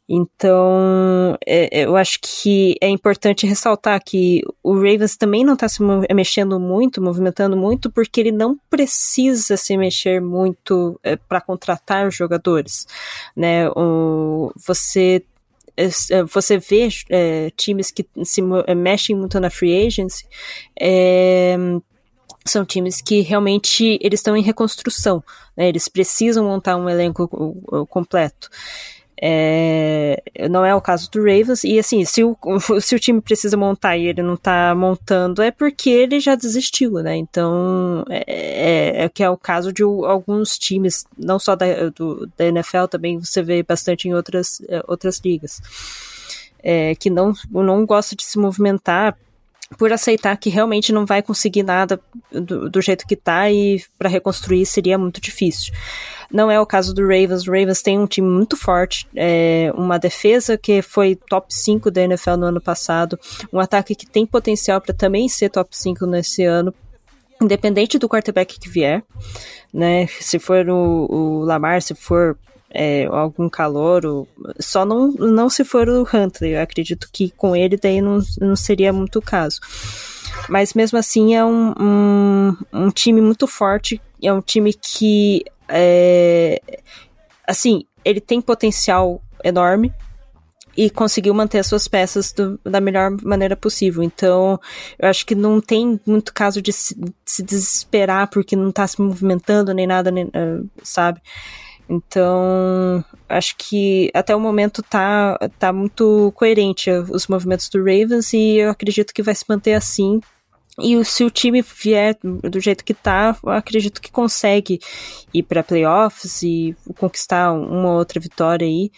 [0.09, 5.81] Então, é, eu acho que é importante ressaltar que o Ravens também não está se
[6.13, 12.87] mexendo muito, movimentando muito, porque ele não precisa se mexer muito é, para contratar jogadores.
[13.35, 13.69] Né?
[13.71, 15.23] O, você
[15.77, 20.25] é, é, você vê é, times que se é, mexem muito na free agency,
[20.79, 21.55] é,
[22.43, 25.23] são times que realmente eles estão em reconstrução,
[25.55, 25.67] né?
[25.67, 27.27] eles precisam montar um elenco
[27.89, 28.49] completo.
[29.19, 32.37] É, não é o caso do Ravens, e assim, se o,
[32.79, 36.91] se o time precisa montar e ele não tá montando, é porque ele já desistiu,
[36.93, 37.15] né?
[37.15, 42.29] Então, é, é, é que é o caso de alguns times, não só da, do,
[42.37, 45.59] da NFL, também você vê bastante em outras, é, outras ligas,
[46.59, 49.17] é, que não, não gosta de se movimentar
[49.77, 51.99] por aceitar que realmente não vai conseguir nada
[52.31, 55.73] do, do jeito que tá e para reconstruir seria muito difícil.
[56.31, 57.47] Não é o caso do Ravens.
[57.47, 62.01] O Ravens tem um time muito forte, é, uma defesa que foi top 5 da
[62.03, 63.19] NFL no ano passado,
[63.51, 66.73] um ataque que tem potencial para também ser top 5 nesse ano,
[67.41, 69.03] independente do quarterback que vier,
[69.73, 70.07] né?
[70.07, 72.37] Se for o, o Lamar, se for
[72.69, 74.27] é, algum calor,
[74.59, 76.53] só não, não se for o Huntley.
[76.53, 79.59] Eu acredito que com ele daí não, não seria muito o caso.
[80.49, 86.61] Mas mesmo assim é um, um, um time muito forte, é um time que é,
[87.45, 89.93] assim, ele tem potencial enorme
[90.75, 94.03] e conseguiu manter as suas peças do, da melhor maneira possível.
[94.03, 94.59] Então,
[94.99, 98.87] eu acho que não tem muito caso de se, de se desesperar porque não tá
[98.87, 101.19] se movimentando nem nada, nem, uh, sabe?
[101.89, 108.57] Então, acho que até o momento tá, tá muito coerente os movimentos do Ravens e
[108.57, 110.19] eu acredito que vai se manter assim
[110.79, 114.79] e se o time vier do jeito que tá, eu acredito que consegue
[115.33, 118.91] ir para playoffs e conquistar uma outra vitória aí.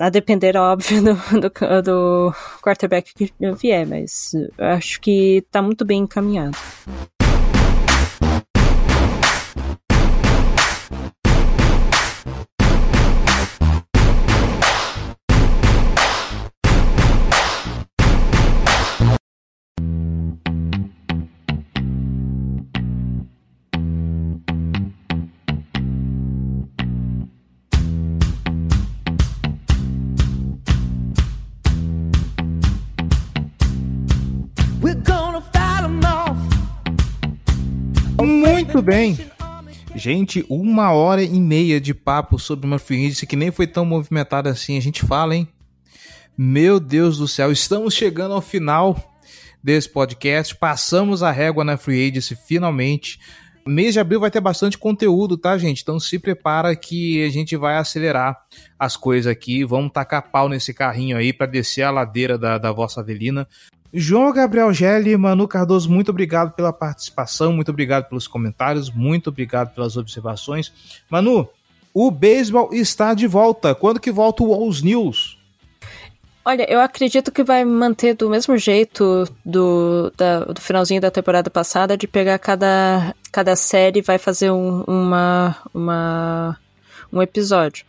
[0.00, 6.00] A depender, óbvio, do, do, do quarterback que vier, mas acho que tá muito bem
[6.00, 6.56] encaminhado.
[38.72, 39.18] Muito bem.
[39.96, 44.48] Gente, uma hora e meia de papo sobre uma agency que nem foi tão movimentada
[44.48, 44.78] assim.
[44.78, 45.48] A gente fala, hein?
[46.38, 49.18] Meu Deus do céu, estamos chegando ao final
[49.60, 50.54] desse podcast.
[50.54, 53.18] Passamos a régua na free agency finalmente.
[53.66, 55.82] Mês de abril vai ter bastante conteúdo, tá, gente?
[55.82, 58.36] Então se prepara que a gente vai acelerar
[58.78, 59.64] as coisas aqui.
[59.64, 63.48] Vamos tacar pau nesse carrinho aí para descer a ladeira da, da vossa Avelina.
[63.92, 69.74] João Gabriel Gelli, Manu Cardoso, muito obrigado pela participação, muito obrigado pelos comentários, muito obrigado
[69.74, 70.72] pelas observações.
[71.10, 71.48] Manu,
[71.92, 73.74] o beisebol está de volta.
[73.74, 75.38] Quando que volta o All News?
[76.44, 81.50] Olha, eu acredito que vai manter do mesmo jeito do, da, do finalzinho da temporada
[81.50, 86.58] passada, de pegar cada, cada série vai fazer um, uma, uma,
[87.12, 87.84] um episódio.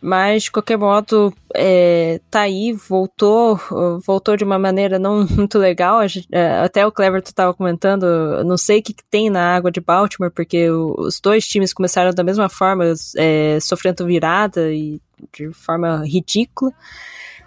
[0.00, 3.60] Mas, de qualquer modo, é, tá aí, voltou,
[4.02, 6.00] voltou de uma maneira não muito legal.
[6.32, 8.06] É, até o Cleverton estava comentando,
[8.44, 12.12] não sei o que, que, tem na água de Baltimore, porque os dois times começaram
[12.12, 12.84] da mesma forma,
[13.16, 15.00] é, sofrendo virada e
[15.34, 16.72] de forma ridícula,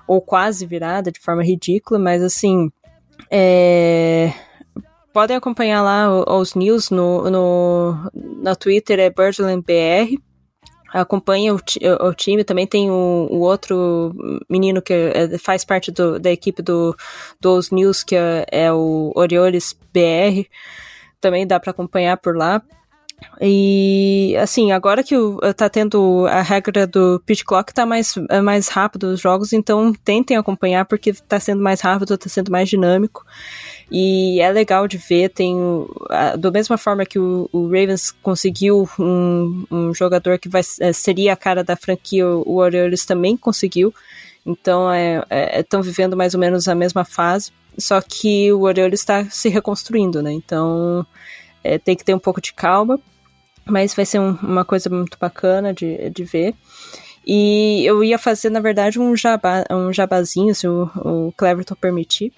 [0.07, 2.71] ou quase virada, de forma ridícula, mas assim.
[3.31, 4.31] É,
[5.11, 10.21] podem acompanhar lá os news no, no, na Twitter, é Birdland BR
[10.93, 11.59] acompanha o,
[12.07, 14.13] o, time, também tem o, o outro
[14.47, 16.95] menino que é, faz parte do, da equipe do,
[17.41, 20.47] dos News, que é, é o Orioles BR,
[21.19, 22.61] também dá para acompanhar por lá.
[23.41, 28.41] E assim, agora que o, tá tendo a regra do pitch clock, tá mais, é
[28.41, 32.69] mais rápido os jogos, então tentem acompanhar porque tá sendo mais rápido, tá sendo mais
[32.69, 33.25] dinâmico.
[33.91, 35.55] E é legal de ver, tem
[36.39, 41.33] da mesma forma que o, o Ravens conseguiu um, um, jogador que vai, é, seria
[41.33, 43.93] a cara da franquia, o Orioles também conseguiu.
[44.45, 48.99] Então estão é, é, vivendo mais ou menos a mesma fase, só que o Orioles
[48.99, 50.31] está se reconstruindo, né?
[50.31, 51.05] Então
[51.63, 52.99] é, tem que ter um pouco de calma,
[53.65, 56.55] mas vai ser um, uma coisa muito bacana de, de ver.
[57.25, 62.33] E eu ia fazer, na verdade, um, jabá, um jabazinho, se o, o Cleverton permitir,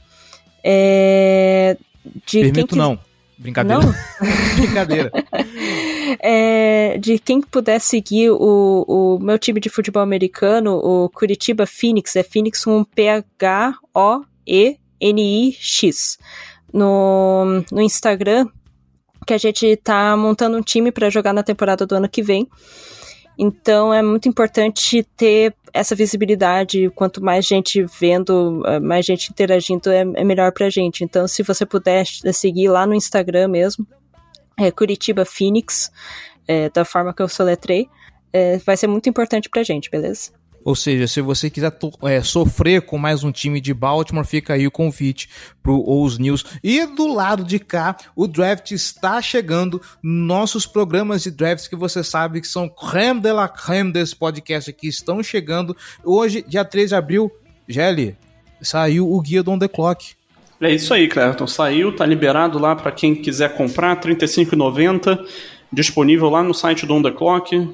[0.68, 1.78] é,
[2.26, 2.98] de Permito quem não.
[3.38, 3.84] Brincadeira.
[3.84, 3.94] Não?
[4.58, 5.12] Brincadeira.
[6.20, 12.16] É, de quem puder seguir o, o meu time de futebol americano, o Curitiba Phoenix,
[12.16, 13.78] é Phoenix com P-H-O-E-N-I-X.
[16.74, 18.48] No, no Instagram,
[19.28, 22.50] que a gente tá montando um time para jogar na temporada do ano que vem.
[23.38, 26.90] Então é muito importante ter essa visibilidade.
[26.96, 31.04] Quanto mais gente vendo, eh, mais gente interagindo, é, é melhor pra gente.
[31.04, 33.86] Então, se você puder seguir lá no Instagram mesmo,
[34.58, 35.92] é Curitiba Phoenix,
[36.48, 37.90] é, da forma que eu soletrei,
[38.32, 40.32] é, vai ser muito importante pra gente, beleza?
[40.66, 41.72] Ou seja, se você quiser
[42.06, 45.30] é, sofrer com mais um time de Baltimore, fica aí o convite
[45.62, 46.44] pro Ous News.
[46.64, 49.80] E do lado de cá, o draft está chegando.
[50.02, 54.72] Nossos programas de drafts que você sabe que são creme de la creme desse podcast
[54.72, 55.78] aqui estão chegando.
[56.04, 57.32] Hoje, dia 3 de abril,
[57.70, 58.18] Gelli,
[58.60, 60.16] saiu o guia do On The Clock.
[60.60, 61.46] É isso aí, Cleverton.
[61.46, 65.28] Saiu, tá liberado lá para quem quiser comprar, R$ 35,90.
[65.72, 67.70] Disponível lá no site do On The Clock.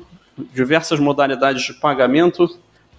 [0.53, 2.49] Diversas modalidades de pagamento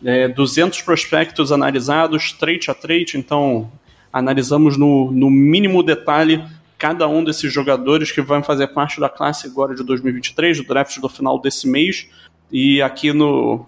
[0.05, 3.70] é, 200 prospectos analisados, trade a trade, então
[4.12, 6.45] analisamos no, no mínimo detalhe
[6.79, 10.99] cada um desses jogadores que vão fazer parte da classe agora de 2023, do draft
[10.99, 12.09] do final desse mês.
[12.51, 13.65] E aqui no,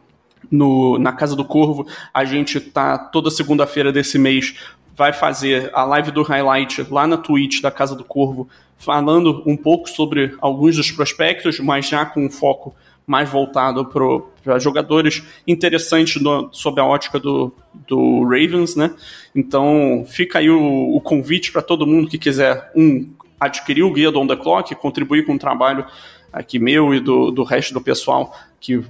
[0.50, 4.54] no na Casa do Corvo, a gente tá toda segunda-feira desse mês
[4.96, 9.56] vai fazer a live do highlight lá na Twitch da Casa do Corvo, falando um
[9.56, 12.74] pouco sobre alguns dos prospectos, mas já com um foco
[13.06, 14.02] mais voltado para
[14.58, 17.52] jogadores interessantes no, sob a ótica do,
[17.86, 18.94] do Ravens, né?
[19.34, 23.08] Então fica aí o, o convite para todo mundo que quiser um
[23.38, 25.84] adquirir o guia do On The Clock, contribuir com o trabalho
[26.32, 28.82] aqui meu e do, do resto do pessoal que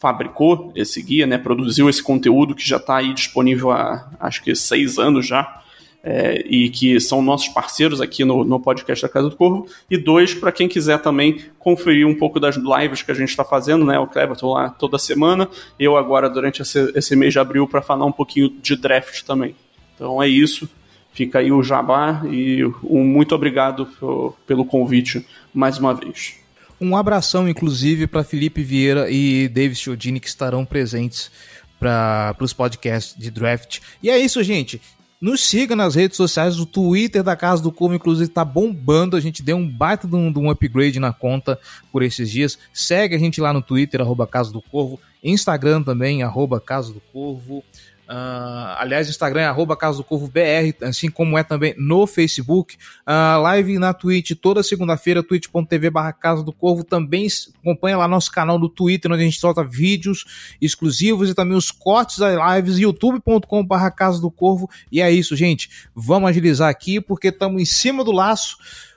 [0.00, 1.38] fabricou esse guia, né?
[1.38, 5.62] Produziu esse conteúdo que já está aí disponível há acho que seis anos já
[6.04, 9.96] é, e que são nossos parceiros aqui no, no podcast da Casa do Corvo, e
[9.96, 13.86] dois, para quem quiser também conferir um pouco das lives que a gente está fazendo,
[13.86, 13.98] né?
[13.98, 15.48] O Cleverton lá toda semana,
[15.80, 19.56] eu agora durante esse, esse mês de abril para falar um pouquinho de draft também.
[19.94, 20.68] Então é isso,
[21.14, 26.34] fica aí o jabá e um muito obrigado pro, pelo convite mais uma vez.
[26.78, 31.30] Um abração, inclusive, para Felipe Vieira e David Chiodini, que estarão presentes
[31.78, 33.78] para os podcasts de draft.
[34.02, 34.82] E é isso, gente.
[35.24, 39.16] Nos siga nas redes sociais, o Twitter da Casa do Corvo, inclusive, tá bombando.
[39.16, 41.58] A gente deu um baita de um, de um upgrade na conta
[41.90, 42.58] por esses dias.
[42.74, 45.00] Segue a gente lá no Twitter, arroba Casa do Corvo.
[45.22, 47.64] Instagram também, arroba Casa do Corvo.
[48.08, 52.76] Uh, aliás, Instagram é arroba Casa do Corvo BR, assim como é também no Facebook.
[53.06, 56.84] Uh, live na Twitch toda segunda-feira, twitch.tv barra Casa do Corvo.
[56.84, 57.26] Também
[57.60, 60.24] acompanha lá nosso canal do Twitter, onde a gente solta vídeos
[60.60, 64.68] exclusivos e também os cortes das lives, youtube.com barra Casa do Corvo.
[64.92, 65.70] E é isso, gente.
[65.94, 68.56] Vamos agilizar aqui, porque estamos em cima do laço.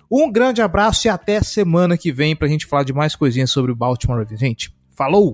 [0.09, 3.71] Um grande abraço e até semana que vem pra gente falar de mais coisinhas sobre
[3.71, 4.25] o Baltimore.
[4.38, 5.34] Gente, falou!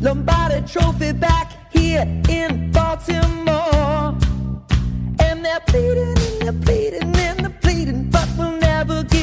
[0.00, 4.14] Lombardi Trophy back here in Baltimore.
[5.20, 9.15] And they're pleading and they're pleading and they're pleading, but we'll never get.